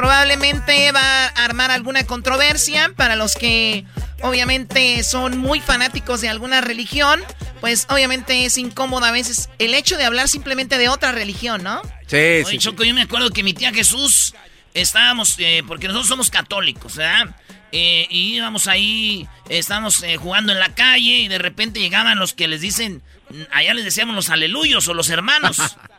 [0.00, 3.84] Probablemente va a armar alguna controversia para los que
[4.22, 7.20] obviamente son muy fanáticos de alguna religión.
[7.60, 11.82] Pues obviamente es incómodo a veces el hecho de hablar simplemente de otra religión, ¿no?
[12.06, 12.56] Sí, sí.
[12.56, 14.32] Choco, yo me acuerdo que mi tía Jesús
[14.72, 17.36] estábamos, eh, porque nosotros somos católicos, ¿verdad?
[17.70, 22.32] Eh, y íbamos ahí, estábamos eh, jugando en la calle y de repente llegaban los
[22.32, 23.02] que les dicen,
[23.50, 25.58] allá les decíamos los aleluyos o los hermanos.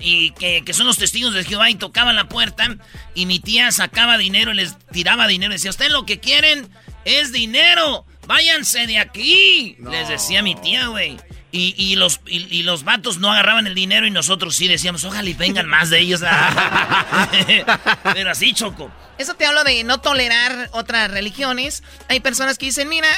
[0.00, 2.76] y que, son los testigos de Jehová y tocaban la puerta
[3.14, 6.68] y mi tía sacaba dinero y les tiraba dinero y decía, ustedes lo que quieren
[7.04, 9.76] es dinero, váyanse de aquí.
[9.80, 11.18] Les decía mi tía, güey.
[11.52, 15.34] Y, los, y, los vatos no agarraban el dinero y nosotros sí decíamos, ojalá y
[15.34, 16.20] vengan más de ellos.
[18.14, 18.88] Pero así, Choco.
[19.18, 21.82] Eso te hablo de no tolerar otras religiones.
[22.08, 23.08] Hay personas que dicen, mira,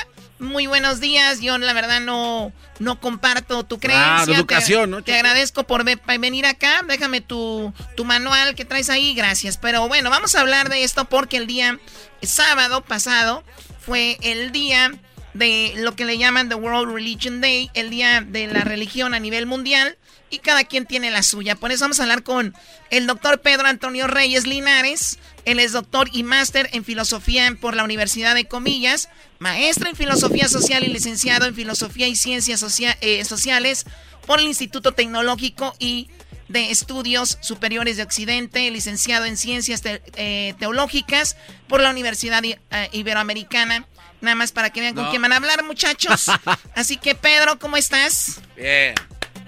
[0.42, 4.34] muy buenos días, yo la verdad no, no comparto tu creencia.
[4.34, 5.02] Ah, educación, te, ¿no?
[5.02, 9.56] Te agradezco por venir acá, déjame tu, tu manual que traes ahí, gracias.
[9.56, 11.78] Pero bueno, vamos a hablar de esto porque el día
[12.22, 13.44] sábado pasado
[13.80, 14.92] fue el día
[15.34, 19.20] de lo que le llaman The World Religion Day, el día de la religión a
[19.20, 19.96] nivel mundial,
[20.30, 21.56] y cada quien tiene la suya.
[21.56, 22.54] Por eso vamos a hablar con
[22.90, 25.18] el doctor Pedro Antonio Reyes Linares.
[25.44, 29.08] Él es doctor y máster en filosofía por la Universidad de Comillas,
[29.38, 32.64] maestro en filosofía social y licenciado en filosofía y ciencias
[33.00, 33.86] eh, sociales
[34.26, 36.08] por el Instituto Tecnológico y
[36.48, 41.36] de Estudios Superiores de Occidente, licenciado en Ciencias eh, Teológicas
[41.66, 42.58] por la Universidad eh,
[42.92, 43.86] Iberoamericana.
[44.20, 46.30] Nada más para que vean con quién van a hablar, muchachos.
[46.76, 48.40] Así que, Pedro, ¿cómo estás?
[48.56, 48.94] Bien.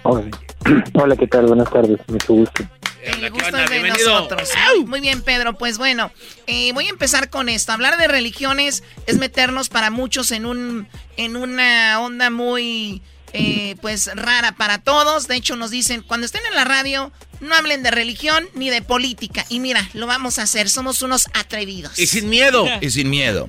[0.03, 1.47] Hola, ¿qué tal?
[1.47, 2.65] Buenas tardes, mucho gusto.
[3.05, 4.49] El gusto es de nosotros.
[4.87, 5.57] Muy bien, Pedro.
[5.59, 6.13] Pues bueno,
[6.47, 7.73] eh, voy a empezar con esto.
[7.73, 13.03] Hablar de religiones es meternos para muchos en un en una onda muy
[13.37, 15.27] eh, pues rara para todos.
[15.27, 18.81] De hecho, nos dicen, cuando estén en la radio, no hablen de religión ni de
[18.81, 19.45] política.
[19.49, 20.71] Y mira, lo vamos a hacer.
[20.71, 21.99] Somos unos atrevidos.
[21.99, 22.65] Y sin miedo.
[22.81, 23.47] y sin miedo.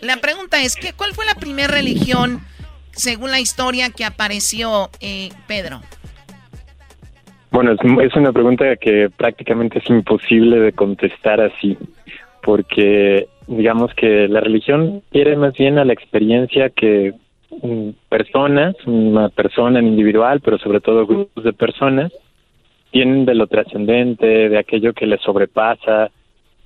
[0.00, 2.46] La pregunta es, ¿qué, ¿cuál fue la primera religión,
[2.92, 5.82] según la historia, que apareció, eh, Pedro?
[7.56, 11.78] Bueno, es, una pregunta que prácticamente es imposible de contestar así,
[12.42, 17.14] porque digamos que la religión quiere más bien a la experiencia que
[17.62, 22.12] mm, personas, una persona en individual, pero sobre todo grupos de personas,
[22.90, 26.10] tienen de lo trascendente, de aquello que les sobrepasa,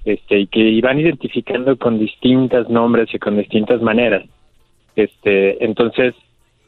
[0.05, 4.25] este, y que van identificando con distintas nombres y con distintas maneras.
[4.97, 6.17] Este, entonces,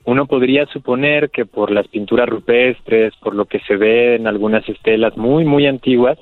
[0.04, 4.68] uno podría suponer que por las pinturas rupestres, por lo que se ve en algunas
[4.68, 6.18] estelas muy, muy antiguas,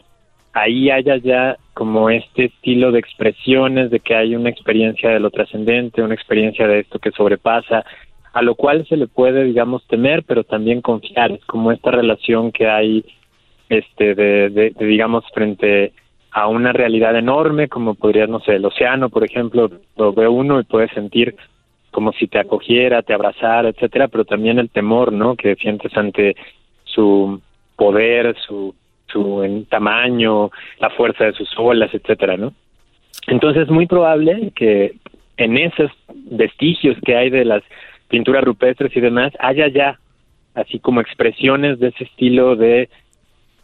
[0.52, 5.30] ahí haya ya como este estilo de expresiones de que hay una experiencia de lo
[5.30, 7.84] trascendente, una experiencia de esto que sobrepasa,
[8.32, 12.52] a lo cual se le puede, digamos, temer, pero también confiar, es como esta relación
[12.52, 13.04] que hay,
[13.68, 15.92] este, de, de digamos, frente
[16.32, 20.60] a una realidad enorme, como podría, no sé, el océano, por ejemplo, lo ve uno
[20.60, 21.34] y puede sentir
[21.90, 25.36] como si te acogiera, te abrazara, etcétera, pero también el temor, ¿no?
[25.36, 26.36] Que sientes ante
[26.84, 27.40] su
[27.76, 28.74] poder, su
[29.10, 32.52] su tamaño, la fuerza de sus olas, etcétera, ¿no?
[33.26, 34.94] Entonces es muy probable que
[35.36, 35.90] en esos
[36.30, 37.62] vestigios que hay de las
[38.08, 39.98] pinturas rupestres y demás haya ya
[40.54, 42.88] así como expresiones de ese estilo de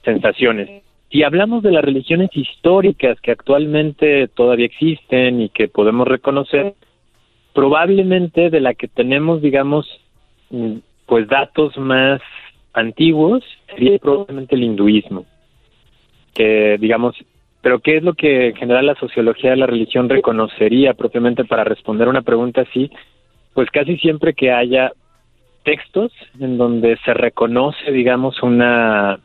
[0.05, 0.83] sensaciones.
[1.11, 6.75] Si hablamos de las religiones históricas que actualmente todavía existen y que podemos reconocer,
[7.57, 9.89] probablemente de la que tenemos, digamos,
[10.51, 10.75] mm,
[11.07, 12.21] pues datos más
[12.75, 15.25] antiguos, sería probablemente el hinduismo.
[16.35, 17.17] Que, digamos,
[17.63, 21.65] pero ¿qué es lo que en general la sociología de la religión reconocería propiamente para
[21.65, 22.91] responder una pregunta así?
[23.55, 24.93] Pues casi siempre que haya
[25.65, 29.19] textos en donde se reconoce, digamos, una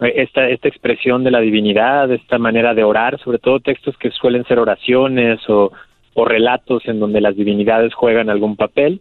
[0.00, 4.44] esta, esta expresión de la divinidad, esta manera de orar, sobre todo textos que suelen
[4.44, 5.70] ser oraciones o
[6.14, 9.00] o relatos en donde las divinidades juegan algún papel,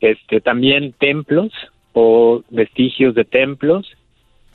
[0.00, 1.52] este también templos
[1.92, 3.86] o vestigios de templos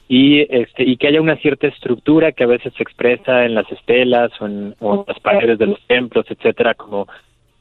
[0.08, 3.72] y este y que haya una cierta estructura que a veces se expresa en las
[3.72, 4.76] estelas o en,
[5.08, 7.08] las paredes de los templos, etcétera, como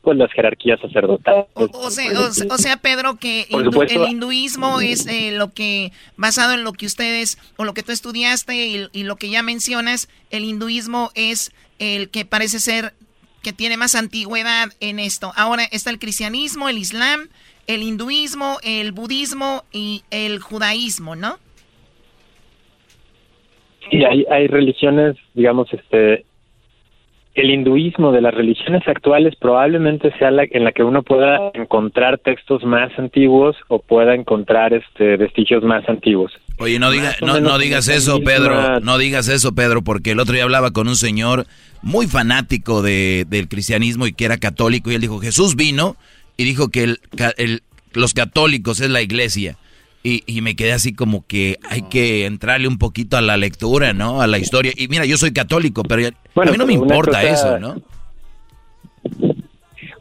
[0.02, 1.46] pues las jerarquías sacerdotales.
[1.54, 7.36] O, sea, Pedro, que el hinduismo es eh, lo que, basado en lo que ustedes,
[7.56, 12.10] o lo que tú estudiaste y, y, lo que ya mencionas, el hinduismo es el
[12.10, 12.92] que parece ser
[13.42, 15.32] que tiene más antigüedad en esto.
[15.36, 17.28] Ahora está el cristianismo, el islam,
[17.66, 21.36] el hinduismo, el budismo y el judaísmo, ¿no?
[23.90, 26.24] Sí, hay, hay religiones, digamos, este,
[27.34, 32.18] el hinduismo de las religiones actuales probablemente sea la en la que uno pueda encontrar
[32.18, 36.32] textos más antiguos o pueda encontrar este vestigios más antiguos.
[36.58, 40.34] Oye, no, diga, no, no digas eso, Pedro, no digas eso, Pedro, porque el otro
[40.34, 41.46] día hablaba con un señor
[41.82, 45.96] muy fanático de, del cristianismo y que era católico y él dijo, Jesús vino
[46.36, 47.00] y dijo que el,
[47.36, 47.62] el,
[47.92, 49.56] los católicos es la iglesia.
[50.02, 53.92] Y, y, me quedé así como que hay que entrarle un poquito a la lectura,
[53.92, 54.22] ¿no?
[54.22, 54.72] A la historia.
[54.76, 57.82] Y mira, yo soy católico, pero a mí no me importa eso, ¿no?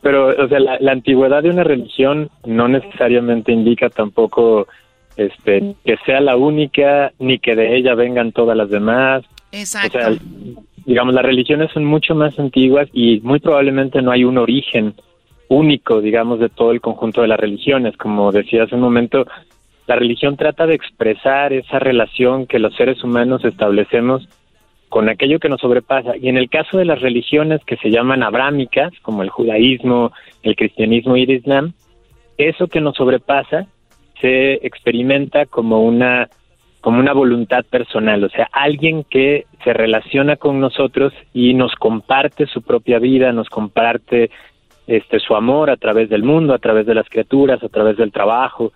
[0.01, 4.67] Pero, o sea, la, antigüedad de una religión no necesariamente indica tampoco
[5.17, 9.23] este que sea la única, ni que de ella vengan todas las demás.
[9.51, 9.97] Exacto.
[9.97, 10.11] O sea,
[10.85, 14.93] digamos, las religiones son mucho más antiguas y muy probablemente no hay un origen
[15.49, 17.97] único, digamos, de todo el conjunto de las religiones.
[17.97, 19.25] Como decía hace un momento,
[19.87, 24.27] la religión trata de expresar esa relación que los seres humanos establecemos
[24.89, 26.15] con aquello que nos sobrepasa.
[26.15, 30.11] Y en el caso de las religiones que se llaman abrámicas, como el judaísmo,
[30.43, 31.73] el cristianismo y el islam,
[32.37, 33.67] eso que nos sobrepasa
[34.21, 36.29] se experimenta como una
[36.81, 42.45] como una voluntad personal, o sea, alguien que se relaciona con nosotros y nos comparte
[42.45, 44.29] su propia vida, nos comparte
[44.85, 48.13] este su amor a través del mundo, a través de las criaturas, a través del
[48.13, 48.71] trabajo.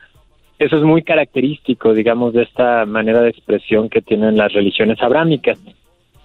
[0.59, 5.57] Eso es muy característico, digamos, de esta manera de expresión que tienen las religiones abrámicas,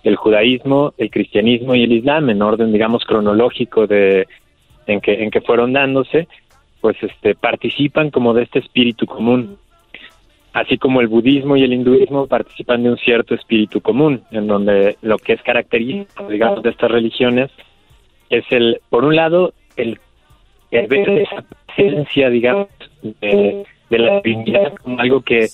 [0.02, 4.26] el judaísmo, el cristianismo y el islam en orden, digamos, cronológico de
[4.88, 6.26] en que en que fueron dándose,
[6.81, 9.59] pues este participan como de este espíritu común.
[10.53, 14.97] Así como el budismo y el hinduismo participan de un cierto espíritu común, en donde
[15.03, 17.51] lo que es característico, digamos, de estas religiones
[18.31, 20.01] es el, por un lado, el,
[20.70, 22.69] ver esa presencia, digamos,
[23.03, 25.48] de, la divinidad como algo que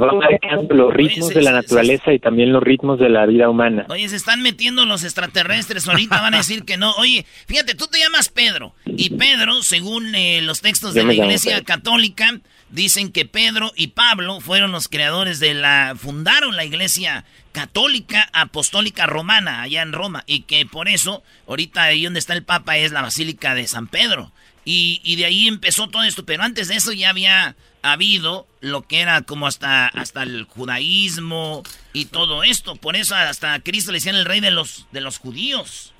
[0.00, 3.86] va marcando los ritmos de la naturaleza y también los ritmos de la vida humana.
[3.88, 6.92] Oye, se están metiendo los extraterrestres, ahorita van a decir que no.
[6.92, 11.62] Oye, fíjate, tú te llamas Pedro, y Pedro, según eh, los textos de la Iglesia
[11.62, 12.40] Católica,
[12.70, 19.06] dicen que Pedro y Pablo fueron los creadores de la, fundaron la iglesia católica apostólica
[19.06, 22.90] romana allá en Roma y que por eso ahorita ahí donde está el Papa es
[22.90, 24.32] la Basílica de San Pedro.
[24.64, 28.82] Y, y de ahí empezó todo esto, pero antes de eso ya había habido lo
[28.82, 31.62] que era como hasta, hasta el judaísmo
[31.92, 32.76] y todo esto.
[32.76, 35.92] Por eso hasta a Cristo le decían el rey de los, de los judíos.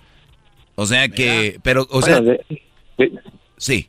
[0.76, 2.20] O sea que, pero, o sea,
[3.58, 3.88] sí.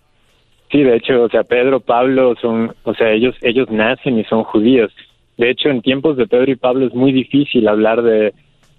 [0.71, 4.43] Sí, de hecho, o sea, Pedro, Pablo son, o sea, ellos ellos nacen y son
[4.43, 4.91] judíos.
[5.37, 8.33] De hecho, en tiempos de Pedro y Pablo es muy difícil hablar de,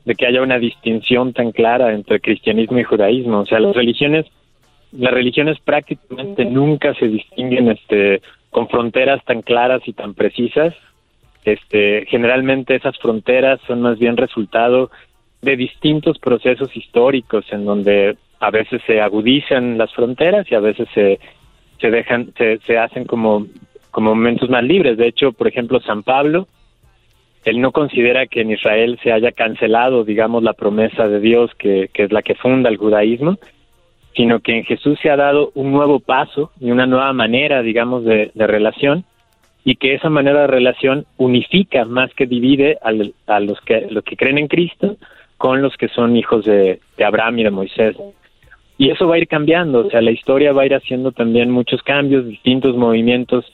[0.05, 3.41] de que haya una distinción tan clara entre cristianismo y judaísmo.
[3.41, 4.27] O sea, las religiones,
[4.99, 10.75] las religiones prácticamente nunca se distinguen, este, con fronteras tan claras y tan precisas.
[11.45, 14.91] Este, generalmente esas fronteras son más bien resultado
[15.43, 20.89] de distintos procesos históricos en donde a veces se agudizan las fronteras y a veces
[20.93, 21.21] se
[21.81, 23.47] se dejan, se, se hacen como,
[23.91, 24.97] como momentos más libres.
[24.97, 26.49] De hecho, por ejemplo, San Pablo,
[27.45, 31.91] él no considera que en Israel se haya cancelado, digamos, la promesa de Dios que,
[31.93, 33.39] que es la que funda el judaísmo,
[34.17, 38.05] sino que en Jesús se ha dado un nuevo paso y una nueva manera, digamos,
[38.05, 39.05] de, de relación
[39.67, 44.17] y que esa manera de relación unifica más que divide a los que, los que
[44.17, 44.97] creen en Cristo
[45.37, 47.97] con los que son hijos de, de Abraham y de Moisés.
[48.79, 51.51] Y eso va a ir cambiando, o sea, la historia va a ir haciendo también
[51.51, 53.45] muchos cambios, distintos movimientos,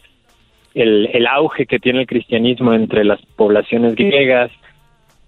[0.75, 4.51] el, el auge que tiene el cristianismo entre las poblaciones griegas,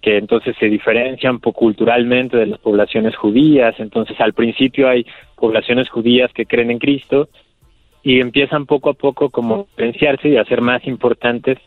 [0.05, 5.03] que entonces se diferencian culturalmente de las poblaciones judías, entonces al principio hay
[5.35, 7.27] poblaciones judías que creen en Cristo
[8.03, 11.57] y empiezan poco a poco como a diferenciarse y a ser más importantes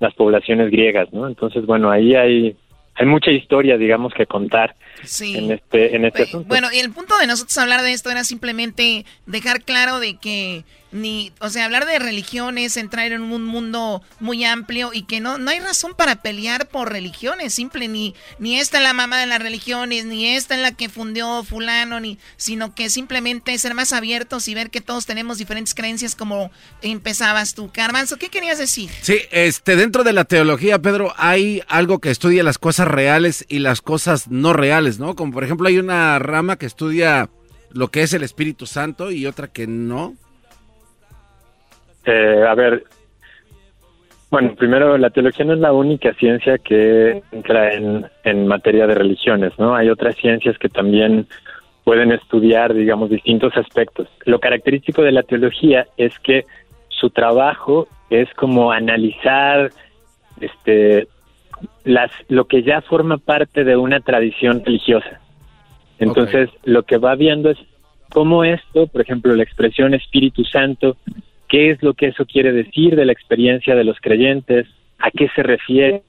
[0.00, 1.28] las poblaciones griegas, ¿no?
[1.28, 2.56] Entonces, bueno, ahí hay
[2.96, 4.74] hay mucha historia, digamos, que contar
[5.20, 6.48] en este, en este asunto.
[6.48, 10.64] Bueno, y el punto de nosotros hablar de esto era simplemente dejar claro de que
[10.94, 15.38] ni, o sea, hablar de religiones, entrar en un mundo muy amplio y que no,
[15.38, 19.26] no hay razón para pelear por religiones, simple, ni, ni esta es la mamá de
[19.26, 23.92] las religiones, ni esta es la que fundió fulano, ni, sino que simplemente ser más
[23.92, 27.72] abiertos y ver que todos tenemos diferentes creencias como empezabas tú.
[27.72, 28.88] Carmanzo, ¿qué querías decir?
[29.02, 33.58] Sí, este, dentro de la teología, Pedro, hay algo que estudia las cosas reales y
[33.58, 35.16] las cosas no reales, ¿no?
[35.16, 37.30] Como por ejemplo hay una rama que estudia
[37.72, 40.14] lo que es el Espíritu Santo y otra que no.
[42.04, 42.84] Eh, a ver,
[44.30, 48.94] bueno, primero, la teología no es la única ciencia que entra en, en materia de
[48.94, 49.74] religiones, ¿no?
[49.76, 51.26] Hay otras ciencias que también
[51.84, 54.08] pueden estudiar, digamos, distintos aspectos.
[54.24, 56.44] Lo característico de la teología es que
[56.88, 59.70] su trabajo es como analizar
[60.40, 61.06] este
[61.84, 65.20] las lo que ya forma parte de una tradición religiosa.
[65.98, 67.58] Entonces, lo que va viendo es
[68.10, 70.96] cómo esto, por ejemplo, la expresión Espíritu Santo
[71.54, 74.66] qué es lo que eso quiere decir de la experiencia de los creyentes,
[74.98, 76.02] a qué se refiere,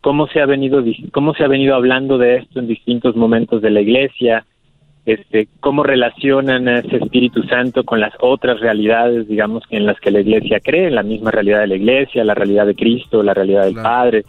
[0.00, 3.70] cómo se ha venido cómo se ha venido hablando de esto en distintos momentos de
[3.70, 4.44] la iglesia,
[5.06, 10.10] este, cómo relacionan a ese Espíritu Santo con las otras realidades, digamos, en las que
[10.10, 13.66] la iglesia cree, la misma realidad de la iglesia, la realidad de Cristo, la realidad
[13.66, 14.24] del Padre.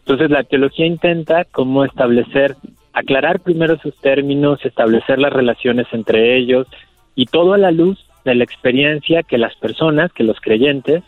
[0.00, 2.56] Entonces la teología intenta cómo establecer,
[2.92, 6.66] aclarar primero sus términos, establecer las relaciones entre ellos
[7.14, 11.02] y todo a la luz de la experiencia que las personas, que los creyentes,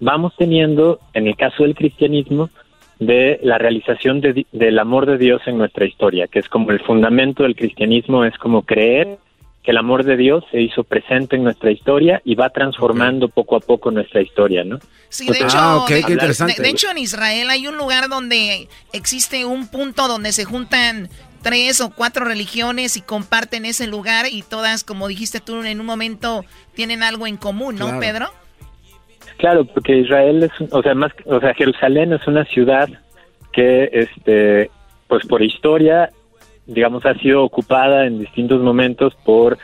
[0.00, 2.50] vamos teniendo, en el caso del cristianismo,
[2.98, 7.42] de la realización del amor de Dios en nuestra historia, que es como el fundamento
[7.42, 9.18] del cristianismo, es como creer
[9.64, 13.56] que el amor de Dios se hizo presente en nuestra historia y va transformando poco
[13.56, 14.78] a poco nuestra historia, ¿no?
[15.08, 20.06] Sí, de hecho, ah, de, hecho en Israel hay un lugar donde existe un punto
[20.06, 21.08] donde se juntan
[21.44, 25.86] tres o cuatro religiones y comparten ese lugar y todas, como dijiste tú en un
[25.86, 26.44] momento,
[26.74, 28.30] tienen algo en común, ¿no, Pedro?
[29.36, 32.88] Claro, porque Israel es, o sea, más, o sea, Jerusalén es una ciudad
[33.52, 34.70] que, este,
[35.06, 36.10] pues por historia,
[36.66, 39.58] digamos, ha sido ocupada en distintos momentos por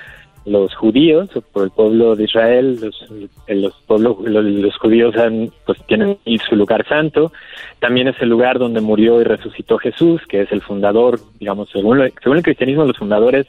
[0.44, 3.06] los judíos por el pueblo de Israel, los,
[3.48, 6.18] los, pueblos, los, judíos han, pues tienen
[6.48, 7.32] su lugar santo,
[7.78, 12.10] también es el lugar donde murió y resucitó Jesús, que es el fundador, digamos, según,
[12.22, 13.46] según el cristianismo, los fundadores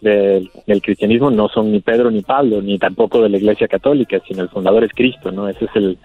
[0.00, 0.50] del,
[0.82, 4.50] cristianismo no son ni Pedro ni Pablo, ni tampoco de la Iglesia Católica, sino el
[4.50, 5.48] fundador es Cristo, ¿no?
[5.48, 5.98] Ese es el,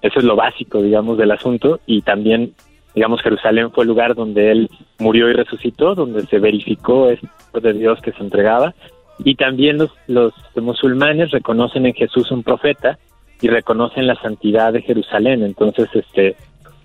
[0.00, 1.80] eso es lo básico, digamos, del asunto.
[1.86, 2.54] Y también
[2.94, 7.18] digamos, Jerusalén fue el lugar donde él murió y resucitó, donde se verificó el
[7.60, 8.74] de Dios que se entregaba
[9.24, 12.98] y también los, los musulmanes reconocen en Jesús un profeta
[13.40, 15.42] y reconocen la santidad de Jerusalén.
[15.42, 16.36] Entonces, este,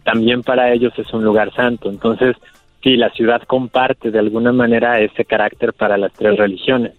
[0.04, 1.90] también para ellos es un lugar santo.
[1.90, 2.36] Entonces,
[2.84, 6.94] sí, la ciudad comparte de alguna manera ese carácter para las tres religiones.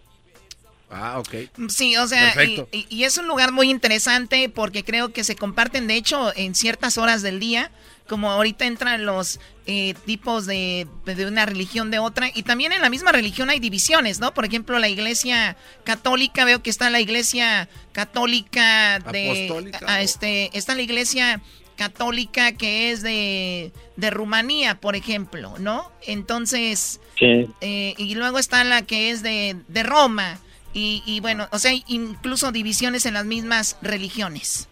[0.91, 1.51] Ah, ok.
[1.69, 5.87] Sí, o sea, y, y, es un lugar muy interesante porque creo que se comparten,
[5.87, 7.71] de hecho, en ciertas horas del día
[8.09, 9.39] como ahorita entran los
[9.71, 13.61] eh, tipos de, de, una religión de otra, y también en la misma religión hay
[13.61, 14.33] divisiones, ¿no?
[14.33, 19.71] Por ejemplo, la iglesia católica, veo que está la iglesia católica de...
[19.87, 21.43] A, este, está la iglesia
[21.77, 25.93] católica que es de, de Rumanía, por ejemplo, ¿no?
[26.07, 30.41] Entonces, eh, y luego está la que es de, de Roma,
[30.73, 34.67] y, y bueno, o sea, incluso divisiones en las mismas religiones.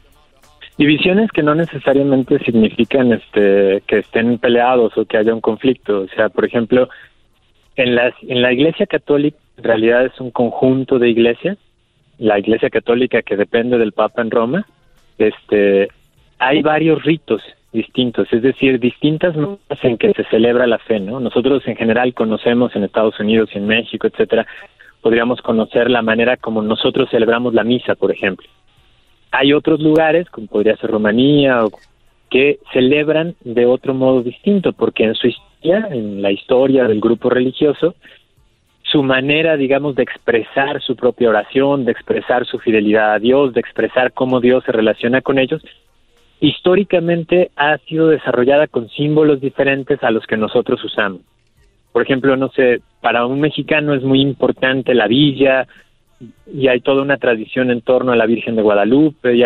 [0.78, 6.03] Divisiones que no necesariamente significan este, que estén peleados o que haya un conflicto.
[6.03, 6.89] O sea, por ejemplo,
[7.77, 11.57] en, las, en la Iglesia Católica en realidad es un conjunto de iglesias.
[12.19, 14.66] La Iglesia Católica que depende del Papa en Roma,
[15.19, 15.89] este,
[16.39, 17.43] hay varios ritos
[17.73, 21.20] distintos, es decir, distintas maneras en que se celebra la fe, ¿no?
[21.20, 24.47] Nosotros en general conocemos en Estados Unidos y en México, etcétera,
[25.03, 28.48] podríamos conocer la manera como nosotros celebramos la misa, por ejemplo.
[29.31, 31.62] Hay otros lugares, como podría ser Rumanía,
[32.31, 37.31] que celebran de otro modo distinto, porque en su historia, en la historia del grupo
[37.31, 37.94] religioso,
[38.82, 43.61] su manera, digamos, de expresar su propia oración, de expresar su fidelidad a Dios, de
[43.61, 45.62] expresar cómo Dios se relaciona con ellos,
[46.40, 51.20] históricamente ha sido desarrollada con símbolos diferentes a los que nosotros usamos.
[51.93, 55.66] Por ejemplo, no sé, para un mexicano es muy importante la villa,
[56.53, 59.35] y hay toda una tradición en torno a la Virgen de Guadalupe.
[59.37, 59.45] Y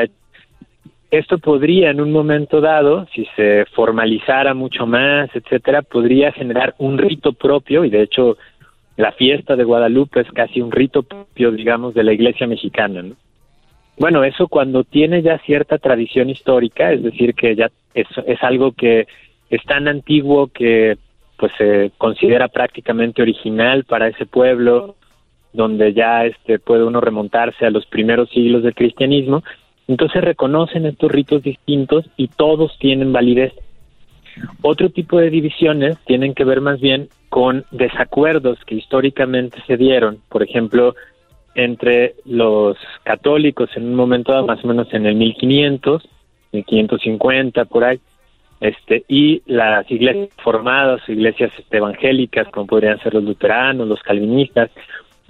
[1.11, 6.99] esto podría, en un momento dado, si se formalizara mucho más, etcétera, podría generar un
[6.99, 8.37] rito propio, y de hecho,
[8.97, 13.03] la fiesta de Guadalupe es casi un rito propio, digamos, de la iglesia mexicana,
[13.99, 18.73] Bueno, eso cuando tiene ya cierta tradición histórica, es decir, que ya es, es algo
[18.73, 19.07] que
[19.51, 20.97] es tan antiguo que
[21.37, 24.95] pues se considera prácticamente original para ese pueblo,
[25.53, 29.43] donde ya este puede uno remontarse a los primeros siglos del cristianismo,
[29.89, 33.53] entonces reconocen estos ritos distintos y todos tienen validez.
[34.63, 40.19] Otro tipo de divisiones tienen que ver más bien con desacuerdos que históricamente se dieron,
[40.29, 40.95] por ejemplo,
[41.55, 46.09] entre los católicos en un momento dado, más o menos en el 1500,
[46.53, 48.01] 1550 por ahí,
[48.61, 54.71] este y las iglesias formadas, iglesias evangélicas como podrían ser los luteranos, los calvinistas,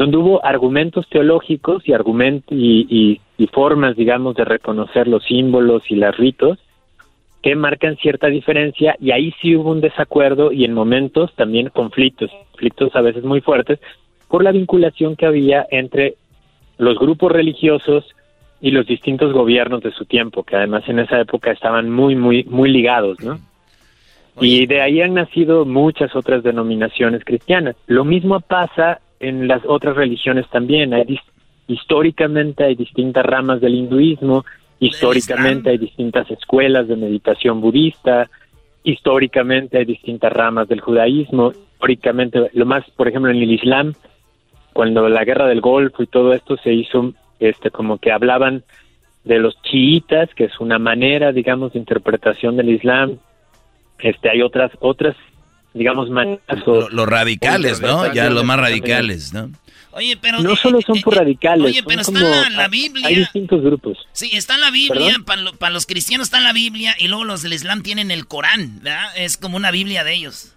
[0.01, 3.21] donde hubo argumentos teológicos y, argumentos y,
[3.53, 6.59] formas, digamos, de reconocer los símbolos y los ritos
[7.43, 12.31] que marcan cierta diferencia y ahí sí hubo un desacuerdo y en momentos también conflictos,
[12.53, 13.79] conflictos a veces muy fuertes
[14.27, 16.15] por la vinculación que había entre
[16.79, 18.07] los grupos religiosos
[18.63, 22.45] y los distintos gobiernos de su tiempo, que además en esa época estaban muy, muy,
[22.45, 23.39] muy ligados, ¿no?
[24.41, 27.77] Y de ahí han nacido muchas otras denominaciones cristianas.
[27.87, 30.93] Lo mismo pasa en las otras religiones también.
[30.95, 31.21] Hay
[31.69, 34.45] históricamente hay distintas ramas del hinduismo,
[34.81, 38.29] históricamente hay distintas escuelas de meditación budista,
[38.83, 43.95] históricamente hay distintas ramas del judaísmo, históricamente, lo más, por ejemplo, en el Islam,
[44.73, 48.65] cuando la guerra del Golfo y todo esto se hizo, este, como que hablaban
[49.25, 53.19] de los chiitas, que es una manera, digamos, de interpretación del Islam.
[53.99, 55.15] Este, hay otras, otras
[55.75, 56.09] digamos.
[56.91, 58.13] Los radicales, ¿no?
[58.13, 59.51] Ya los más radicales, ¿no?
[59.93, 60.41] Oye, pero...
[60.41, 61.67] No solo son por radicales.
[61.67, 62.21] Oye, pero está
[62.51, 63.09] la, Biblia.
[63.09, 63.99] Hay distintos grupos.
[64.13, 65.17] Sí, está en la Biblia.
[65.27, 68.81] Para, los cristianos está en la Biblia y luego los del Islam tienen el Corán,
[68.83, 69.09] ¿verdad?
[69.17, 70.57] Es como una Biblia de ellos.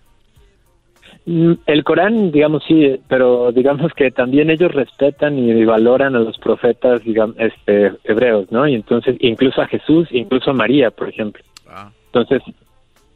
[1.25, 6.37] Mm, el Corán, digamos, sí, pero digamos que también ellos respetan y valoran a los
[6.37, 8.67] profetas, digamos, este, hebreos, ¿no?
[8.67, 11.43] Y entonces, incluso a Jesús, incluso a María, por ejemplo.
[11.67, 11.89] Ah.
[12.07, 12.43] Entonces,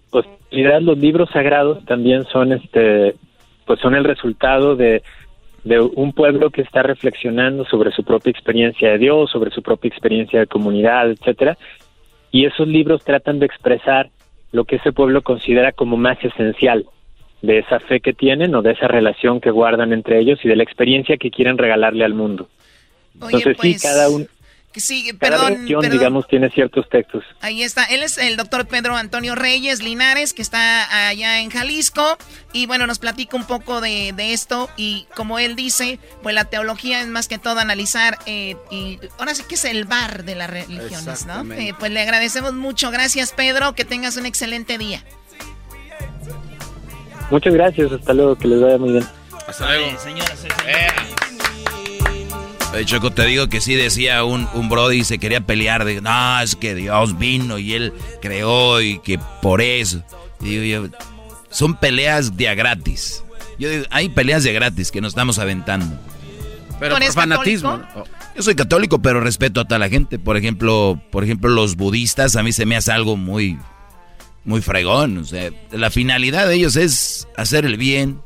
[0.09, 3.15] pues los libros sagrados también son este
[3.65, 5.03] pues son el resultado de,
[5.65, 9.89] de un pueblo que está reflexionando sobre su propia experiencia de Dios, sobre su propia
[9.89, 11.57] experiencia de comunidad, etcétera,
[12.31, 14.09] y esos libros tratan de expresar
[14.53, 16.85] lo que ese pueblo considera como más esencial
[17.41, 20.55] de esa fe que tienen o de esa relación que guardan entre ellos y de
[20.55, 22.47] la experiencia que quieren regalarle al mundo.
[23.13, 24.31] Entonces sí, pues, cada un, que
[24.79, 25.97] sí, cada perdón, religión, perdón.
[25.97, 27.23] digamos, tiene ciertos textos.
[27.41, 32.17] Ahí está, él es el doctor Pedro Antonio Reyes Linares, que está allá en Jalisco,
[32.53, 36.45] y bueno, nos platica un poco de, de esto, y como él dice, pues la
[36.45, 40.35] teología es más que todo analizar, eh, y ahora sí que es el bar de
[40.35, 41.53] las religiones, ¿no?
[41.53, 45.03] Eh, pues le agradecemos mucho, gracias Pedro, que tengas un excelente día.
[47.29, 49.05] Muchas gracias, hasta luego, que les vaya muy bien.
[49.47, 49.99] Hasta luego.
[49.99, 51.26] señoras y Oye,
[52.85, 55.83] Choco, te digo que sí decía un, un Brody y se quería pelear.
[55.83, 60.03] De, no, es que Dios vino y él creó y que por eso.
[60.41, 60.97] Y digo yo,
[61.49, 63.23] son peleas de a gratis.
[63.57, 65.97] Yo digo, hay peleas de gratis que nos estamos aventando.
[66.79, 67.81] Pero por fanatismo.
[68.35, 70.19] Yo soy católico, pero respeto a toda la gente.
[70.19, 73.57] Por ejemplo, por ejemplo, los budistas a mí se me hace algo muy,
[74.43, 75.17] muy fregón.
[75.17, 78.21] O sea, la finalidad de ellos es hacer el bien.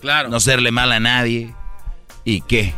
[0.00, 0.28] Claro.
[0.28, 1.54] No serle mal a nadie.
[2.24, 2.74] ¿Y qué?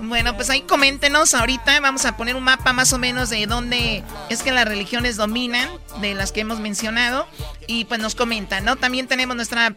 [0.00, 4.04] Bueno, pues ahí coméntenos ahorita, vamos a poner un mapa más o menos de dónde
[4.28, 5.68] es que las religiones dominan,
[6.00, 7.26] de las que hemos mencionado,
[7.66, 8.76] y pues nos comentan, ¿no?
[8.76, 9.74] También tenemos nuestra,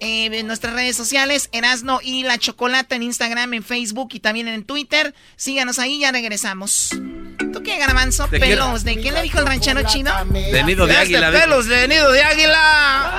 [0.00, 4.64] eh, nuestras redes sociales, Erasno y La Chocolata en Instagram, en Facebook y también en
[4.64, 5.14] Twitter.
[5.36, 6.90] Síganos ahí, ya regresamos.
[7.52, 8.26] ¿Tú qué, garbanzo?
[8.28, 8.84] ¿De pelos?
[8.84, 10.12] ¿de quién le dijo el ranchero chino?
[10.26, 11.30] De nido de Este águila.
[11.32, 13.12] pelos de nido de águila.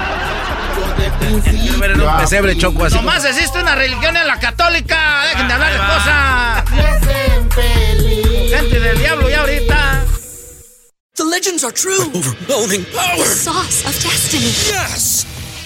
[1.84, 2.96] En un pesebre choco así.
[2.96, 5.24] Nomás existe una religión en la católica.
[5.32, 6.64] Dejen de hablar de cosas.
[8.50, 10.04] Gente del diablo ya ahorita.
[11.16, 12.10] The legends are true.
[12.14, 13.18] Overwhelming power!
[13.18, 14.46] The sauce of destiny.
[14.52, 15.26] Yes!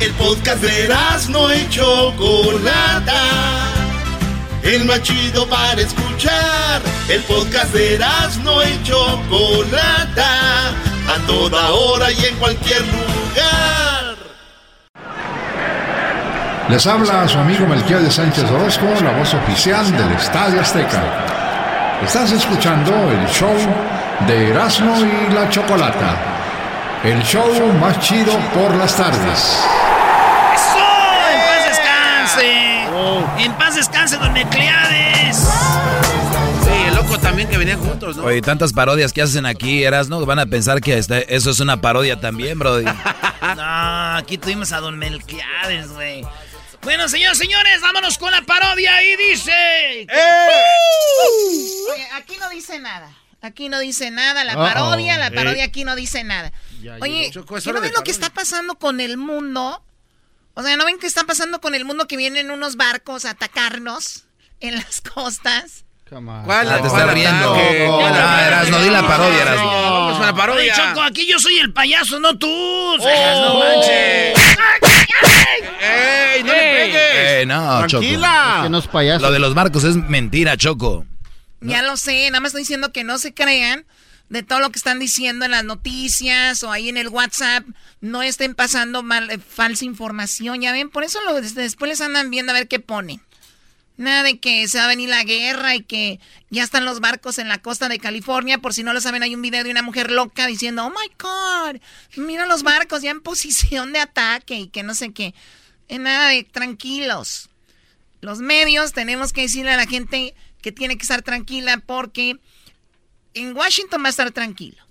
[0.00, 0.88] El podcast de
[1.30, 3.20] no y Chocolata.
[4.62, 6.80] El más chido para escuchar.
[7.08, 7.98] El podcast de
[8.44, 10.68] no y Chocolata.
[10.68, 14.16] A toda hora y en cualquier lugar.
[16.68, 21.02] Les habla su amigo Melquiel de Sánchez Orozco, la voz oficial del Estadio Azteca.
[22.04, 23.56] Estás escuchando el show
[24.28, 26.14] de Erasmo y la Chocolata.
[27.02, 27.48] El show
[27.80, 29.58] más chido por las tardes.
[32.40, 33.44] ¡En paz descanse!
[33.44, 35.36] ¡En paz descanse, don Necleades!
[35.36, 38.24] Sí, el loco también que venían juntos, ¿no?
[38.24, 40.24] Oye, tantas parodias que hacen aquí, eras, ¿no?
[40.26, 42.84] Van a pensar que este- eso es una parodia también, Brody.
[43.56, 46.22] No, aquí tuvimos a don Melquiades, güey.
[46.82, 50.06] Bueno, señores, señores, vámonos con la parodia y dice...
[51.92, 53.10] Oye, aquí no dice nada.
[53.40, 54.44] Aquí no dice nada.
[54.44, 55.30] La parodia, la Eh.
[55.32, 56.52] parodia aquí no dice nada.
[56.82, 57.32] Ya Oye, llegó.
[57.32, 59.82] Choco, es ¿qué hora no ven lo que está pasando con el mundo?
[60.58, 63.30] O sea, ¿no ven qué está pasando con el mundo que vienen unos barcos a
[63.30, 64.24] atacarnos
[64.58, 65.84] en las costas?
[66.08, 66.68] ¿Cuál?
[66.68, 67.54] Ah, te está riendo.
[67.54, 69.70] Erasno, di la parodia, Erasno.
[69.70, 70.74] Vamos con la parodia.
[70.74, 72.50] Oye, Choco, aquí yo soy el payaso, no tú.
[72.50, 72.96] Oh.
[72.98, 74.36] no manches.
[75.80, 77.02] ¡Ey, no le pegues!
[77.14, 77.86] Eh, no, Tranquila.
[77.86, 78.56] Choco.
[78.56, 79.26] Es que no es payaso.
[79.26, 81.06] Lo de los barcos es mentira, Choco.
[81.60, 83.86] Ya lo sé, nada más estoy diciendo que no se crean
[84.28, 87.64] de todo lo que están diciendo en las noticias o ahí en el WhatsApp.
[88.00, 90.90] No estén pasando mal, eh, falsa información, ya ven.
[90.90, 91.18] Por eso
[91.54, 93.20] después les andan viendo a ver qué ponen.
[93.96, 97.38] Nada de que se va a venir la guerra y que ya están los barcos
[97.38, 98.58] en la costa de California.
[98.58, 101.12] Por si no lo saben, hay un video de una mujer loca diciendo, oh my
[101.18, 101.80] God,
[102.16, 105.34] mira los barcos ya en posición de ataque y que no sé qué.
[105.88, 107.48] Eh, nada de tranquilos.
[108.20, 112.38] Los medios tenemos que decirle a la gente que tiene que estar tranquila porque
[113.38, 114.82] en Washington va a estar tranquilo.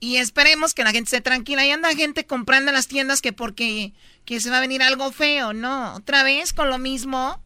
[0.00, 1.66] Y esperemos que la gente esté tranquila.
[1.66, 3.92] Y anda gente comprando en las tiendas que porque
[4.24, 5.52] que se va a venir algo feo.
[5.52, 7.42] No, otra vez con lo mismo.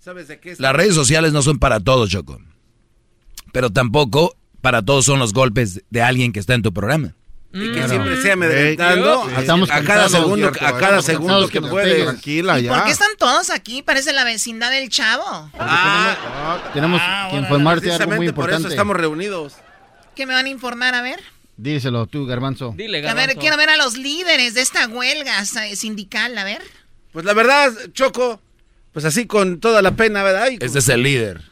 [0.00, 0.60] ¿Sabes de qué es?
[0.60, 2.40] Las redes sociales no son para todos, Choco.
[3.52, 7.14] Pero tampoco para todos son los golpes de alguien que está en tu programa.
[7.50, 11.60] Y que siempre sea amedrentando Sí, a- estamos a cada segundo, a cada segundo que
[11.62, 12.04] puede.
[12.04, 13.82] Tranquila, ¿Y por qué están todos aquí?
[13.82, 15.50] Parece la vecindad del chavo.
[16.74, 18.68] Tenemos Ah, que informarte de algo muy Precisamente por eso importante.
[18.74, 19.54] estamos reunidos.
[20.14, 20.94] ¿Qué me van a informar?
[20.94, 21.20] A ver.
[21.56, 22.74] Díselo tú, Garbanzo.
[23.08, 25.44] A ver, quiero ver a los líderes de esta huelga
[25.74, 26.36] sindical.
[26.36, 26.62] A ver.
[27.12, 28.40] Pues la verdad, Choco,
[28.92, 30.50] pues así con toda la pena, ¿verdad?
[30.50, 31.42] Y Este es el líder.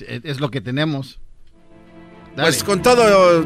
[0.00, 1.18] Es, es lo que tenemos.
[2.34, 2.48] Dale.
[2.48, 3.44] Pues con todo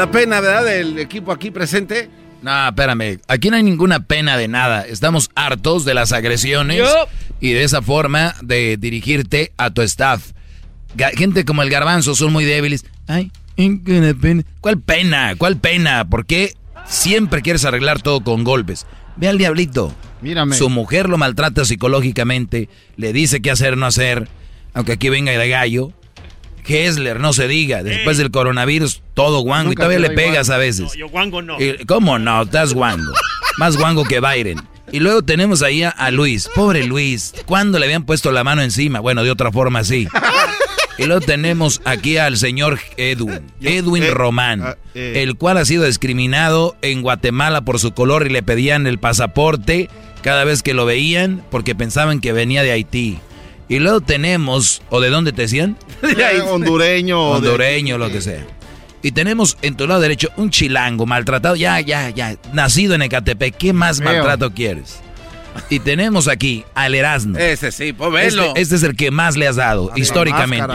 [0.00, 0.64] la pena, ¿verdad?
[0.64, 2.08] Del equipo aquí presente.
[2.40, 3.20] No, espérame.
[3.28, 4.86] Aquí no hay ninguna pena de nada.
[4.86, 6.82] Estamos hartos de las agresiones
[7.38, 10.32] y de esa forma de dirigirte a tu staff.
[11.18, 12.86] Gente como el garbanzo son muy débiles.
[13.08, 13.30] Ay,
[14.62, 15.34] ¿cuál pena?
[15.36, 16.08] ¿Cuál pena?
[16.08, 16.54] ¿Por qué
[16.86, 18.86] siempre quieres arreglar todo con golpes?
[19.16, 19.94] Ve al diablito.
[20.22, 20.56] Mírame.
[20.56, 24.28] Su mujer lo maltrata psicológicamente, le dice qué hacer, no hacer,
[24.72, 25.92] aunque aquí venga de gallo.
[26.66, 30.92] Hessler, no se diga, después del coronavirus, todo guango, y todavía le pegas a veces.
[30.96, 31.60] yo guango no.
[31.60, 32.42] Y- ¿Cómo no?
[32.42, 33.12] Estás guango.
[33.58, 34.66] Más guango que Byron.
[34.92, 36.48] Y luego tenemos ahí a, a Luis.
[36.54, 37.32] Pobre Luis.
[37.46, 38.98] ¿Cuándo le habían puesto la mano encima?
[39.00, 40.08] Bueno, de otra forma sí.
[40.98, 45.22] Y luego tenemos aquí al señor Edwin, Edwin eh, Román, ah, eh.
[45.22, 49.88] el cual ha sido discriminado en Guatemala por su color y le pedían el pasaporte
[50.22, 53.18] cada vez que lo veían porque pensaban que venía de Haití.
[53.70, 55.78] Y luego tenemos, ¿o de dónde te decían?
[56.02, 57.30] Eh, hondureño.
[57.30, 58.44] Hondureño, lo que sea.
[59.00, 63.56] Y tenemos en tu lado derecho un chilango maltratado, ya, ya, ya, nacido en Ecatepec.
[63.56, 65.00] ¿Qué más maltrato quieres?
[65.68, 67.38] Y tenemos aquí al Erasmo.
[67.38, 68.48] Ese sí, pues velo.
[68.48, 70.74] Este, este es el que más le has dado, históricamente.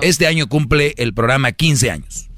[0.00, 2.28] Este año cumple el programa 15 años.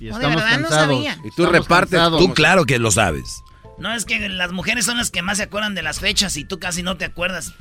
[0.00, 1.18] Y Oh, de verdad no sabía.
[1.24, 3.42] Y tú repartes, tú claro que lo sabes.
[3.78, 6.44] No, es que las mujeres son las que más se acuerdan de las fechas y
[6.44, 7.52] tú casi no te acuerdas.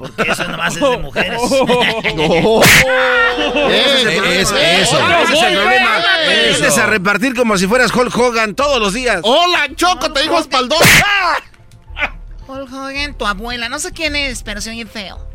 [0.00, 1.40] Porque eso nomás es de mujeres.
[3.70, 4.98] Ese es Es- eso.
[4.98, 5.98] Ese es el problema.
[6.26, 6.58] Eso.
[6.60, 9.20] Vienes a repartir como si fueras Hulk Hogan todos los días.
[9.24, 10.78] Hola, Choco, te digo espaldón.
[12.48, 13.68] Hulk Hogan, tu abuela.
[13.68, 15.28] No sé quién es, pero se oye feo.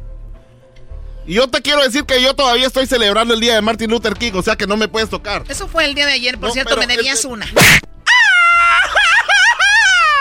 [1.27, 4.13] Y yo te quiero decir que yo todavía estoy celebrando el día de Martin Luther
[4.15, 5.43] King, o sea que no me puedes tocar.
[5.47, 7.45] Eso fue el día de ayer, por No, cierto, me debías es que- una.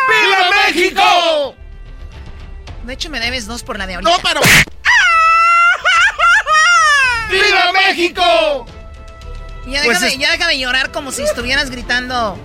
[0.08, 1.02] ¡Viva México!
[2.84, 4.10] De hecho, me debes dos por la de ahorita.
[4.10, 4.40] No, pero.
[7.30, 8.66] ¡Viva México!
[9.66, 12.38] Ya Pues deja, de, es- ya deja de llorar como si estuvieras gritando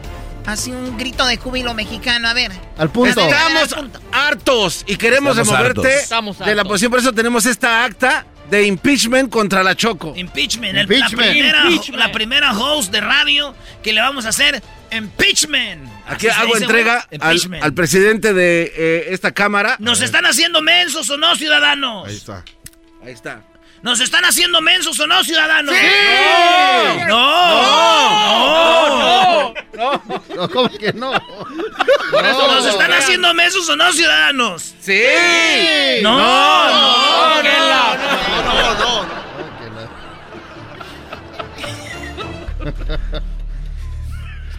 [0.45, 2.29] así un grito de júbilo mexicano.
[2.29, 2.51] A ver.
[2.77, 3.21] Al punto.
[3.21, 3.99] Al Estamos punto.
[4.11, 6.03] hartos y queremos Estamos removerte hartos.
[6.03, 6.91] Estamos de la posición.
[6.91, 10.13] Por eso tenemos esta acta de impeachment contra la Choco.
[10.15, 11.25] Impeachment, el- Impeachment.
[11.27, 11.99] La, primera, Impeachment.
[11.99, 13.53] la primera host de radio
[13.83, 15.87] que le vamos a hacer impeachment.
[16.09, 17.07] Aquí Así hago entrega
[17.61, 19.75] al, presidente de eh, esta cámara.
[19.79, 22.07] ¿Nos están haciendo mensos o no, ciudadanos?
[22.07, 22.43] Ahí está.
[23.03, 23.43] Ahí está.
[23.83, 25.73] ¿Nos están haciendo mensos o no, ciudadanos?
[25.73, 25.85] ¡Sí!
[27.07, 27.13] ¡No!
[28.99, 30.03] ¡No!
[30.35, 31.13] No, ¿cómo que no?
[32.11, 34.73] ¿Nos están haciendo mensos o no, ciudadanos?
[34.81, 35.01] ¡Sí!
[36.01, 36.17] ¡No!
[36.17, 37.43] ¡No!
[37.43, 38.73] No, no,
[43.13, 43.28] no.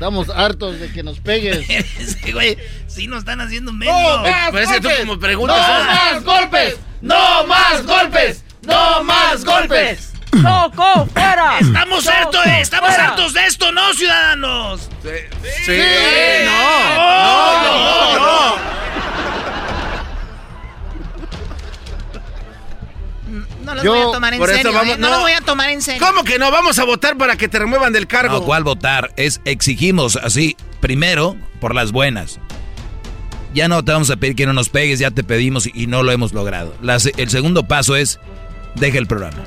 [0.00, 1.66] Estamos hartos de que nos pegues.
[2.00, 2.56] Sí, güey,
[2.86, 4.22] sí nos están haciendo mensos.
[4.50, 5.58] Parece que tú como preguntas.
[5.58, 6.78] más golpes!
[7.02, 8.42] ¡No más golpes!
[8.62, 10.12] ¡No más golpes!
[10.32, 11.58] ¡Choco, fuera!
[11.58, 13.08] Estamos hartos, Choco, estamos fuera.
[13.10, 14.88] hartos de esto, ¿no, ciudadanos?
[15.66, 15.78] Sí.
[16.46, 18.56] No, no, no.
[18.56, 18.79] No
[23.74, 24.72] los Yo, voy a tomar en por eso serio.
[24.72, 24.98] vamos- ¿eh?
[24.98, 25.14] no, no.
[25.14, 26.04] los voy a tomar en serio.
[26.06, 26.50] ¿Cómo que no?
[26.50, 28.34] Vamos a votar para que te remuevan del cargo.
[28.40, 29.12] No, ¿cuál votar?
[29.16, 32.38] Es exigimos así, primero, por las buenas.
[33.52, 36.02] Ya no te vamos a pedir que no nos pegues, ya te pedimos y, no
[36.04, 36.74] lo hemos logrado.
[37.16, 38.20] El segundo paso es,
[38.76, 39.38] deja el programa.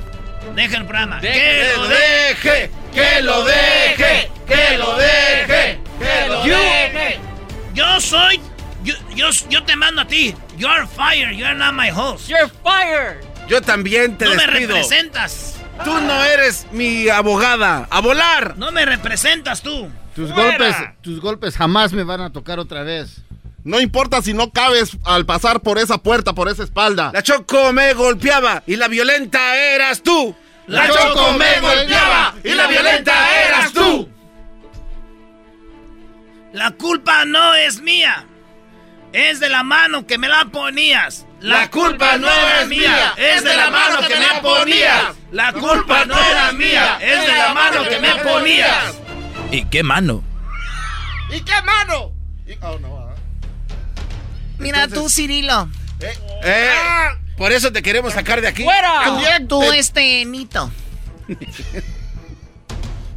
[0.54, 1.20] Deja el programa.
[1.20, 2.70] Deje, Que lo deje.
[2.94, 4.30] ¡Que lo deje!
[4.46, 5.80] ¡Que lo deje!
[5.98, 7.18] ¡Que lo Yo- deje!
[7.74, 8.40] Yo soy.
[8.84, 10.34] Yo, yo, yo te mando a ti.
[10.58, 11.32] You're fired.
[11.36, 12.28] You're not my host.
[12.28, 13.24] You're fired.
[13.48, 15.56] Yo también te no me representas.
[15.84, 17.86] Tú no eres mi abogada.
[17.90, 18.56] ¡A volar!
[18.56, 19.90] No me representas tú.
[20.14, 20.50] Tus Fuera.
[20.58, 23.22] golpes, tus golpes jamás me van a tocar otra vez.
[23.64, 27.10] No importa si no cabes al pasar por esa puerta, por esa espalda.
[27.12, 30.36] La Choco me golpeaba y la violenta eras tú.
[30.66, 34.08] La Choco me golpeaba y la violenta eras tú.
[36.52, 38.26] La culpa no es mía.
[39.12, 41.26] Es de la mano que me la ponías.
[41.44, 45.14] La culpa no es mía, Es de la mano que me ponías.
[45.30, 46.98] La culpa no era mía.
[47.02, 48.94] Es de la mano que me ponías.
[49.50, 50.24] ¿Y qué mano?
[51.30, 52.12] ¿Y qué mano?
[52.46, 53.14] Y- oh, no, ah.
[54.58, 55.68] Mira tú, Cirilo.
[56.42, 56.70] Eh,
[57.36, 58.64] por eso te queremos sacar de aquí.
[58.64, 59.02] ¡Fuera!
[59.04, 60.72] También Tú, te- este, Nito.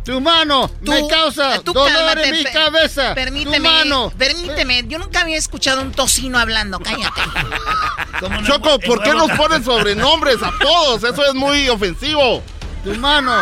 [0.08, 3.14] Tu mano Tú, me causa tú dolor cálmate, en mi cabeza.
[3.14, 3.58] Permíteme.
[3.58, 4.10] Tu mano.
[4.18, 4.86] Permíteme.
[4.88, 6.80] Yo nunca había escuchado un tocino hablando.
[6.80, 7.22] Cállate.
[8.48, 11.04] Choco, El ¿por qué nos ponen sobrenombres a todos?
[11.04, 12.42] Eso es muy ofensivo.
[12.86, 13.34] Tu mano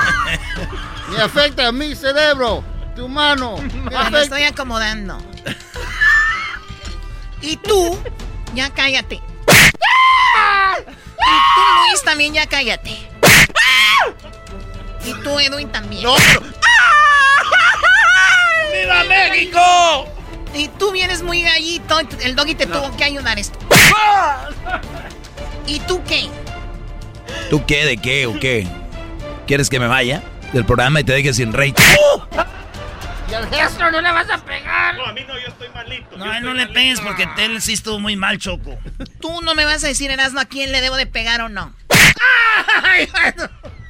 [1.09, 2.63] me afecta a mi cerebro.
[2.95, 4.21] Tu mano me afecta.
[4.23, 5.19] estoy acomodando.
[7.41, 7.95] Y tú,
[8.55, 9.17] ya cállate.
[9.17, 9.19] Y
[11.55, 13.07] tú, Luis, también ya cállate.
[15.05, 16.03] Y tú, Edwin, también.
[16.03, 16.41] No, pero
[18.73, 20.07] ¡Viva México!
[20.53, 21.99] Y tú vienes muy gallito.
[22.21, 23.59] El doggy te tuvo que ayudar esto.
[25.67, 26.29] ¿Y tú qué?
[27.49, 27.85] ¿Tú qué?
[27.85, 28.67] ¿De qué o qué?
[29.45, 30.23] ¿Quieres que me vaya?
[30.55, 31.73] del programa y te dejes sin rey.
[33.29, 34.95] ¿Y al gesto no le vas a pegar?
[34.95, 36.17] No, a mí no, yo estoy malito.
[36.17, 38.77] No, no le pegues porque él sí estuvo muy mal, Choco.
[39.19, 41.73] Tú no me vas a decir, Erasmo, a quién le debo de pegar o no.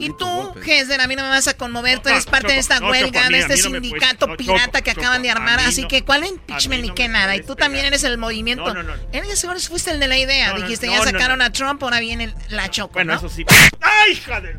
[0.00, 2.00] y tú, Gesser, a mí no me vas a conmover.
[2.00, 5.60] Tú eres parte de esta huelga, de este sindicato pirata que acaban de armar.
[5.60, 7.36] Así que, ¿cuál impeachment ni qué nada?
[7.36, 8.72] Y tú también eres el movimiento.
[9.12, 10.52] Eres seguro fuiste el de la idea.
[10.54, 12.94] Dijiste, ya sacaron a Trump, ahora viene la choco.
[12.94, 13.18] Bueno, ¿no?
[13.18, 13.44] eso sí.
[13.80, 14.56] ¡Ay, hija de...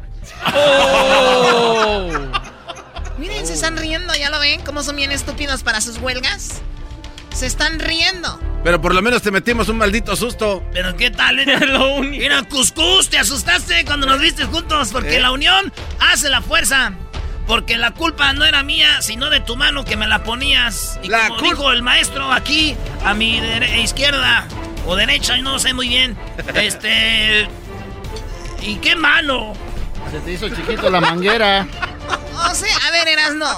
[0.53, 2.11] Oh.
[3.17, 4.61] Miren, se están riendo, ¿ya lo ven?
[4.61, 6.61] ¿Cómo son bien estúpidos para sus huelgas?
[7.37, 8.39] Se están riendo.
[8.63, 10.63] Pero por lo menos te metimos un maldito susto.
[10.73, 11.37] Pero ¿qué tal?
[11.39, 12.23] Era lo único.
[12.23, 15.19] Era Cuscus, te asustaste cuando nos viste juntos porque ¿Eh?
[15.19, 16.93] la unión hace la fuerza.
[17.45, 20.99] Porque la culpa no era mía, sino de tu mano que me la ponías.
[21.03, 24.45] Y como dijo el maestro aquí, a mi dere- izquierda
[24.85, 26.17] o derecha, no sé muy bien.
[26.55, 27.47] Este.
[28.63, 29.53] ¿Y qué mano?
[30.11, 31.67] Se te hizo chiquito la manguera.
[32.49, 33.49] O sea, a ver, Erasno.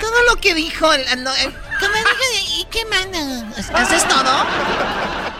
[0.00, 0.92] Todo lo que dijo.
[0.92, 2.60] el- el- el- ¿Cómo dijo?
[2.60, 3.52] ¿Y qué mano?
[3.74, 4.44] ¿Haces todo?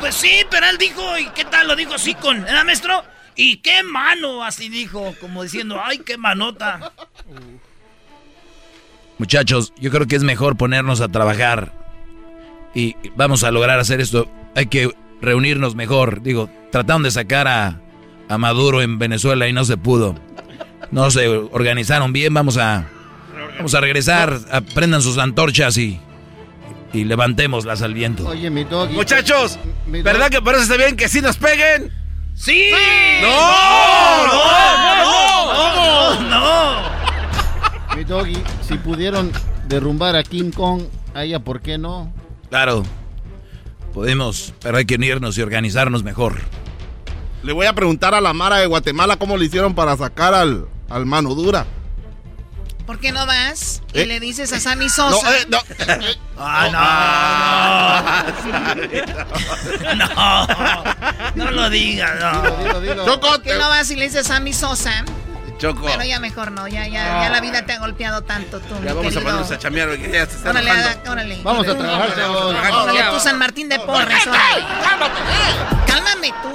[0.00, 1.68] Pues sí, pero él dijo, ¿y qué tal?
[1.68, 3.02] Lo dijo así con, ¿verdad, maestro?
[3.34, 4.44] ¿Y qué mano?
[4.44, 6.92] Así dijo, como diciendo, ¡ay, qué manota!
[9.18, 11.72] Muchachos, yo creo que es mejor ponernos a trabajar
[12.74, 14.28] y vamos a lograr hacer esto.
[14.54, 14.90] Hay que
[15.22, 16.22] reunirnos mejor.
[16.22, 17.80] Digo, trataron de sacar a,
[18.28, 20.14] a Maduro en Venezuela y no se pudo.
[20.90, 22.34] No se organizaron bien.
[22.34, 22.86] Vamos a,
[23.56, 24.38] vamos a regresar.
[24.52, 25.98] Aprendan sus antorchas y,
[26.96, 28.26] y levantémoslas al viento.
[28.26, 28.94] Oye, mi doggy.
[28.94, 31.92] Muchachos, Mi ¿verdad que parece está bien que sí nos peguen?
[32.34, 32.70] ¡Sí!
[33.22, 34.26] ¡No!
[34.26, 36.20] ¡No!
[36.20, 36.30] ¡No!
[36.30, 37.96] ¡No!
[37.96, 38.36] Mi doggy,
[38.66, 39.30] si pudieron
[39.68, 40.82] derrumbar a King Kong,
[41.14, 42.12] a ella, ¿por qué no?
[42.50, 42.82] Claro,
[43.92, 46.40] podemos, pero hay que unirnos y organizarnos mejor.
[47.42, 50.66] Le voy a preguntar a la Mara de Guatemala cómo le hicieron para sacar al,
[50.88, 51.66] al mano dura.
[52.86, 53.82] ¿Por qué no vas?
[53.92, 54.06] Y ¿Eh?
[54.06, 55.36] le dices a Sammy No, Sosa.
[55.36, 55.58] eh, no.
[56.38, 59.94] ¡Ah, no!
[59.96, 60.84] ¡No!
[61.44, 63.04] ¡No lo digas, no!
[63.04, 65.04] Choco, ¿Por qué no vas y le dices a Sammy Sosa?
[65.58, 65.86] Choco.
[65.86, 68.92] Pero ya mejor no, ya, ya, ya la vida te ha golpeado tanto tú, Ya
[68.92, 70.70] vamos a ponernos a chamear porque ya se está Órale,
[71.08, 71.40] órale.
[71.42, 72.54] Vamos a trabajar, chavos.
[72.54, 74.64] Órale, tú San Martín de Porres, órale.
[75.86, 76.54] Cálmame tú.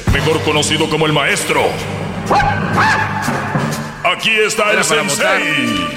[0.13, 1.63] Mejor conocido como el maestro.
[4.03, 5.87] Aquí está el sensei.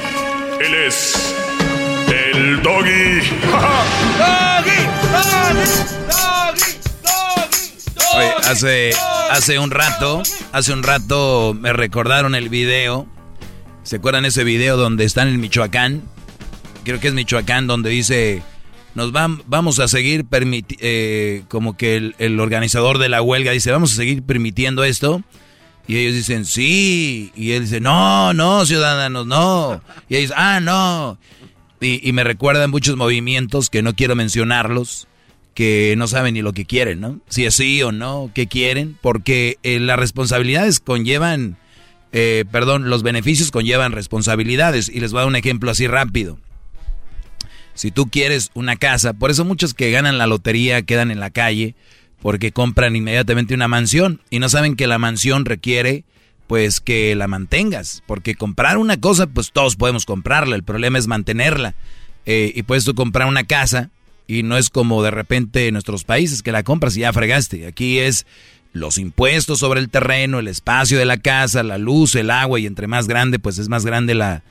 [0.61, 1.35] Él es.
[2.09, 3.21] El doggy.
[8.17, 8.93] Oye, hace,
[9.31, 10.23] hace un rato,
[10.53, 13.07] hace un rato me recordaron el video.
[13.83, 16.03] ¿Se acuerdan ese video donde están en Michoacán?
[16.85, 18.43] Creo que es Michoacán donde dice,
[18.95, 23.53] nos vam- vamos a seguir permiti eh, como que el, el organizador de la huelga
[23.53, 25.23] dice, vamos a seguir permitiendo esto.
[25.87, 27.31] Y ellos dicen, sí.
[27.37, 29.83] Y él dice, no, no, ciudadanos, no.
[30.09, 31.19] Y ellos, ah, no.
[31.81, 35.09] Y, y me recuerdan muchos movimientos que no quiero mencionarlos,
[35.53, 37.21] que no saben ni lo que quieren, ¿no?
[37.29, 41.59] Si es sí o no, qué quieren, porque eh, las responsabilidades conllevan,
[42.13, 44.89] eh, perdón, los beneficios conllevan responsabilidades.
[44.89, 46.39] Y les voy a dar un ejemplo así rápido.
[47.75, 51.31] Si tú quieres una casa, por eso muchos que ganan la lotería quedan en la
[51.31, 51.75] calle,
[52.23, 56.05] porque compran inmediatamente una mansión y no saben que la mansión requiere
[56.47, 61.07] pues que la mantengas, porque comprar una cosa pues todos podemos comprarla, el problema es
[61.07, 61.75] mantenerla.
[62.27, 63.91] Eh, y puedes tú comprar una casa
[64.27, 67.67] y no es como de repente en nuestros países que la compras y ya fregaste.
[67.67, 68.25] Aquí es
[68.73, 72.67] los impuestos sobre el terreno, el espacio de la casa, la luz, el agua y
[72.67, 74.43] entre más grande pues es más grande la,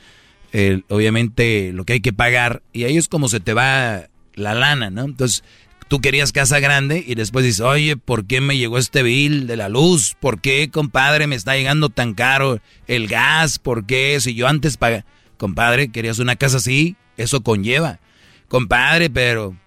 [0.90, 4.90] obviamente lo que hay que pagar y ahí es como se te va la lana,
[4.90, 5.04] ¿no?
[5.04, 5.44] Entonces
[5.88, 9.58] tú querías casa grande y después dices, oye, ¿por qué me llegó este bill de
[9.58, 10.16] la luz?
[10.20, 13.60] ¿Por qué, compadre, me está llegando tan caro el gas?
[13.60, 14.20] ¿Por qué?
[14.20, 15.06] Si yo antes pagaba...
[15.38, 18.00] Compadre, querías una casa así, eso conlleva.
[18.48, 19.58] Compadre, pero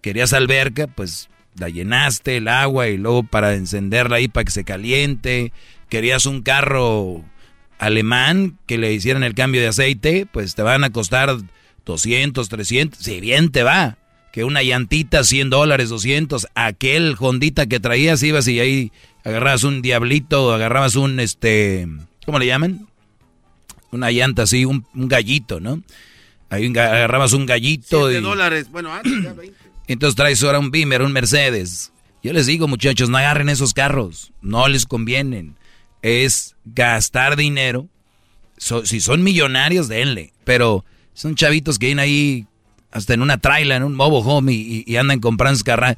[0.00, 4.64] querías alberca, pues la llenaste el agua y luego para encenderla ahí para que se
[4.64, 5.52] caliente.
[5.88, 7.24] Querías un carro
[7.78, 11.36] alemán que le hicieran el cambio de aceite, pues te van a costar
[11.86, 13.96] 200, 300, si bien te va.
[14.32, 18.92] que una llantita 100 dólares, 200, aquel Hondita que traías ibas y ahí
[19.24, 21.88] agarrabas un diablito, agarrabas un, este,
[22.26, 22.86] ¿cómo le llaman?
[23.90, 25.82] Una llanta así, un, gallito, ¿no?
[26.50, 28.06] Ahí agarrabas un gallito.
[28.06, 29.56] de dólares, bueno, antes ya 20.
[29.88, 31.92] Entonces traes ahora un Beamer, un Mercedes.
[32.22, 35.56] Yo les digo, muchachos, no agarren esos carros, no les convienen.
[36.02, 37.88] Es gastar dinero.
[38.56, 40.32] si son millonarios, denle.
[40.44, 40.84] Pero
[41.14, 42.46] son chavitos que vienen ahí
[42.90, 45.96] hasta en una traila, en un mobile home y, andan comprando carros.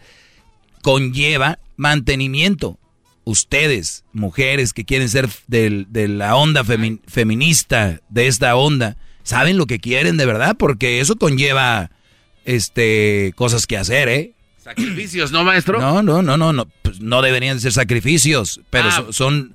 [0.83, 2.79] Conlleva mantenimiento.
[3.25, 9.79] Ustedes, mujeres que quieren ser de la onda feminista, de esta onda, saben lo que
[9.79, 11.91] quieren de verdad, porque eso conlleva
[12.45, 14.33] este cosas que hacer, ¿eh?
[14.59, 15.81] Sacrificios, ¿no, maestro?
[15.81, 18.93] No, no, no, no, no, pues no deberían ser sacrificios, pero ah.
[18.93, 19.55] son, son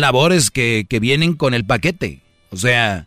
[0.00, 2.20] labores que, que vienen con el paquete.
[2.50, 3.06] O sea,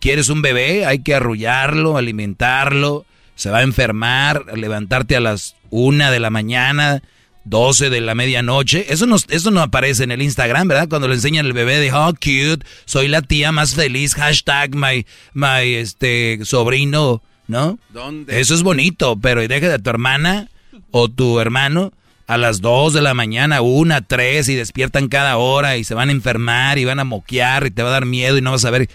[0.00, 6.10] quieres un bebé, hay que arrullarlo, alimentarlo, se va a enfermar, levantarte a las una
[6.10, 7.02] de la mañana,
[7.44, 8.86] 12 de la medianoche.
[8.92, 10.88] Eso no, eso no aparece en el Instagram, ¿verdad?
[10.88, 15.06] Cuando le enseñan el bebé de, oh, cute, soy la tía más feliz, hashtag my,
[15.34, 17.78] my, este, sobrino, ¿no?
[17.90, 18.40] ¿Dónde?
[18.40, 20.48] Eso es bonito, pero deja de tu hermana
[20.90, 21.92] o tu hermano
[22.28, 26.10] a las 2 de la mañana, una, tres, y despiertan cada hora y se van
[26.10, 28.64] a enfermar y van a moquear y te va a dar miedo y no vas
[28.64, 28.88] a ver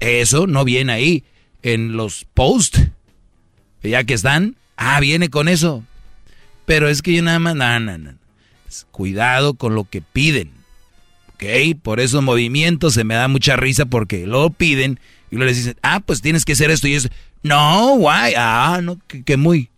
[0.00, 1.24] eso no viene ahí
[1.62, 2.88] en los posts.
[3.82, 5.84] Ya que están, ah, viene con eso.
[6.64, 8.14] Pero es que yo nada más, no, no, no.
[8.90, 10.50] Cuidado con lo que piden.
[11.34, 11.44] ¿Ok?
[11.82, 14.98] Por esos movimientos se me da mucha risa porque lo piden
[15.30, 17.08] y luego les dicen, ah, pues tienes que hacer esto y eso.
[17.42, 19.70] No, guay, ah, no, que, muy.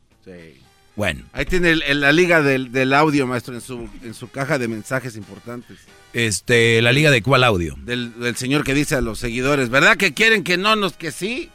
[0.99, 1.23] Bueno.
[1.33, 5.15] Ahí tiene la liga del, del, audio, maestro, en su, en su caja de mensajes
[5.15, 5.79] importantes.
[6.12, 7.77] Este, la liga de cuál audio?
[7.85, 11.51] Del, señor que dice a los seguidores, ¿verdad que quieren que no nos, que sí?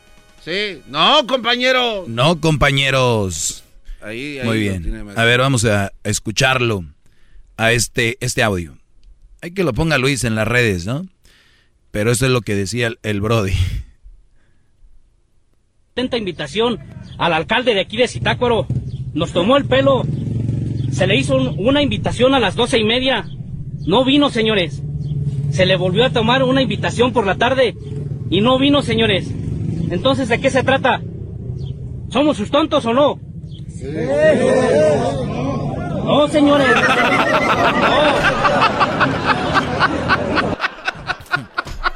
[0.45, 0.82] Sí.
[0.88, 2.06] No, compañero.
[2.07, 3.65] No, compañeros.
[4.02, 5.11] Ahí, Muy bien.
[5.14, 6.86] A ver, vamos a escucharlo
[7.57, 8.78] a este, este audio.
[9.41, 11.06] Hay que lo ponga Luis en las redes, ¿no?
[11.91, 13.56] Pero eso es lo que decía el, el Brody.
[15.95, 16.80] Invitación
[17.18, 18.68] al alcalde de aquí de Zitácuaro.
[19.14, 20.03] Nos tomó el pelo.
[20.91, 23.26] Se le hizo una invitación a las doce y media
[23.85, 24.81] no vino, señores.
[25.52, 27.76] Se le volvió a tomar una invitación por la tarde
[28.30, 29.27] y no vino, señores.
[29.90, 31.02] Entonces, ¿de qué se trata?
[32.10, 33.19] ¿Somos sus tontos o no?
[33.68, 33.88] Sí.
[36.06, 36.68] No, señores.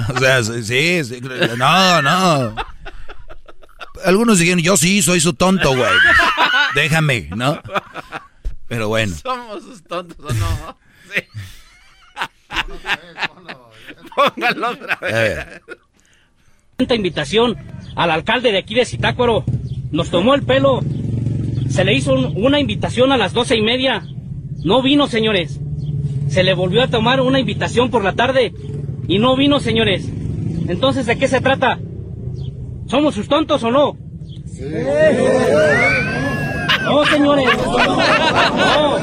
[0.09, 1.21] O sea, sí, sí,
[1.57, 2.55] no, no.
[4.03, 5.91] Algunos dijeron, yo sí, soy su tonto, güey.
[6.75, 7.61] Déjame, ¿no?
[8.67, 9.15] Pero bueno.
[9.15, 10.77] ¿Somos sus tontos o no?
[11.07, 11.23] Sí.
[14.13, 15.61] Póngalo otra vez.
[16.77, 17.55] Esta invitación
[17.95, 19.45] al alcalde de aquí de Zitácuaro
[19.91, 20.81] nos tomó el pelo.
[21.69, 24.05] Se le hizo una invitación a las doce y media.
[24.65, 25.61] No vino, señores.
[26.29, 28.53] Se le volvió a tomar una invitación por la tarde
[29.07, 30.09] y no vino, señores.
[30.67, 31.79] Entonces, ¿de qué se trata?
[32.87, 33.97] ¿Somos sus tontos o no?
[34.45, 34.65] Sí.
[36.87, 37.49] No, señores.
[38.55, 38.97] No.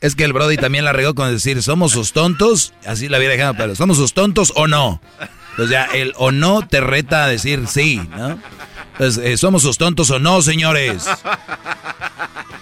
[0.00, 3.30] es que el Brody también la regó con decir, somos sus tontos, así la había
[3.30, 5.00] dejado, pero somos sus tontos o no.
[5.50, 8.38] Entonces ya el o no te reta a decir sí, ¿no?
[8.92, 11.06] Entonces, eh, ¿somos sus tontos o no, señores?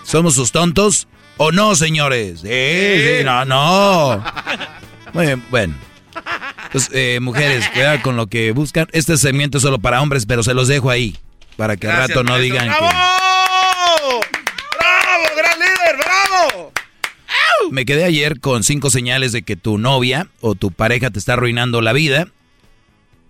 [0.04, 1.06] ¿Somos sus tontos
[1.36, 2.40] o no, señores?
[2.40, 4.24] Sí, sí, no, no.
[5.12, 5.74] Muy bien, bueno.
[6.64, 8.88] Entonces, eh, mujeres, cuidado con lo que buscan.
[8.92, 11.16] Este segmento es solo para hombres, pero se los dejo ahí.
[11.56, 12.74] Para que al rato no digan que...
[17.70, 21.34] Me quedé ayer con cinco señales de que tu novia o tu pareja te está
[21.34, 22.28] arruinando la vida.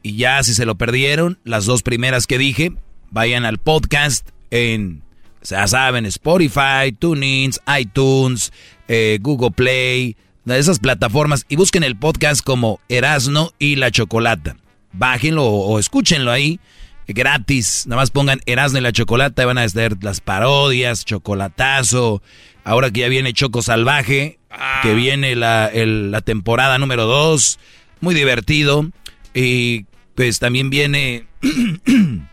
[0.03, 2.73] Y ya si se lo perdieron, las dos primeras que dije,
[3.11, 5.03] vayan al podcast en,
[5.43, 8.53] ya saben, Spotify, TuneIn, iTunes,
[8.89, 14.57] eh, Google Play, de esas plataformas y busquen el podcast como Erasno y la Chocolata.
[14.93, 16.61] Bájenlo o, escúchenlo ahí
[17.07, 17.85] gratis.
[17.87, 22.23] Nada más pongan Erasno y la Chocolata y van a ver las parodias, chocolatazo,
[22.65, 24.39] Ahora que ya viene Choco Salvaje,
[24.83, 24.95] que ah.
[24.95, 27.59] viene la, la temporada número 2,
[28.01, 28.91] muy divertido.
[29.35, 29.85] Y
[30.15, 31.27] pues también viene,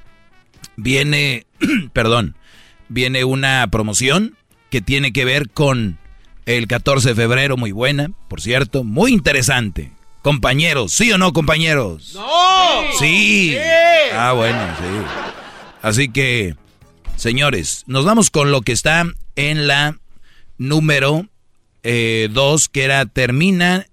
[0.78, 1.46] viene,
[1.94, 2.38] perdón,
[2.88, 4.38] viene una promoción
[4.70, 6.00] que tiene que ver con
[6.46, 9.92] el 14 de febrero, muy buena, por cierto, muy interesante.
[10.22, 12.14] Compañeros, ¿sí o no, compañeros?
[12.14, 12.94] ¡No!
[13.00, 13.56] Sí.
[14.14, 15.06] Ah, bueno, sí.
[15.82, 16.56] Así que,
[17.16, 19.06] señores, nos vamos con lo que está
[19.36, 19.98] en la
[20.58, 21.26] número
[21.84, 23.88] eh, dos, que era termina,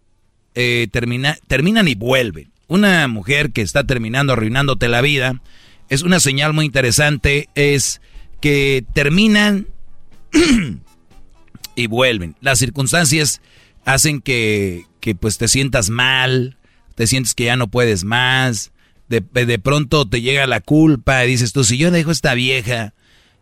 [0.55, 2.53] eh, termina, terminan y vuelven.
[2.67, 5.41] Una mujer que está terminando arruinándote la vida
[5.89, 8.03] es una señal muy interesante, es
[8.43, 9.69] que terminan
[11.79, 12.37] y vuelven.
[12.41, 13.41] Las circunstancias
[13.85, 16.57] hacen que, que pues te sientas mal,
[16.95, 18.73] te sientes que ya no puedes más,
[19.09, 22.35] de, de pronto te llega la culpa y dices tú, si yo dejo a esta
[22.35, 22.93] vieja,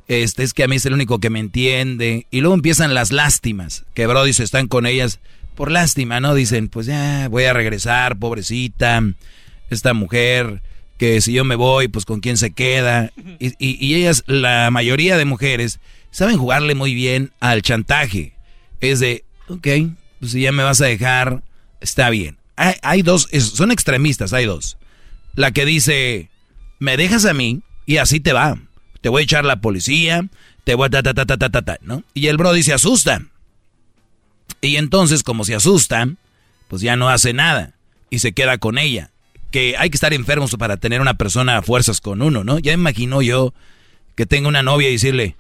[0.09, 2.27] este es que a mí es el único que me entiende.
[2.31, 5.19] Y luego empiezan las lástimas, que Brody se están con ellas
[5.55, 6.35] por lástima, ¿no?
[6.35, 9.03] Dicen, pues ya voy a regresar, pobrecita,
[9.71, 10.63] esta mujer,
[10.99, 13.11] que si yo me voy, pues con quién se queda.
[13.41, 15.81] Y, y, ellas, la mayoría de mujeres,
[16.17, 18.33] saben jugarle muy bien al chantaje.
[18.81, 19.69] Es de, ok,
[20.19, 21.43] pues si ya me vas a dejar,
[21.83, 22.39] está bien.
[22.57, 24.79] Hay, dos, son extremistas, hay dos.
[25.35, 26.31] La que dice,
[26.79, 28.59] me dejas a mí y así te va.
[29.03, 30.27] Te voy a echar la policía,
[30.65, 32.03] te voy a ta ta ta ta ta ta, ¿no?
[32.15, 33.21] Y el Brody se asusta.
[34.63, 36.09] Y entonces, como se asusta,
[36.69, 37.75] pues ya no hace nada
[38.09, 39.11] y se queda con ella.
[39.51, 42.59] Que hay que estar enfermos para tener una persona a fuerzas con uno, ¿no?
[42.59, 43.53] Ya imagino yo
[44.15, 45.37] que tengo una novia y decirle,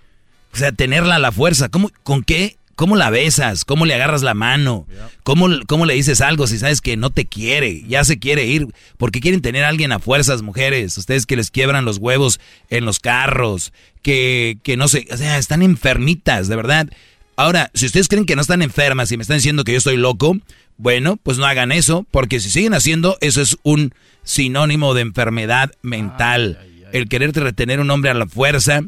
[0.57, 2.57] o sea, tenerla a la fuerza, ¿cómo, ¿con qué?
[2.77, 3.65] ¿Cómo la besas?
[3.65, 4.87] ¿Cómo le agarras la mano?
[5.23, 7.83] ¿Cómo, ¿Cómo le dices algo si sabes que no te quiere?
[7.89, 8.67] Ya se quiere ir.
[8.99, 10.97] ¿Por qué quieren tener a alguien a fuerzas, mujeres?
[10.99, 12.39] Ustedes que les quiebran los huevos
[12.69, 13.73] en los carros,
[14.03, 16.89] que, que no sé, o sea, están enfermitas, de verdad.
[17.37, 19.97] Ahora, si ustedes creen que no están enfermas y me están diciendo que yo estoy
[19.97, 20.39] loco,
[20.79, 25.73] bueno, pues no hagan eso, porque si siguen haciendo, eso es un sinónimo de enfermedad
[25.83, 26.59] mental.
[26.93, 28.83] El quererte retener un hombre a la fuerza.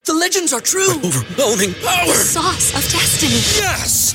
[0.05, 0.93] The legends are true.
[1.03, 2.07] overwhelming power.
[2.07, 3.41] The sauce of destiny.
[3.57, 4.15] Yes.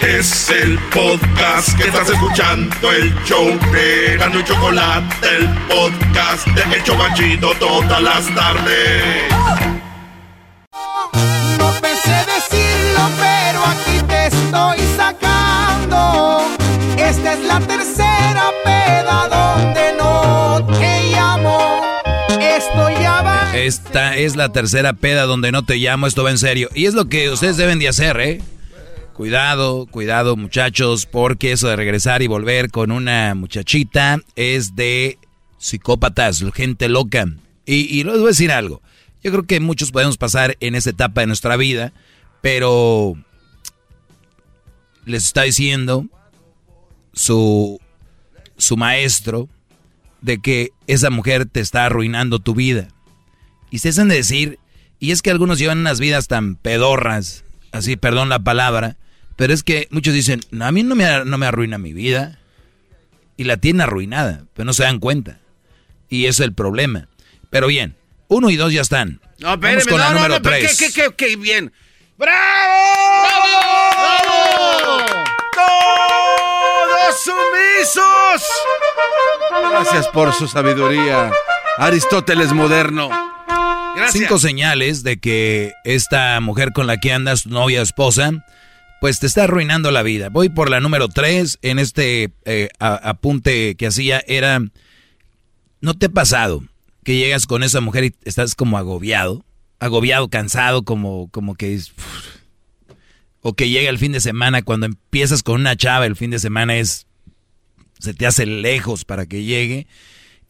[0.00, 6.76] Es el podcast que estás escuchando, el show de Gano y Chocolate, el podcast de
[6.76, 9.30] El Chobachito todas las tardes.
[11.58, 16.46] No pensé decirlo, pero aquí te estoy sacando.
[16.96, 21.82] Esta es la tercera peda donde no te llamo.
[22.40, 23.50] Esto ya va.
[23.54, 26.70] Esta es la tercera peda donde no te llamo, esto va en serio.
[26.74, 28.40] Y es lo que ustedes deben de hacer, ¿eh?
[29.20, 35.18] Cuidado, cuidado muchachos, porque eso de regresar y volver con una muchachita es de
[35.58, 37.26] psicópatas, gente loca.
[37.66, 38.80] Y, y les voy a decir algo,
[39.22, 41.92] yo creo que muchos podemos pasar en esa etapa de nuestra vida,
[42.40, 43.14] pero
[45.04, 46.06] les está diciendo
[47.12, 47.78] su,
[48.56, 49.50] su maestro
[50.22, 52.88] de que esa mujer te está arruinando tu vida.
[53.70, 54.58] Y se hacen de decir,
[54.98, 58.96] y es que algunos llevan unas vidas tan pedorras, así, perdón la palabra,
[59.40, 62.38] pero es que muchos dicen, no, a mí no me, no me arruina mi vida.
[63.38, 65.38] Y la tienen arruinada, pero no se dan cuenta.
[66.10, 67.08] Y ese es el problema.
[67.48, 67.96] Pero bien,
[68.28, 69.22] uno y dos ya están.
[69.38, 70.76] No, Vamos espérame, con la no, número no, tres.
[70.76, 71.72] ¿qué, qué, qué, qué bien?
[72.18, 72.36] ¡Bravo!
[74.02, 75.24] ¡Bravo!
[75.54, 77.16] ¡Todos
[77.78, 78.02] Jesús!
[79.70, 81.30] Gracias por su sabiduría.
[81.78, 83.08] Aristóteles moderno.
[83.96, 84.12] Gracias.
[84.12, 88.32] Cinco señales de que esta mujer con la que andas, novia o esposa,
[89.00, 90.28] pues te está arruinando la vida.
[90.28, 91.58] Voy por la número tres.
[91.62, 94.60] En este eh, apunte que hacía era,
[95.80, 96.62] ¿no te ha pasado
[97.02, 99.44] que llegas con esa mujer y estás como agobiado?
[99.78, 101.74] Agobiado, cansado, como, como que...
[101.74, 101.92] Es,
[103.40, 106.38] o que llega el fin de semana, cuando empiezas con una chava, el fin de
[106.38, 107.06] semana es...
[107.98, 109.86] Se te hace lejos para que llegue.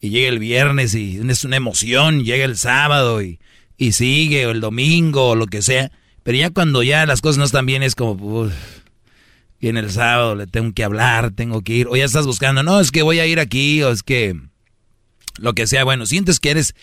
[0.01, 2.25] Y llega el viernes y es una emoción.
[2.25, 3.39] Llega el sábado y,
[3.77, 5.91] y sigue, o el domingo, o lo que sea
[6.23, 8.49] pero ya cuando ya las cosas no están bien es como,
[9.59, 11.87] viene el sábado, le tengo que hablar, tengo que ir.
[11.87, 14.35] O ya estás buscando, no, es que voy a ir aquí, o es que
[15.37, 15.83] lo que sea.
[15.83, 16.75] Bueno, sientes que eres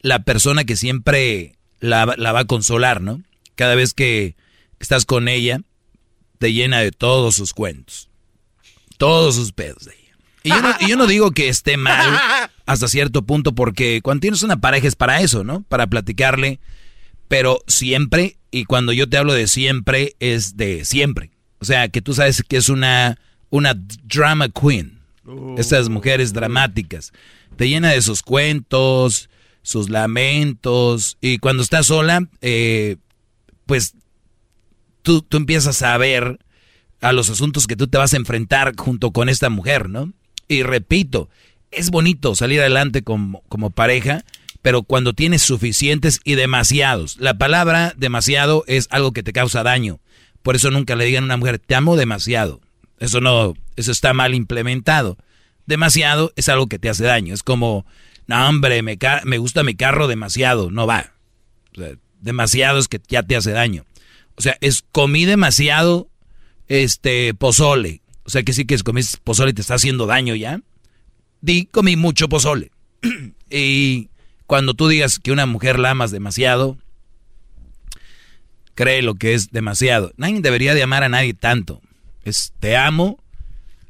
[0.00, 3.22] la persona que siempre la, va a consolar, ¿no?
[3.56, 4.36] Cada vez que
[4.78, 5.60] estás con ella,
[6.38, 8.08] te llena de todos sus cuentos,
[8.98, 10.16] todos sus pedos de ella.
[10.44, 12.20] Y yo, no, y yo no digo que esté mal
[12.66, 15.62] hasta cierto punto, porque cuando tienes una pareja es para eso, ¿no?
[15.62, 16.60] Para platicarle,
[17.28, 21.30] pero siempre y cuando yo te hablo de siempre, es de siempre.
[21.60, 23.18] O sea, que tú sabes que es una,
[23.50, 23.74] una
[24.04, 24.98] drama queen.
[25.58, 27.12] Estas mujeres dramáticas.
[27.56, 29.28] Te llena de sus cuentos,
[29.62, 31.18] sus lamentos.
[31.20, 32.96] Y cuando estás sola, eh,
[33.66, 33.94] pues
[35.02, 36.38] tú, tú empiezas a ver
[37.02, 40.12] a los asuntos que tú te vas a enfrentar junto con esta mujer, ¿no?
[40.48, 41.28] Y repito,
[41.70, 44.24] es bonito salir adelante como, como pareja,
[44.68, 47.16] pero cuando tienes suficientes y demasiados.
[47.16, 49.98] La palabra demasiado es algo que te causa daño.
[50.42, 52.60] Por eso nunca le digan a una mujer, te amo demasiado.
[52.98, 55.16] Eso no, eso está mal implementado.
[55.64, 57.32] Demasiado es algo que te hace daño.
[57.32, 57.86] Es como,
[58.26, 60.70] no hombre, me, me gusta mi carro demasiado.
[60.70, 61.14] No va.
[62.20, 63.86] demasiado es que ya te hace daño.
[64.34, 66.10] O sea, es comí demasiado
[66.66, 68.02] este pozole.
[68.24, 70.60] O sea que sí que es comí pozole y te está haciendo daño ya.
[71.40, 72.70] Di, comí mucho pozole.
[73.50, 74.10] y
[74.48, 76.78] cuando tú digas que una mujer la amas demasiado,
[78.74, 80.10] cree lo que es demasiado.
[80.16, 81.82] Nadie debería de amar a nadie tanto.
[82.24, 83.22] Es te amo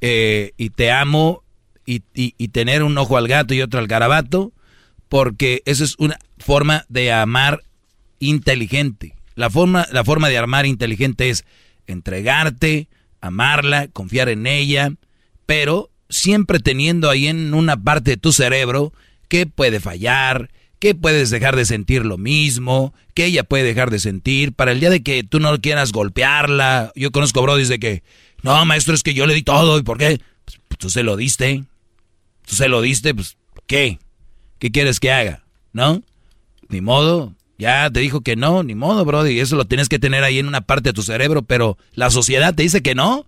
[0.01, 1.45] eh, y te amo
[1.87, 2.01] y,
[2.49, 4.53] tener un ojo al gato y otro al garabato,
[5.09, 7.63] porque eso es una forma de amar
[8.19, 9.15] inteligente.
[9.37, 11.45] La forma, la forma de amar inteligente es
[11.87, 12.89] entregarte,
[13.21, 14.91] amarla, confiar en ella,
[15.47, 18.93] pero siempre teniendo ahí en una parte de tu cerebro
[19.29, 23.99] que puede fallar, que puedes dejar de sentir lo mismo, que ella puede dejar de
[23.99, 26.93] sentir, para el día de que tú no quieras golpearla.
[26.95, 28.03] Yo conozco brodis de que,
[28.43, 30.21] no, maestro, es que yo le di todo, ¿y por qué?
[30.45, 31.65] Pues, pues, tú se lo diste,
[32.47, 33.37] tú se lo diste, pues,
[33.67, 33.99] ¿qué?
[34.59, 35.45] ¿Qué quieres que haga?
[35.73, 36.03] ¿No?
[36.69, 40.23] Ni modo, ya te dijo que no, ni modo, brody, eso lo tienes que tener
[40.23, 43.27] ahí en una parte de tu cerebro, pero la sociedad te dice que no,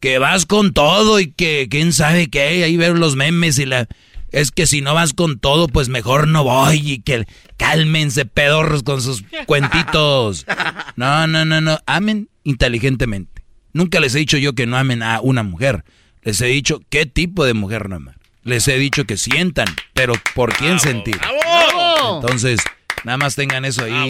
[0.00, 3.86] que vas con todo y que quién sabe qué, ahí ver los memes y la
[4.36, 7.24] es que si no vas con todo, pues mejor no voy y que
[7.56, 10.44] cálmense pedorros con sus cuentitos.
[10.94, 13.42] No, no, no, no, amen inteligentemente.
[13.72, 15.84] Nunca les he dicho yo que no amen a una mujer.
[16.20, 18.16] Les he dicho qué tipo de mujer no aman.
[18.42, 21.18] Les he dicho que sientan, pero por quién sentir.
[22.14, 22.60] Entonces,
[23.04, 24.06] nada más tengan eso ahí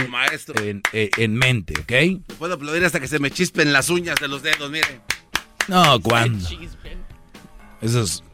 [0.61, 2.37] en, eh, en, mente, ¿ok?
[2.37, 5.03] Puedo aplaudir hasta que se me chispen las uñas de los dedos, miren.
[5.69, 6.49] No, ¿cuándo?
[7.81, 8.25] Esos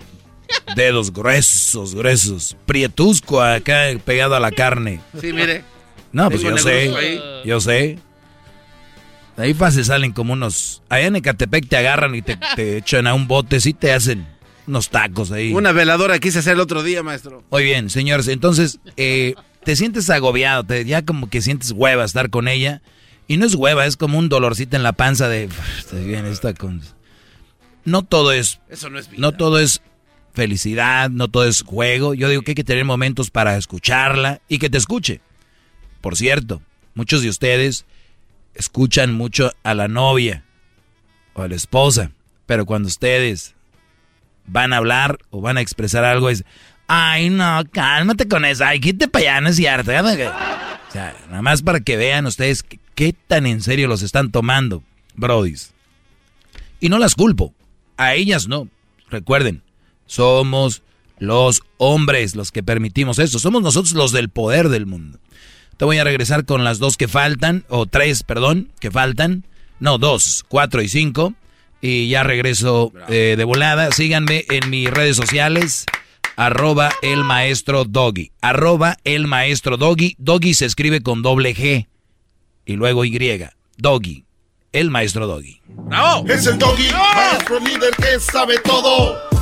[0.77, 2.57] Dedos gruesos, gruesos.
[2.67, 5.01] Prietusco acá pegado a la carne.
[5.21, 5.65] Sí, mire.
[6.13, 7.21] No, pues yo sé.
[7.45, 7.99] Yo sé.
[9.37, 10.83] ahí fácil salen como unos.
[10.89, 12.39] Allá en Ecatepec te agarran y te,
[12.77, 14.27] echan a un bote, sí te hacen
[14.67, 15.53] unos tacos ahí.
[15.53, 17.43] Una veladora quise hacer el otro día, maestro.
[17.51, 18.29] Muy bien, señores.
[18.29, 19.35] Entonces, eh,
[19.65, 22.83] te sientes agobiado, te, ya como que sientes hueva estar con ella.
[23.29, 25.49] Y no es hueva, es como un dolorcito en la panza de.
[25.93, 26.83] bien, esta con.
[27.85, 28.61] No todo es.
[28.69, 29.21] Eso no es vida.
[29.21, 29.81] No todo es
[30.33, 32.15] felicidad, no todo es juego.
[32.15, 35.21] Yo digo que hay que tener momentos para escucharla y que te escuche.
[36.01, 36.63] Por cierto,
[36.95, 37.85] muchos de ustedes
[38.55, 40.45] escuchan mucho a la novia
[41.35, 42.11] o a la esposa,
[42.47, 43.55] pero cuando ustedes
[44.47, 46.45] van a hablar o van a expresar algo es,
[46.87, 49.59] ay no, cálmate con eso, ay, quítate para allá, no es.
[49.59, 52.65] O sea, nada más para que vean ustedes
[52.95, 54.83] qué tan en serio los están tomando,
[55.15, 55.73] brodis.
[56.81, 57.55] Y no las culpo,
[57.97, 58.69] a ellas no.
[59.09, 59.63] Recuerden,
[60.13, 60.83] somos
[61.19, 63.39] los hombres los que permitimos eso.
[63.39, 65.19] Somos nosotros los del poder del mundo.
[65.79, 69.47] Te voy a regresar con las dos que faltan, o tres, perdón, que faltan.
[69.81, 71.33] No, dos, cuatro y cinco.
[71.81, 73.91] Y ya regreso eh, de volada.
[73.91, 75.87] Síganme en mis redes sociales.
[76.37, 78.33] Arroba el maestro Doggy.
[78.43, 80.15] Arroba el maestro Doggy.
[80.19, 81.87] Doggy se escribe con doble G.
[82.67, 83.19] Y luego Y.
[83.79, 84.25] Doggy.
[84.73, 85.61] El maestro Doggy.
[86.29, 89.42] Es el Doggy, maestro líder que sabe todo.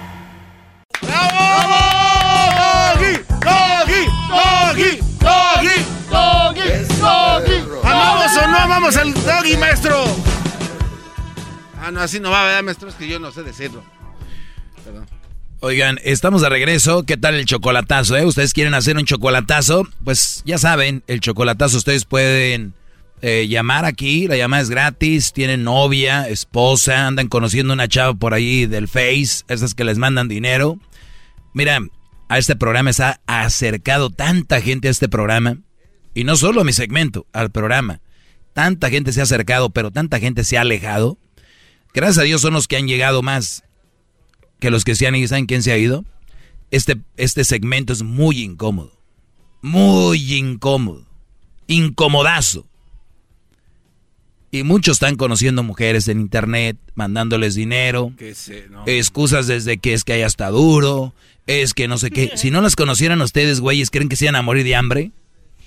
[8.61, 10.05] ¿Amamos o no amamos al doggy, maestro?
[11.79, 12.89] Ah, no, así no va, ¿verdad, maestro?
[12.89, 13.83] Es que yo no sé decirlo.
[14.85, 15.07] Perdón.
[15.61, 17.03] Oigan, estamos de regreso.
[17.03, 18.17] ¿Qué tal el chocolatazo?
[18.17, 18.25] Eh?
[18.25, 19.87] ¿Ustedes quieren hacer un chocolatazo?
[20.03, 22.75] Pues ya saben, el chocolatazo ustedes pueden
[23.23, 24.27] eh, llamar aquí.
[24.27, 25.33] La llamada es gratis.
[25.33, 30.27] Tienen novia, esposa, andan conociendo una chava por ahí del Face, esas que les mandan
[30.27, 30.77] dinero.
[31.55, 31.79] Mira,
[32.29, 35.57] a este programa se ha acercado tanta gente a este programa.
[36.13, 38.01] Y no solo a mi segmento, al programa.
[38.53, 41.17] Tanta gente se ha acercado, pero tanta gente se ha alejado.
[41.93, 43.63] Gracias a Dios son los que han llegado más
[44.59, 45.27] que los que se han ido.
[45.27, 46.05] ¿Saben quién se ha ido?
[46.69, 48.93] Este, este segmento es muy incómodo.
[49.61, 51.05] Muy incómodo.
[51.67, 52.65] Incomodazo.
[54.51, 58.13] Y muchos están conociendo mujeres en internet, mandándoles dinero.
[58.17, 58.83] Que se, no.
[58.85, 61.13] Excusas desde que es que haya está duro,
[61.47, 62.31] es que no sé qué.
[62.35, 65.11] Si no las conocieran ustedes, güeyes, ¿creen que se iban a morir de hambre?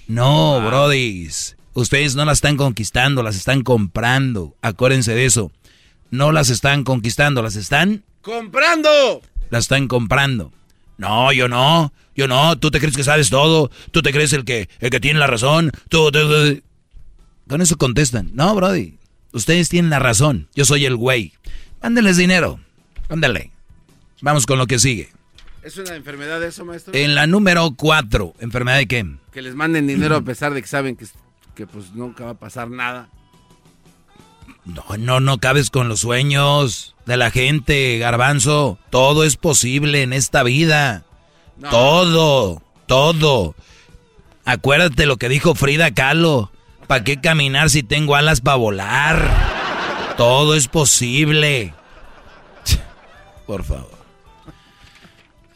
[0.06, 1.53] No, brodis.
[1.74, 4.56] Ustedes no las están conquistando, las están comprando.
[4.62, 5.50] Acuérdense de eso.
[6.10, 9.20] No las están conquistando, las están ¡Comprando!
[9.50, 10.52] las están comprando.
[10.96, 14.44] No, yo no, yo no, tú te crees que sabes todo, tú te crees el
[14.44, 16.62] que, el que tiene la razón, tú, tú, tú.
[17.48, 18.30] Con eso contestan.
[18.32, 18.98] No, Brody,
[19.32, 21.32] ustedes tienen la razón, yo soy el güey.
[21.82, 22.60] Mándenles dinero,
[23.08, 23.50] ándale.
[24.22, 25.10] Vamos con lo que sigue.
[25.62, 26.94] ¿Es una enfermedad eso, maestro?
[26.94, 29.06] En la número cuatro, ¿enfermedad de qué?
[29.32, 31.06] Que les manden dinero a pesar de que saben que,
[31.54, 33.08] que pues nunca va a pasar nada.
[34.64, 38.78] No, no, no cabes con los sueños de la gente, garbanzo.
[38.90, 41.04] Todo es posible en esta vida.
[41.58, 41.70] No.
[41.70, 43.54] Todo, todo.
[44.44, 46.50] Acuérdate lo que dijo Frida Kahlo.
[46.86, 50.14] ¿Para qué caminar si tengo alas para volar?
[50.16, 51.72] Todo es posible.
[53.46, 53.94] Por favor.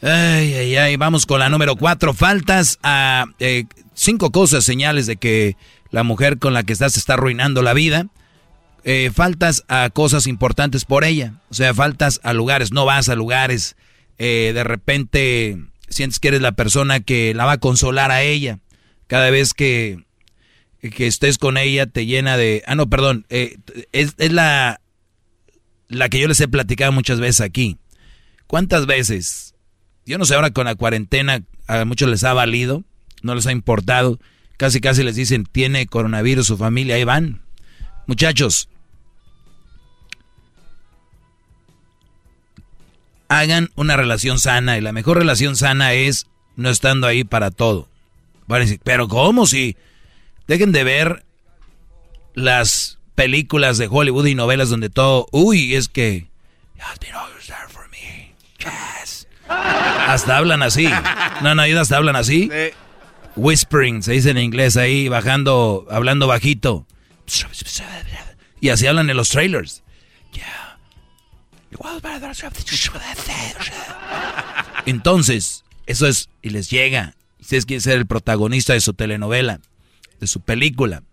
[0.01, 0.95] Ay, ay, ay.
[0.95, 2.13] Vamos con la número cuatro.
[2.13, 5.57] Faltas a eh, cinco cosas, señales de que
[5.91, 8.07] la mujer con la que estás está arruinando la vida.
[8.83, 11.33] Eh, faltas a cosas importantes por ella.
[11.49, 13.75] O sea, faltas a lugares, no vas a lugares.
[14.17, 15.57] Eh, de repente
[15.89, 18.59] sientes que eres la persona que la va a consolar a ella.
[19.07, 20.03] Cada vez que,
[20.81, 22.63] que estés con ella te llena de...
[22.67, 23.25] Ah, no, perdón.
[23.29, 23.57] eh,
[23.91, 24.81] es, es la,
[25.87, 27.77] la que yo les he platicado muchas veces aquí.
[28.47, 29.55] ¿Cuántas veces?
[30.05, 32.83] Yo no sé ahora con la cuarentena a muchos les ha valido,
[33.21, 34.19] no les ha importado.
[34.59, 37.41] Casi casi les dicen, tiene coronavirus su familia, ahí van.
[38.07, 38.67] Muchachos,
[43.29, 46.27] hagan una relación sana y la mejor relación sana es
[46.57, 47.87] no estando ahí para todo.
[48.47, 49.77] Van a decir, pero ¿cómo si?
[50.45, 51.23] Dejen de ver
[52.33, 56.27] las películas de Hollywood y novelas donde todo, uy, es que
[60.09, 60.89] hasta hablan así.
[61.41, 62.49] No, no, hasta hablan así.
[63.39, 66.85] Whispering, se dice en inglés ahí, bajando, hablando bajito.
[68.61, 69.83] Y así hablan en los trailers.
[74.85, 77.15] Entonces, eso es, y les llega.
[77.39, 79.61] Ustedes quieren ser el protagonista de su telenovela,
[80.19, 81.03] de su película.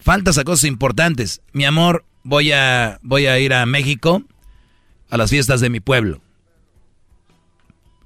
[0.00, 1.40] Faltas a cosas importantes.
[1.52, 4.22] Mi amor, voy a, voy a ir a México
[5.10, 6.20] a las fiestas de mi pueblo.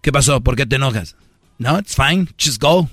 [0.02, 0.40] ¿Qué pasó?
[0.40, 1.16] ¿Por qué te enojas?
[1.58, 2.28] No, it's fine.
[2.38, 2.88] Just go.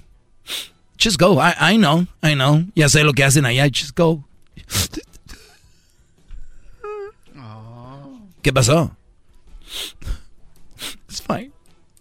[0.98, 1.40] Just go.
[1.40, 2.08] I, I know.
[2.24, 2.66] I know.
[2.76, 3.68] Ya sé lo que hacen allá.
[3.68, 4.28] Just go.
[8.42, 8.96] ¿Qué pasó?
[11.10, 11.52] It's fine.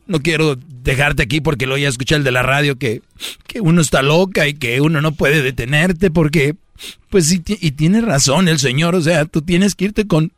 [0.06, 3.00] No quiero dejarte aquí porque lo ya escuché el de la radio que,
[3.46, 6.56] que uno está loca y que uno no puede detenerte porque,
[7.08, 10.32] pues sí, y tiene razón el señor, o sea, tú tienes que irte con...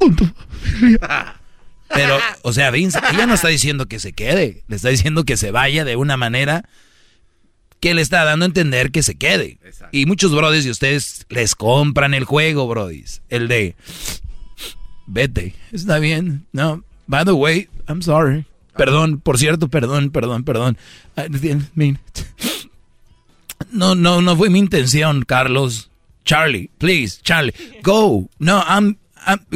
[1.88, 5.36] Pero, o sea, Vince, ella no está diciendo que se quede, le está diciendo que
[5.36, 6.68] se vaya de una manera
[7.80, 9.58] que le está dando a entender que se quede.
[9.92, 13.22] Y muchos brodis de ustedes les compran el juego, brodis.
[13.28, 13.76] El de,
[15.06, 18.46] vete, está bien, no, by the way, I'm sorry.
[18.76, 20.76] Perdón, por cierto, perdón, perdón, perdón.
[21.16, 21.98] It.
[23.70, 25.90] No, no, no fue mi intención, Carlos.
[26.24, 28.28] Charlie, please, Charlie, go.
[28.38, 28.98] No, I'm,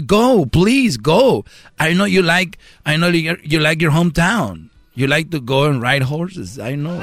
[0.07, 1.45] Go, please, go.
[1.79, 4.69] I know you like, I know you, you like your hometown.
[4.95, 6.59] You like to go and ride horses?
[6.59, 7.01] I know.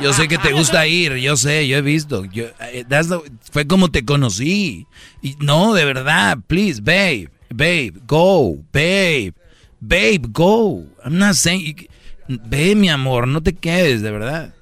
[0.00, 2.24] Yo sé que te gusta ir, yo sé, yo he visto.
[2.32, 3.20] Yo, eh, that's the-
[3.50, 4.86] fue como te conocí.
[5.22, 9.34] Y no, de verdad, please, babe, babe, go, babe,
[9.80, 10.86] babe, go.
[11.04, 11.86] I'm not saying.
[12.28, 14.54] Ve, mi amor, no te quedes, de verdad.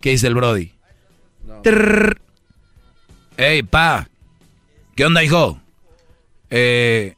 [0.00, 0.72] ¿Qué dice el Brody?
[3.36, 4.08] Hey, pa.
[4.94, 5.60] ¿Qué onda, hijo?
[6.56, 7.16] Eh,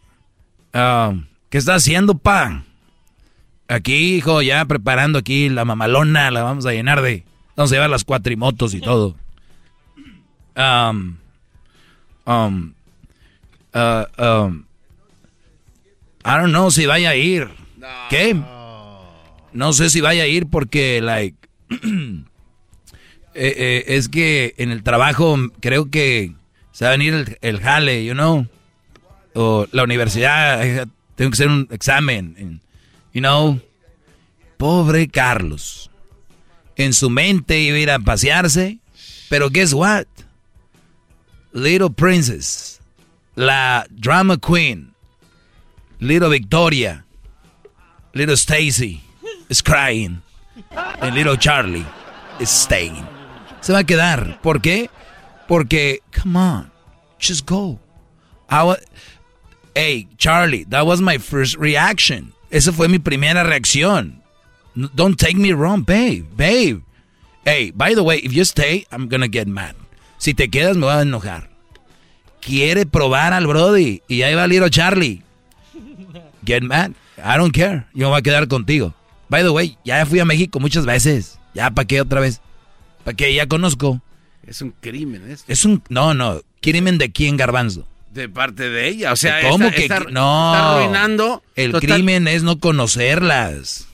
[0.73, 1.13] ah,
[1.51, 2.65] ¿Qué está haciendo, pa?
[3.69, 7.23] Aquí, hijo, ya preparando aquí la mamalona, la vamos a llenar de...
[7.55, 9.15] Vamos a llevar las cuatrimotos y todo.
[10.57, 11.19] Um,
[12.25, 12.73] um,
[13.75, 14.65] uh, um,
[16.25, 17.51] I don't know si vaya a ir.
[18.09, 18.35] ¿Qué?
[19.53, 21.37] No sé si vaya a ir porque, like...
[21.69, 22.25] eh,
[23.35, 26.33] eh, es que en el trabajo creo que
[26.73, 28.47] se va a venir el, el jale, you know.
[29.39, 32.61] O la universidad, eh, tengo que hacer un examen.
[33.13, 33.61] You know.
[34.57, 35.91] Pobre Carlos.
[36.77, 38.79] En su mente iba a ir a pasearse.
[39.29, 40.07] Pero guess what?
[41.53, 42.81] Little Princess.
[43.35, 44.95] La drama queen.
[46.01, 47.05] Little Victoria.
[48.15, 49.03] Little Stacy
[49.51, 50.23] is crying.
[51.01, 51.85] And little Charlie
[52.41, 53.07] is staying.
[53.61, 54.41] Se va a quedar.
[54.41, 54.89] ¿Por qué?
[55.47, 56.73] Porque, come on,
[57.19, 57.79] just go.
[59.77, 62.33] Hey, Charlie, that was my first reaction.
[62.51, 64.23] Esa fue mi primera reacción.
[64.75, 66.83] Don't take me wrong, babe, babe.
[67.45, 69.77] Hey, by the way, if you stay, I'm gonna get mad.
[70.19, 71.49] Si te quedas, me voy a enojar.
[72.41, 74.03] Quiere probar al Brody.
[74.09, 75.23] Y ahí va Little Charlie.
[76.45, 76.93] Get mad.
[77.19, 77.87] I don't care.
[77.93, 78.95] Yo me voy a quedar contigo.
[79.29, 81.39] By the way, ya fui a México muchas veces.
[81.55, 82.41] Ya, ¿para qué otra vez?
[83.05, 83.35] ¿Para qué?
[83.35, 84.01] Ya conozco.
[84.47, 85.53] Es un crimen esto.
[85.53, 85.83] Es un...
[85.89, 86.41] No, no.
[86.61, 87.87] ¿Crimen de quién, Garbanzo?
[88.17, 89.13] De parte de ella.
[89.13, 90.55] O sea, ¿Cómo está- que está- no?
[90.55, 93.89] está arruinando El total- crimen es no conocerlas.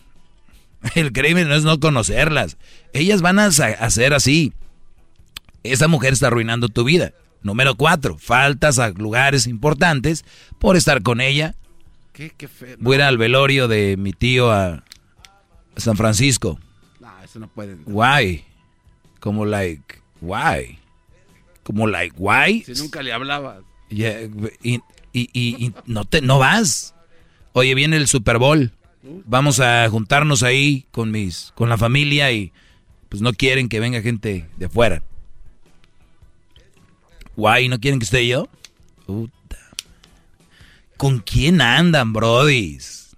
[0.94, 2.56] El crimen no es no conocerlas.
[2.92, 4.52] Ellas van a hacer así.
[5.64, 7.12] Esa mujer está arruinando tu vida.
[7.42, 10.24] Número cuatro, faltas a lugares importantes
[10.60, 11.54] por estar con ella.
[12.12, 12.76] ¿Qué, qué feo.
[12.78, 14.84] Voy al velorio de mi tío a
[15.76, 16.60] San Francisco.
[17.00, 17.76] No, eso no puede.
[17.86, 18.44] Why?
[19.18, 20.78] Como like, why?
[21.64, 22.62] Como like, why?
[22.64, 23.58] Si nunca le hablabas.
[23.92, 24.04] Y,
[24.64, 24.80] y-
[25.12, 26.94] y- no te no vas.
[27.52, 28.72] Oye, viene el Super Bowl.
[29.02, 32.52] Vamos a juntarnos ahí con mis con la familia y
[33.08, 35.02] pues no quieren que venga gente de afuera.
[37.36, 38.48] Guay, ¿no quieren que esté yo?
[40.96, 43.16] ¿Con quién andan, brodis?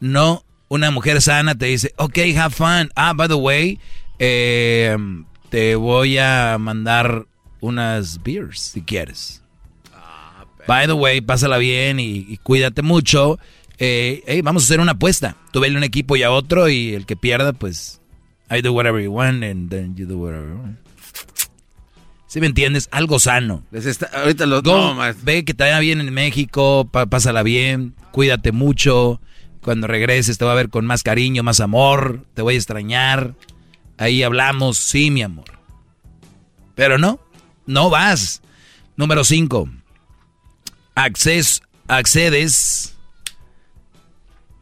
[0.00, 2.90] No, una mujer sana te dice, ok, have fun.
[2.94, 3.78] Ah, by the way,
[4.18, 4.96] eh,
[5.50, 7.26] te voy a mandar
[7.60, 9.42] unas beers si quieres.
[10.66, 13.38] By the way, pásala bien y, y cuídate mucho.
[13.78, 15.36] Eh, hey, vamos a hacer una apuesta.
[15.52, 18.00] Tú vele un equipo y a otro y el que pierda, pues,
[18.50, 20.78] I do whatever you want and then you do whatever you want.
[22.26, 22.88] ¿Sí me entiendes?
[22.90, 23.62] Algo sano.
[23.70, 27.42] Les está- ahorita los Go, no, ve que te vaya bien en México, pa- pásala
[27.42, 29.20] bien, cuídate mucho.
[29.62, 33.34] Cuando regreses te voy a ver con más cariño, más amor, te voy a extrañar.
[33.96, 35.46] Ahí hablamos, sí, mi amor.
[36.74, 37.18] Pero no,
[37.68, 38.42] no vas.
[38.96, 39.68] Número 5.
[40.96, 42.96] Acces, accedes.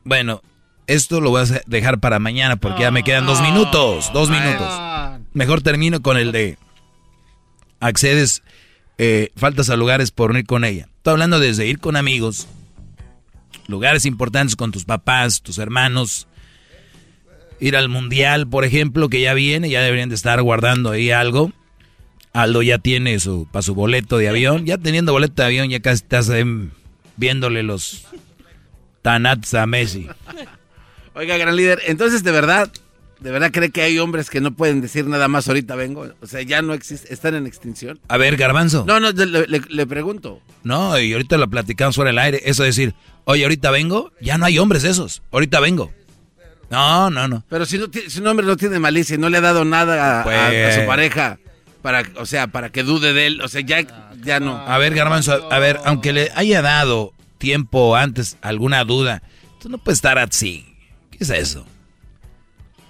[0.04, 0.42] Bueno,
[0.86, 4.12] esto lo voy a dejar para mañana porque ya me quedan dos minutos.
[4.12, 4.68] Dos minutos.
[5.32, 6.58] Mejor termino con el de
[7.80, 8.42] accedes,
[8.98, 10.88] eh, faltas a lugares por ir con ella.
[10.96, 12.48] Estoy hablando desde ir con amigos,
[13.68, 16.26] lugares importantes con tus papás, tus hermanos,
[17.60, 21.52] ir al mundial, por ejemplo, que ya viene, ya deberían de estar guardando ahí algo.
[22.43, 25.81] Aldo ya tiene su para su boleto de avión, ya teniendo boleto de avión ya
[25.81, 26.71] casi estás em,
[27.16, 28.05] viéndole los
[29.03, 30.06] tanats a Messi.
[31.15, 32.71] Oiga, gran líder, entonces de verdad,
[33.21, 36.09] de verdad cree que hay hombres que no pueden decir nada más ahorita vengo.
[36.21, 37.98] O sea, ya no existe, están en extinción.
[38.09, 38.85] A ver, Garbanzo.
[38.87, 40.43] No, no, le, le- le pregunto.
[40.63, 42.43] No, y ahorita lo platicamos fuera del aire.
[42.45, 45.23] Eso de decir, oye, ahorita vengo, ya no hay hombres esos.
[45.32, 45.90] Ahorita vengo.
[46.69, 47.45] No, no, no.
[47.48, 50.19] Pero si, no, si un hombre no tiene malicia y no le ha dado nada
[50.19, 51.39] a, a- Pues- a su pareja,
[51.87, 53.87] para, o sea, para que dude de él, o sea, ya,
[54.21, 54.56] ya no.
[54.56, 59.23] A ver, Garbanzo, a, ver, aunque le haya dado tiempo antes alguna duda,
[59.61, 60.66] tú no puedes estar así.
[61.13, 61.65] ¿Qué es eso?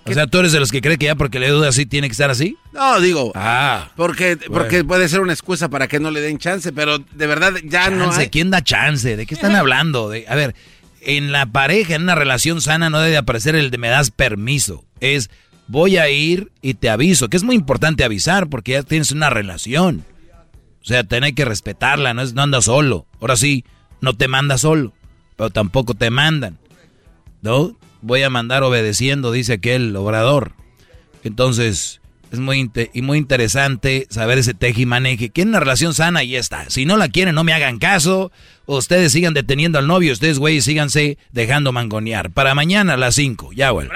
[0.06, 2.08] O sea, tú eres de los que cree que ya porque le duda así tiene
[2.08, 2.56] que estar así.
[2.72, 6.72] No, digo, Ah, porque, porque puede ser una excusa para que no le den chance,
[6.72, 8.30] pero de verdad ya no hay.
[8.30, 9.14] ¿Quién da chance?
[9.14, 10.08] ¿De qué están hablando?
[10.08, 10.54] De, a ver,
[11.02, 14.86] en la pareja, en una relación sana, no debe aparecer el de me das permiso.
[15.00, 15.28] Es
[15.68, 19.30] voy a ir y te aviso, que es muy importante avisar porque ya tienes una
[19.30, 20.04] relación.
[20.82, 23.06] O sea, tenés que respetarla, no, no andas solo.
[23.20, 23.64] Ahora sí,
[24.00, 24.92] no te manda solo,
[25.36, 26.58] pero tampoco te mandan.
[27.42, 27.76] ¿no?
[28.02, 30.52] Voy a mandar obedeciendo, dice aquel obrador.
[31.22, 32.00] Entonces,
[32.32, 35.30] es muy, y muy interesante saber ese teje y maneje.
[35.30, 36.68] Quieren una relación sana y ya está.
[36.70, 38.32] Si no la quieren, no me hagan caso.
[38.66, 40.12] Ustedes sigan deteniendo al novio.
[40.12, 42.30] Ustedes, güey, síganse dejando mangonear.
[42.30, 43.52] Para mañana a las 5.
[43.52, 43.92] Ya, vuelvo.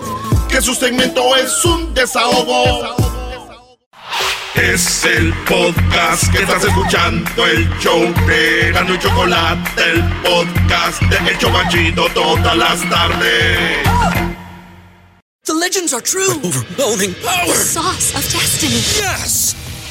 [0.49, 2.97] Que su segmento es un desahogo.
[4.55, 11.17] Es el podcast que estás escuchando, el show de Gano y Chocolate, el podcast de
[11.31, 13.79] El Chocachito todas las tardes.
[15.45, 16.35] The legends are true.
[16.45, 17.47] Overwhelming power!
[17.47, 18.81] The sauce of destiny.
[19.01, 19.55] Yes!